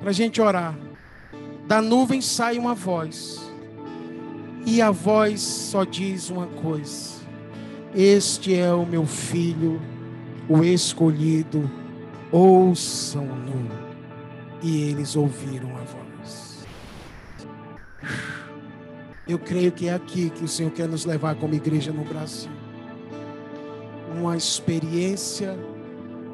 para 0.00 0.10
a 0.10 0.12
gente 0.12 0.40
orar, 0.40 0.74
Da 1.68 1.82
nuvem 1.82 2.22
sai 2.22 2.58
uma 2.58 2.74
voz, 2.74 3.52
e 4.64 4.80
a 4.80 4.90
voz 4.90 5.42
só 5.42 5.84
diz 5.84 6.30
uma 6.30 6.46
coisa: 6.46 7.20
Este 7.94 8.54
é 8.54 8.72
o 8.72 8.86
meu 8.86 9.04
filho, 9.04 9.78
o 10.48 10.64
escolhido, 10.64 11.70
ouçam-no. 12.32 13.68
E 14.62 14.82
eles 14.84 15.14
ouviram 15.14 15.76
a 15.76 15.80
voz. 15.80 16.07
Eu 19.26 19.38
creio 19.38 19.70
que 19.70 19.88
é 19.88 19.94
aqui 19.94 20.30
que 20.30 20.44
o 20.44 20.48
Senhor 20.48 20.70
quer 20.70 20.88
nos 20.88 21.04
levar 21.04 21.34
como 21.34 21.54
igreja 21.54 21.92
no 21.92 22.04
Brasil. 22.04 22.50
Uma 24.16 24.36
experiência 24.36 25.58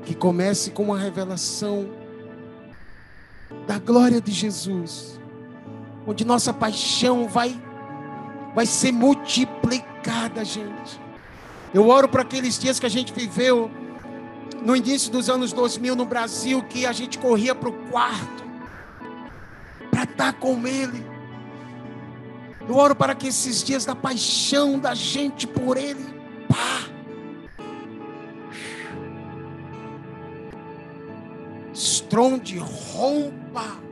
que 0.05 0.15
comece 0.15 0.71
com 0.71 0.85
uma 0.85 0.99
revelação 0.99 1.89
da 3.67 3.79
glória 3.79 4.21
de 4.21 4.31
Jesus, 4.31 5.21
onde 6.07 6.25
nossa 6.25 6.53
paixão 6.53 7.27
vai 7.29 7.61
vai 8.55 8.67
ser 8.67 8.93
multiplicada, 8.93 10.45
gente. 10.45 11.01
Eu 11.73 11.89
oro 11.89 12.09
para 12.09 12.23
aqueles 12.23 12.57
dias 12.57 12.79
que 12.79 12.87
a 12.87 12.89
gente 12.89 13.13
viveu 13.13 13.69
no 14.63 14.77
início 14.77 15.11
dos 15.11 15.29
anos 15.29 15.53
2000 15.53 15.97
no 15.97 16.05
Brasil, 16.05 16.63
que 16.63 16.87
a 16.87 16.93
gente 16.93 17.19
corria 17.19 17.55
para 17.55 17.69
o 17.69 17.73
quarto 17.91 18.45
para 19.91 20.05
estar 20.05 20.33
com 20.35 20.67
Ele. 20.67 21.14
Eu 22.69 22.77
oro 22.77 22.95
para 22.95 23.15
que 23.15 23.29
esses 23.29 23.63
dias 23.63 23.85
da 23.85 23.95
paixão 23.95 24.79
da 24.79 24.95
gente 24.95 25.47
por 25.47 25.77
Ele, 25.77 26.05
pá, 26.49 26.85
estronde, 31.75 32.57
rompa. 32.59 33.83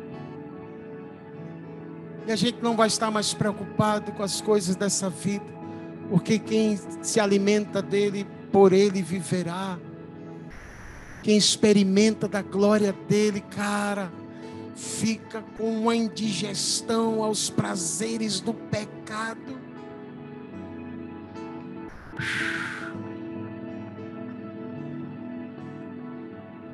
E 2.26 2.30
a 2.30 2.36
gente 2.36 2.62
não 2.62 2.76
vai 2.76 2.86
estar 2.86 3.10
mais 3.10 3.34
preocupado 3.34 4.12
com 4.12 4.22
as 4.22 4.40
coisas 4.40 4.76
dessa 4.76 5.10
vida, 5.10 5.44
porque 6.08 6.38
quem 6.38 6.78
se 7.02 7.18
alimenta 7.18 7.82
dele, 7.82 8.26
por 8.52 8.72
ele 8.72 9.02
viverá. 9.02 9.76
Quem 11.22 11.36
experimenta 11.36 12.28
da 12.28 12.42
glória 12.42 12.92
dele, 13.08 13.40
cara, 13.40 14.12
fica 14.74 15.42
com 15.56 15.70
uma 15.80 15.94
indigestão 15.94 17.22
aos 17.22 17.50
prazeres 17.50 18.40
do 18.40 18.54
pecado. 18.54 19.60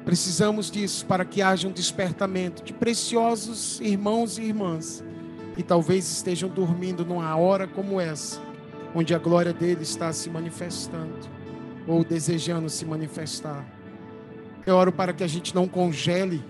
Precisamos 0.05 0.71
disso 0.71 1.05
para 1.05 1.25
que 1.25 1.43
haja 1.43 1.69
um 1.69 1.73
despertamento 1.73 2.63
de 2.63 2.73
preciosos 2.73 3.79
irmãos 3.81 4.39
e 4.39 4.43
irmãs 4.43 5.05
que 5.55 5.63
talvez 5.63 6.11
estejam 6.11 6.49
dormindo 6.49 7.05
numa 7.05 7.37
hora 7.37 7.67
como 7.67 8.01
essa, 8.01 8.41
onde 8.95 9.15
a 9.15 9.19
glória 9.19 9.53
dele 9.53 9.83
está 9.83 10.13
se 10.13 10.31
manifestando 10.31 11.19
ou 11.87 12.05
desejando 12.05 12.71
se 12.71 12.85
manifestar. 12.85 13.67
Eu 14.65 14.77
oro 14.77 14.93
para 14.93 15.13
que 15.13 15.25
a 15.25 15.27
gente 15.27 15.55
não 15.55 15.67
congele 15.67 16.43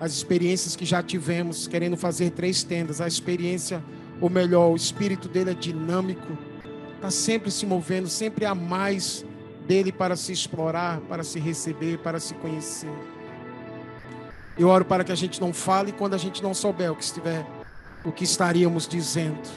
as 0.00 0.12
experiências 0.12 0.74
que 0.74 0.86
já 0.86 1.02
tivemos, 1.02 1.68
querendo 1.68 1.96
fazer 1.96 2.30
três 2.30 2.62
tendas. 2.62 3.02
A 3.02 3.06
experiência, 3.06 3.84
ou 4.18 4.30
melhor, 4.30 4.70
o 4.70 4.76
espírito 4.76 5.28
dele 5.28 5.50
é 5.50 5.54
dinâmico, 5.54 6.38
está 6.96 7.10
sempre 7.10 7.50
se 7.50 7.66
movendo, 7.66 8.08
sempre 8.08 8.46
há 8.46 8.54
mais 8.54 9.24
dele 9.66 9.92
para 9.92 10.16
se 10.16 10.32
explorar, 10.32 11.00
para 11.00 11.22
se 11.22 11.38
receber, 11.38 11.98
para 11.98 12.18
se 12.18 12.32
conhecer. 12.34 12.90
Eu 14.58 14.68
oro 14.68 14.84
para 14.84 15.04
que 15.04 15.12
a 15.12 15.16
gente 15.16 15.40
não 15.40 15.52
fale 15.52 15.92
quando 15.92 16.14
a 16.14 16.18
gente 16.18 16.42
não 16.42 16.54
souber 16.54 16.90
o 16.90 16.96
que 16.96 17.04
estiver, 17.04 17.46
o 18.02 18.10
que 18.10 18.24
estaríamos 18.24 18.88
dizendo. 18.88 19.48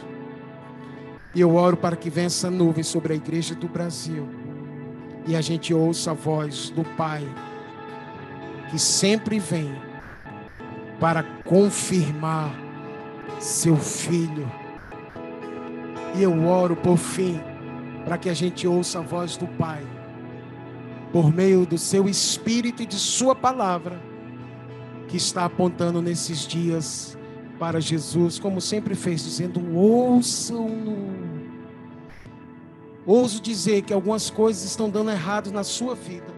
E 1.34 1.40
eu 1.42 1.56
oro 1.56 1.78
para 1.78 1.96
que 1.96 2.12
essa 2.20 2.52
nuvem 2.52 2.84
sobre 2.84 3.14
a 3.14 3.16
igreja 3.16 3.56
do 3.56 3.68
Brasil 3.68 4.28
e 5.26 5.36
a 5.36 5.42
gente 5.42 5.74
ouça 5.74 6.12
a 6.12 6.14
voz 6.14 6.70
do 6.70 6.84
Pai 6.84 7.24
que 8.70 8.78
sempre 8.78 9.40
vem 9.40 9.74
para 11.04 11.22
confirmar 11.44 12.50
seu 13.38 13.76
filho. 13.76 14.50
E 16.16 16.24
eu 16.24 16.46
oro 16.46 16.78
por 16.78 16.96
fim 16.96 17.42
para 18.06 18.18
que 18.18 18.30
a 18.30 18.34
gente 18.34 18.66
ouça 18.66 19.00
a 19.00 19.02
voz 19.02 19.36
do 19.36 19.46
Pai 19.46 19.86
por 21.12 21.30
meio 21.34 21.66
do 21.66 21.78
seu 21.78 22.08
espírito 22.08 22.84
e 22.84 22.86
de 22.86 22.96
sua 22.96 23.36
palavra, 23.36 24.02
que 25.10 25.18
está 25.18 25.44
apontando 25.44 26.02
nesses 26.02 26.48
dias 26.48 27.18
para 27.60 27.82
Jesus, 27.82 28.40
como 28.40 28.62
sempre 28.62 28.96
fez, 28.96 29.26
dizendo: 29.26 29.62
ouçam-no. 29.76 30.96
Ouso 33.06 33.42
dizer 33.42 33.82
que 33.82 33.94
algumas 33.94 34.30
coisas 34.30 34.64
estão 34.64 34.90
dando 34.90 35.12
errado 35.12 35.52
na 35.52 35.66
sua 35.66 35.96
vida, 35.96 36.33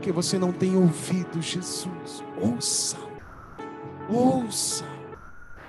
porque 0.00 0.10
você 0.10 0.38
não 0.38 0.50
tem 0.50 0.78
ouvido 0.78 1.42
Jesus. 1.42 2.24
Ouçam, 2.40 3.06
ouçam, 4.08 4.88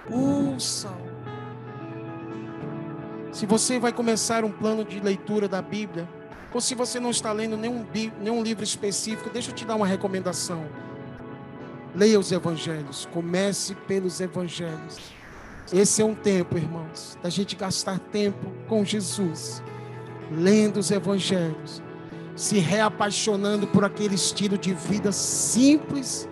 ouçam. 0.09 0.95
Se 3.34 3.45
você 3.45 3.77
vai 3.77 3.91
começar 3.91 4.45
um 4.45 4.51
plano 4.51 4.86
de 4.86 5.01
leitura 5.01 5.49
da 5.49 5.61
Bíblia, 5.61 6.07
ou 6.53 6.61
se 6.61 6.73
você 6.73 6.97
não 6.97 7.11
está 7.11 7.34
lendo 7.34 7.57
nenhum, 7.57 7.86
nenhum 8.21 8.41
livro 8.41 8.63
específico, 8.63 9.29
deixa 9.29 9.51
eu 9.51 9.55
te 9.55 9.65
dar 9.65 9.75
uma 9.75 9.86
recomendação. 9.86 10.65
Leia 11.93 12.17
os 12.17 12.32
evangelhos. 12.32 13.09
Comece 13.11 13.75
pelos 13.75 14.21
evangelhos. 14.21 14.97
Esse 15.73 16.01
é 16.01 16.05
um 16.05 16.15
tempo, 16.15 16.57
irmãos, 16.57 17.17
da 17.21 17.29
gente 17.29 17.53
gastar 17.57 17.99
tempo 17.99 18.49
com 18.69 18.86
Jesus, 18.86 19.61
lendo 20.32 20.77
os 20.77 20.89
evangelhos, 20.89 21.82
se 22.41 22.57
reapaixonando 22.57 23.67
por 23.67 23.85
aquele 23.85 24.15
estilo 24.15 24.57
de 24.57 24.73
vida 24.73 25.11
simples, 25.11 26.27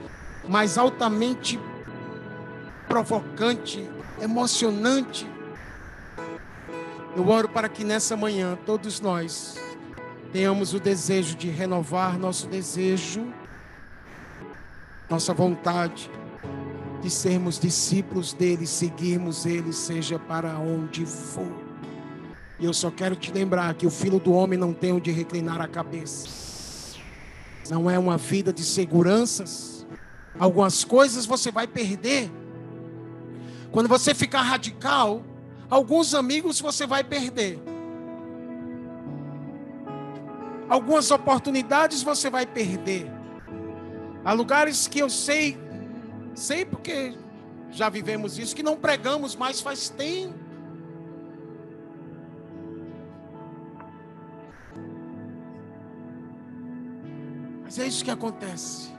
mas 0.48 0.76
altamente 0.76 1.60
provocante, 2.88 3.88
emocionante. 4.20 5.30
Eu 7.16 7.30
oro 7.30 7.48
para 7.48 7.70
que 7.70 7.84
nessa 7.84 8.18
manhã 8.18 8.58
todos 8.66 9.00
nós 9.00 9.56
tenhamos 10.34 10.74
o 10.74 10.80
desejo 10.80 11.36
de 11.36 11.48
renovar 11.48 12.18
nosso 12.18 12.48
desejo, 12.48 13.32
nossa 15.08 15.32
vontade 15.32 16.10
de 17.04 17.10
sermos 17.12 17.60
discípulos 17.60 18.34
dele, 18.34 18.66
seguirmos 18.66 19.46
ele, 19.46 19.72
seja 19.72 20.18
para 20.18 20.58
onde 20.58 21.06
for. 21.06 21.69
E 22.60 22.66
eu 22.66 22.74
só 22.74 22.92
quero 22.92 23.16
te 23.16 23.32
lembrar 23.32 23.74
que 23.76 23.88
o 23.88 23.90
filho 23.90 24.20
do 24.20 24.34
homem 24.34 24.60
não 24.60 24.74
tem 24.74 24.92
onde 24.92 25.12
reclinar 25.12 25.62
a 25.62 25.68
cabeça. 25.68 26.28
Não 27.70 27.90
é 27.90 27.98
uma 27.98 28.18
vida 28.18 28.52
de 28.52 28.64
seguranças. 28.64 29.88
Algumas 30.38 30.84
coisas 30.84 31.26
você 31.26 31.52
vai 31.52 31.68
perder. 31.68 32.30
Quando 33.72 33.88
você 33.88 34.14
ficar 34.14 34.42
radical, 34.42 35.24
alguns 35.70 36.14
amigos 36.14 36.60
você 36.60 36.86
vai 36.86 37.04
perder. 37.04 37.60
Algumas 40.68 41.12
oportunidades 41.12 42.04
você 42.04 42.30
vai 42.30 42.46
perder. 42.46 43.10
Há 44.26 44.34
lugares 44.34 44.88
que 44.88 45.00
eu 45.00 45.10
sei, 45.10 45.58
sei 46.36 46.66
porque 46.66 47.16
já 47.72 47.90
vivemos 47.90 48.38
isso, 48.38 48.56
que 48.56 48.64
não 48.64 48.76
pregamos 48.76 49.36
mais 49.36 49.62
faz 49.62 49.90
tempo. 49.90 50.49
Mas 57.70 57.78
é 57.78 57.86
isso 57.86 58.04
que 58.04 58.10
acontece. 58.10 58.92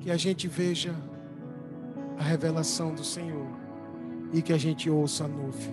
Que 0.00 0.10
a 0.10 0.16
gente 0.16 0.48
veja 0.48 0.92
a 2.18 2.22
revelação 2.24 2.92
do 2.92 3.04
Senhor 3.04 3.46
e 4.32 4.42
que 4.42 4.52
a 4.52 4.58
gente 4.58 4.90
ouça 4.90 5.26
a 5.26 5.28
nuvem 5.28 5.72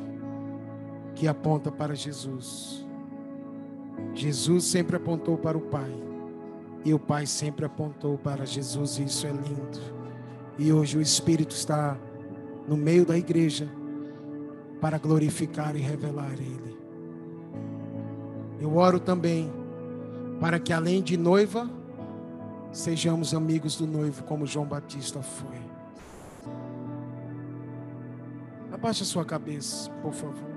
que 1.16 1.28
aponta 1.28 1.72
para 1.72 1.96
Jesus. 1.96 2.86
Jesus 4.14 4.66
sempre 4.66 4.96
apontou 4.96 5.40
para 5.40 5.58
o 5.58 5.62
Pai 5.62 5.92
e 6.86 6.94
o 6.94 7.00
Pai 7.00 7.26
sempre 7.26 7.66
apontou 7.66 8.16
para 8.16 8.46
Jesus, 8.46 9.00
e 9.00 9.06
isso 9.06 9.26
é 9.26 9.32
lindo. 9.32 9.80
E 10.60 10.72
hoje 10.72 11.00
o 11.00 11.02
Espírito 11.02 11.56
está 11.56 11.98
no 12.68 12.78
meio 12.78 13.08
da 13.08 13.18
igreja 13.18 13.68
para 14.82 14.98
glorificar 14.98 15.76
e 15.76 15.80
revelar 15.80 16.34
Ele. 16.34 16.78
Eu 18.60 18.76
oro 18.76 19.00
também 19.00 19.52
para 20.40 20.60
que 20.60 20.72
além 20.74 21.02
de 21.02 21.18
noiva, 21.18 21.70
sejamos 22.72 23.34
amigos 23.34 23.76
do 23.76 23.88
noivo, 23.88 24.24
como 24.24 24.46
João 24.46 24.66
Batista 24.66 25.22
foi. 25.22 25.58
Abaixe 28.72 29.06
sua 29.06 29.26
cabeça, 29.26 29.90
por 30.02 30.14
favor. 30.14 30.57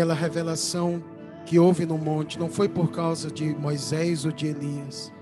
Aquela 0.00 0.14
revelação 0.14 1.04
que 1.44 1.58
houve 1.58 1.84
no 1.84 1.98
monte 1.98 2.38
não 2.38 2.48
foi 2.48 2.70
por 2.70 2.90
causa 2.90 3.30
de 3.30 3.54
Moisés 3.54 4.24
ou 4.24 4.32
de 4.32 4.46
Elias. 4.46 5.12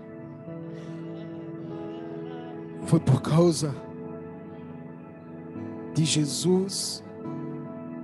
Foi 2.87 3.01
por 3.01 3.21
causa 3.21 3.75
de 5.93 6.05
Jesus 6.05 7.03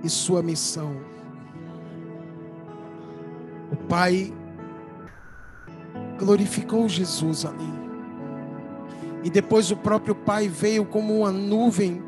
e 0.03 0.09
sua 0.09 0.43
missão. 0.43 0.97
O 3.71 3.77
Pai 3.87 4.33
glorificou 6.19 6.89
Jesus 6.89 7.45
ali. 7.45 7.73
E 9.23 9.29
depois 9.29 9.71
o 9.71 9.77
próprio 9.77 10.13
Pai 10.13 10.49
veio 10.49 10.83
como 10.83 11.19
uma 11.19 11.31
nuvem, 11.31 12.03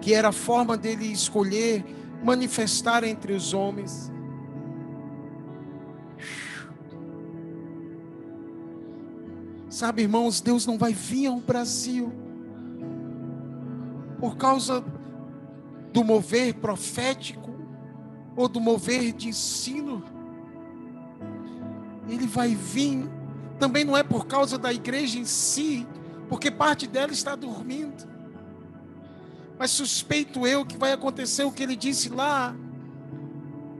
que 0.00 0.14
era 0.14 0.28
a 0.28 0.32
forma 0.32 0.78
dele 0.78 1.12
escolher 1.12 1.97
manifestar 2.22 3.04
entre 3.04 3.32
os 3.32 3.52
homens. 3.54 4.12
Sabe, 9.68 10.02
irmãos, 10.02 10.40
Deus 10.40 10.66
não 10.66 10.76
vai 10.76 10.92
vir 10.92 11.26
ao 11.26 11.40
Brasil 11.40 12.12
por 14.18 14.36
causa 14.36 14.84
do 15.92 16.02
mover 16.02 16.54
profético 16.54 17.54
ou 18.36 18.48
do 18.48 18.60
mover 18.60 19.12
de 19.12 19.28
ensino. 19.28 20.02
Ele 22.08 22.26
vai 22.26 22.54
vir 22.54 23.08
também 23.58 23.84
não 23.84 23.96
é 23.96 24.02
por 24.02 24.26
causa 24.26 24.56
da 24.56 24.72
igreja 24.72 25.18
em 25.18 25.24
si, 25.24 25.86
porque 26.28 26.50
parte 26.50 26.86
dela 26.86 27.12
está 27.12 27.34
dormindo. 27.34 28.08
Mas 29.58 29.70
suspeito 29.72 30.46
eu 30.46 30.64
que 30.64 30.76
vai 30.76 30.92
acontecer 30.92 31.44
o 31.44 31.52
que 31.52 31.62
ele 31.62 31.76
disse 31.76 32.08
lá 32.08 32.54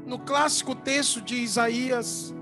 no 0.07 0.19
clássico 0.19 0.75
texto 0.75 1.21
de 1.21 1.37
Isaías. 1.37 2.35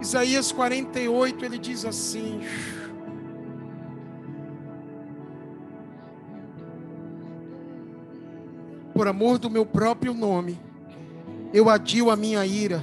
Isaías 0.00 0.50
48, 0.50 1.44
ele 1.44 1.58
diz 1.58 1.84
assim: 1.84 2.40
Por 8.94 9.06
amor 9.06 9.38
do 9.38 9.48
meu 9.48 9.64
próprio 9.64 10.12
nome, 10.12 10.58
eu 11.52 11.68
adio 11.68 12.10
a 12.10 12.16
minha 12.16 12.44
ira 12.44 12.82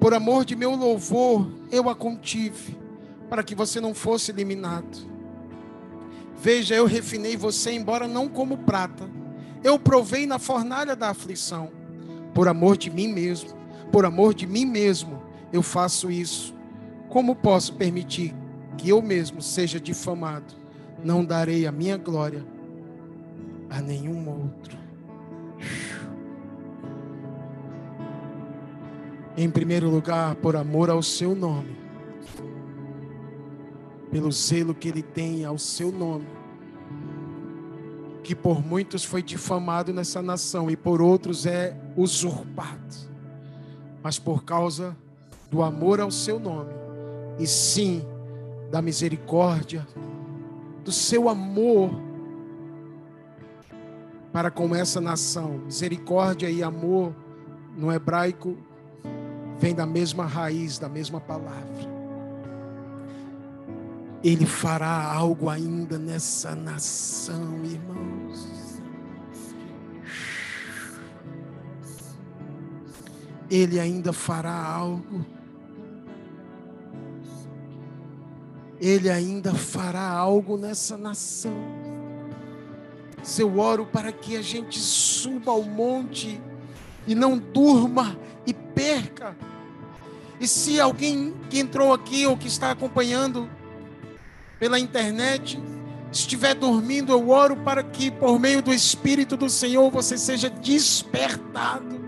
por 0.00 0.14
amor 0.14 0.44
de 0.44 0.54
meu 0.54 0.74
louvor, 0.74 1.50
eu 1.72 1.88
a 1.88 1.94
contive, 1.94 2.78
para 3.28 3.42
que 3.42 3.54
você 3.54 3.80
não 3.80 3.92
fosse 3.92 4.30
eliminado. 4.30 5.17
Veja, 6.40 6.74
eu 6.74 6.86
refinei 6.86 7.36
você, 7.36 7.72
embora 7.72 8.06
não 8.06 8.28
como 8.28 8.58
prata. 8.58 9.08
Eu 9.62 9.78
provei 9.78 10.26
na 10.26 10.38
fornalha 10.38 10.94
da 10.94 11.10
aflição. 11.10 11.70
Por 12.32 12.46
amor 12.46 12.76
de 12.76 12.90
mim 12.90 13.08
mesmo, 13.08 13.50
por 13.90 14.04
amor 14.04 14.34
de 14.34 14.46
mim 14.46 14.64
mesmo, 14.64 15.20
eu 15.52 15.62
faço 15.62 16.10
isso. 16.10 16.54
Como 17.08 17.34
posso 17.34 17.74
permitir 17.74 18.34
que 18.76 18.88
eu 18.88 19.02
mesmo 19.02 19.42
seja 19.42 19.80
difamado? 19.80 20.54
Não 21.02 21.24
darei 21.24 21.66
a 21.66 21.72
minha 21.72 21.96
glória 21.96 22.44
a 23.68 23.80
nenhum 23.80 24.28
outro. 24.28 24.78
Em 29.36 29.50
primeiro 29.50 29.88
lugar, 29.90 30.34
por 30.36 30.56
amor 30.56 30.90
ao 30.90 31.02
seu 31.02 31.34
nome, 31.34 31.76
pelo 34.10 34.30
zelo 34.32 34.74
que 34.74 34.88
ele 34.88 35.02
tem 35.02 35.44
ao 35.44 35.58
seu 35.58 35.92
nome, 35.92 36.26
que 38.22 38.34
por 38.34 38.64
muitos 38.64 39.04
foi 39.04 39.22
difamado 39.22 39.92
nessa 39.92 40.22
nação 40.22 40.70
e 40.70 40.76
por 40.76 41.00
outros 41.00 41.46
é 41.46 41.76
usurpado, 41.96 42.96
mas 44.02 44.18
por 44.18 44.44
causa 44.44 44.96
do 45.50 45.62
amor 45.62 46.00
ao 46.00 46.10
seu 46.10 46.38
nome, 46.38 46.72
e 47.38 47.46
sim 47.46 48.02
da 48.70 48.82
misericórdia, 48.82 49.86
do 50.84 50.92
seu 50.92 51.28
amor 51.28 51.90
para 54.32 54.50
com 54.50 54.74
essa 54.74 55.00
nação. 55.00 55.58
Misericórdia 55.64 56.50
e 56.50 56.62
amor 56.62 57.14
no 57.76 57.92
hebraico 57.92 58.56
vem 59.58 59.74
da 59.74 59.86
mesma 59.86 60.26
raiz, 60.26 60.78
da 60.78 60.88
mesma 60.88 61.20
palavra. 61.20 61.87
Ele 64.22 64.46
fará 64.46 65.12
algo 65.12 65.48
ainda 65.48 65.96
nessa 65.96 66.54
nação, 66.54 67.64
irmãos. 67.64 68.48
Ele 73.48 73.78
ainda 73.78 74.12
fará 74.12 74.52
algo. 74.52 75.24
Ele 78.80 79.08
ainda 79.08 79.54
fará 79.54 80.08
algo 80.08 80.56
nessa 80.56 80.96
nação. 80.96 81.56
Se 83.22 83.42
eu 83.42 83.58
oro 83.58 83.86
para 83.86 84.12
que 84.12 84.36
a 84.36 84.42
gente 84.42 84.78
suba 84.78 85.52
ao 85.52 85.62
monte 85.62 86.40
e 87.06 87.14
não 87.14 87.38
durma 87.38 88.18
e 88.46 88.52
perca. 88.52 89.36
E 90.40 90.46
se 90.46 90.80
alguém 90.80 91.34
que 91.48 91.58
entrou 91.58 91.92
aqui 91.92 92.26
ou 92.26 92.36
que 92.36 92.46
está 92.46 92.70
acompanhando 92.70 93.48
pela 94.58 94.78
internet 94.78 95.60
estiver 96.10 96.54
dormindo, 96.54 97.12
eu 97.12 97.28
oro 97.30 97.56
para 97.56 97.82
que 97.82 98.10
por 98.10 98.38
meio 98.38 98.62
do 98.62 98.72
Espírito 98.72 99.36
do 99.36 99.48
Senhor 99.48 99.90
você 99.90 100.16
seja 100.16 100.48
despertado. 100.48 101.98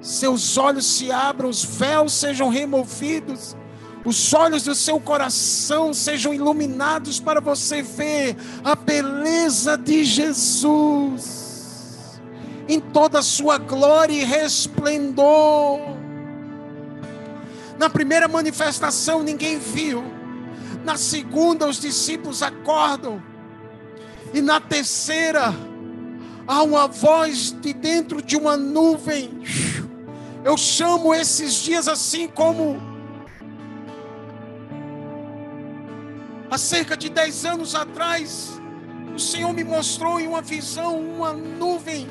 Seus 0.00 0.56
olhos 0.56 0.86
se 0.86 1.10
abram, 1.10 1.48
os 1.48 1.64
véus 1.64 2.12
sejam 2.12 2.48
removidos, 2.48 3.56
os 4.04 4.32
olhos 4.32 4.62
do 4.62 4.74
seu 4.74 5.00
coração 5.00 5.92
sejam 5.92 6.32
iluminados 6.32 7.20
para 7.20 7.40
você 7.40 7.82
ver 7.82 8.36
a 8.64 8.74
beleza 8.74 9.76
de 9.76 10.04
Jesus 10.04 11.48
em 12.68 12.78
toda 12.80 13.20
a 13.20 13.22
sua 13.22 13.58
glória 13.58 14.12
e 14.12 14.24
resplendor. 14.24 15.80
Na 17.78 17.88
primeira 17.88 18.28
manifestação 18.28 19.22
ninguém 19.22 19.58
viu, 19.58 20.04
na 20.84 20.96
segunda 20.96 21.66
os 21.66 21.80
discípulos 21.80 22.42
acordam, 22.42 23.22
e 24.32 24.40
na 24.40 24.60
terceira 24.60 25.54
há 26.46 26.62
uma 26.62 26.86
voz 26.86 27.52
de 27.52 27.72
dentro 27.72 28.22
de 28.22 28.36
uma 28.36 28.56
nuvem. 28.56 29.42
Eu 30.44 30.56
chamo 30.56 31.14
esses 31.14 31.54
dias 31.54 31.88
assim 31.88 32.28
como 32.28 32.80
há 36.50 36.56
cerca 36.56 36.96
de 36.96 37.08
dez 37.08 37.44
anos 37.44 37.74
atrás, 37.74 38.58
o 39.14 39.18
Senhor 39.18 39.52
me 39.52 39.64
mostrou 39.64 40.20
em 40.20 40.26
uma 40.26 40.40
visão 40.40 40.98
uma 40.98 41.32
nuvem 41.32 42.08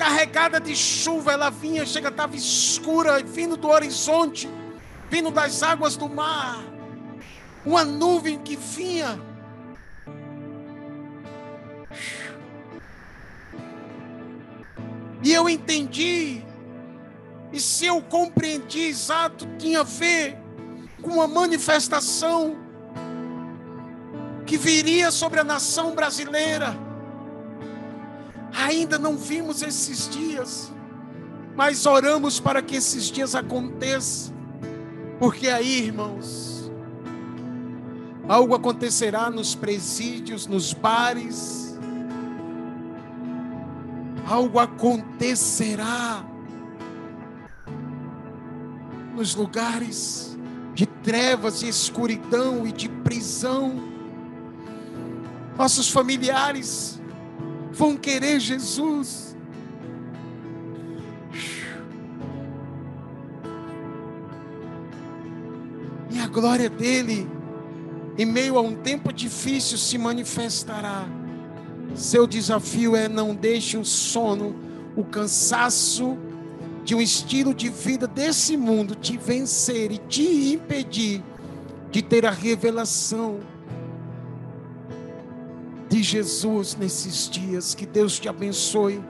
carregada 0.00 0.58
de 0.58 0.74
chuva, 0.74 1.32
ela 1.32 1.50
vinha, 1.50 1.84
chega, 1.84 2.08
estava 2.08 2.34
escura, 2.34 3.22
vindo 3.22 3.54
do 3.54 3.68
horizonte, 3.68 4.48
vindo 5.10 5.30
das 5.30 5.62
águas 5.62 5.94
do 5.94 6.08
mar. 6.08 6.69
Uma 7.64 7.84
nuvem 7.84 8.38
que 8.38 8.56
vinha. 8.56 9.20
E 15.22 15.32
eu 15.32 15.48
entendi, 15.48 16.42
e 17.52 17.60
se 17.60 17.84
eu 17.84 18.00
compreendi 18.00 18.80
exato, 18.86 19.46
tinha 19.58 19.80
a 19.80 19.84
ver 19.84 20.38
com 21.02 21.20
a 21.20 21.28
manifestação 21.28 22.56
que 24.46 24.56
viria 24.56 25.10
sobre 25.10 25.40
a 25.40 25.44
nação 25.44 25.94
brasileira 25.94 26.74
Ainda 28.52 28.98
não 28.98 29.16
vimos 29.16 29.62
esses 29.62 30.08
dias, 30.08 30.72
mas 31.54 31.86
oramos 31.86 32.40
para 32.40 32.60
que 32.60 32.76
esses 32.76 33.04
dias 33.04 33.34
aconteçam, 33.34 34.34
porque 35.18 35.48
aí, 35.48 35.84
irmãos, 35.84 36.49
algo 38.30 38.54
acontecerá 38.54 39.28
nos 39.28 39.56
presídios, 39.56 40.46
nos 40.46 40.72
bares, 40.72 41.76
algo 44.24 44.60
acontecerá 44.60 46.24
nos 49.16 49.34
lugares 49.34 50.38
de 50.74 50.86
trevas 50.86 51.62
e 51.62 51.68
escuridão 51.68 52.64
e 52.64 52.70
de 52.70 52.88
prisão. 52.88 53.74
Nossos 55.58 55.90
familiares 55.90 57.00
vão 57.72 57.96
querer 57.96 58.38
Jesus. 58.38 59.36
E 66.12 66.20
a 66.20 66.28
glória 66.28 66.70
dele, 66.70 67.39
em 68.20 68.26
meio 68.26 68.58
a 68.58 68.60
um 68.60 68.74
tempo 68.74 69.10
difícil, 69.10 69.78
se 69.78 69.96
manifestará. 69.96 71.08
Seu 71.94 72.26
desafio 72.26 72.94
é 72.94 73.08
não 73.08 73.34
deixe 73.34 73.78
o 73.78 73.84
sono, 73.84 74.54
o 74.94 75.02
cansaço 75.02 76.18
de 76.84 76.94
um 76.94 77.00
estilo 77.00 77.54
de 77.54 77.70
vida 77.70 78.06
desse 78.06 78.58
mundo 78.58 78.94
te 78.94 79.16
vencer 79.16 79.90
e 79.90 79.96
te 79.96 80.52
impedir 80.52 81.22
de 81.90 82.02
ter 82.02 82.26
a 82.26 82.30
revelação 82.30 83.40
de 85.88 86.02
Jesus 86.02 86.76
nesses 86.78 87.26
dias. 87.26 87.74
Que 87.74 87.86
Deus 87.86 88.20
te 88.20 88.28
abençoe 88.28 89.00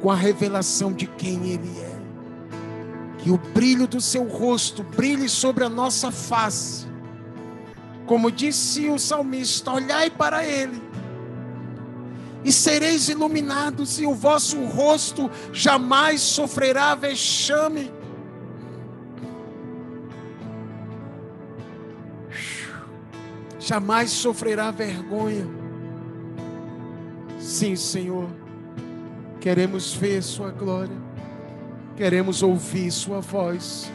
com 0.00 0.08
a 0.08 0.14
revelação 0.14 0.92
de 0.92 1.08
quem 1.08 1.50
Ele 1.50 1.80
é. 1.80 1.98
Que 3.18 3.30
o 3.32 3.38
brilho 3.38 3.88
do 3.88 4.00
seu 4.00 4.22
rosto 4.22 4.84
brilhe 4.84 5.28
sobre 5.28 5.64
a 5.64 5.68
nossa 5.68 6.12
face. 6.12 6.91
Como 8.12 8.30
disse 8.30 8.90
o 8.90 8.98
salmista, 8.98 9.72
olhai 9.72 10.10
para 10.10 10.44
Ele 10.46 10.82
e 12.44 12.52
sereis 12.52 13.08
iluminados, 13.08 13.98
e 13.98 14.04
o 14.04 14.14
vosso 14.14 14.62
rosto 14.66 15.30
jamais 15.50 16.20
sofrerá 16.20 16.94
vexame. 16.94 17.90
Jamais 23.58 24.10
sofrerá 24.10 24.70
vergonha. 24.70 25.46
Sim, 27.38 27.74
Senhor, 27.76 28.28
queremos 29.40 29.94
ver 29.94 30.22
Sua 30.22 30.50
glória, 30.50 30.98
queremos 31.96 32.42
ouvir 32.42 32.90
Sua 32.90 33.20
voz. 33.20 33.90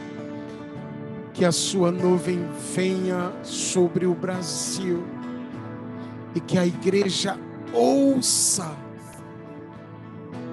Que 1.38 1.44
a 1.44 1.52
Sua 1.52 1.92
nuvem 1.92 2.48
venha 2.74 3.32
sobre 3.44 4.06
o 4.06 4.12
Brasil 4.12 5.04
e 6.34 6.40
que 6.40 6.58
a 6.58 6.66
igreja 6.66 7.38
ouça. 7.72 8.76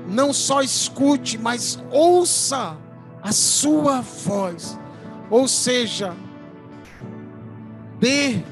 Não 0.08 0.32
só 0.32 0.62
escute, 0.62 1.40
mas 1.40 1.84
ouça 1.90 2.78
a 3.20 3.32
sua 3.32 4.02
voz. 4.02 4.80
Ou 5.32 5.48
seja, 5.48 6.16
dê 8.00 8.44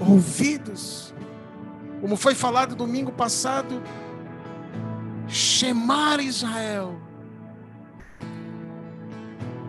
ouvidos. 0.00 1.12
Como 2.00 2.16
foi 2.16 2.34
falado 2.34 2.74
domingo 2.74 3.12
passado, 3.12 3.82
chamar 5.28 6.18
Israel. 6.18 6.98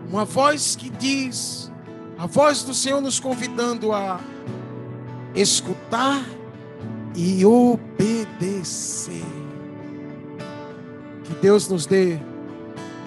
Uma 0.08 0.24
voz 0.24 0.74
que 0.76 0.88
diz, 0.88 1.70
a 2.18 2.26
voz 2.26 2.62
do 2.62 2.72
Senhor 2.72 3.00
nos 3.00 3.18
convidando 3.18 3.92
a 3.92 4.20
escutar 5.34 6.24
e 7.14 7.44
obedecer. 7.44 9.24
Que 11.24 11.34
Deus 11.40 11.68
nos 11.68 11.86
dê 11.86 12.18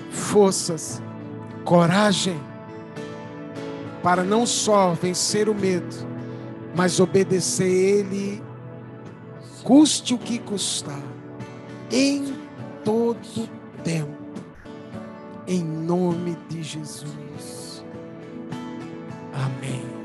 forças, 0.09 1.01
coragem, 1.63 2.39
para 4.03 4.23
não 4.23 4.45
só 4.45 4.93
vencer 4.93 5.49
o 5.49 5.55
medo, 5.55 5.95
mas 6.75 6.99
obedecer 6.99 7.67
Ele, 7.67 8.43
custe 9.63 10.13
o 10.13 10.17
que 10.17 10.39
custar, 10.39 11.01
em 11.91 12.35
todo 12.83 13.49
tempo, 13.83 14.17
em 15.47 15.63
nome 15.63 16.37
de 16.49 16.63
Jesus. 16.63 17.26
Amém. 19.37 19.96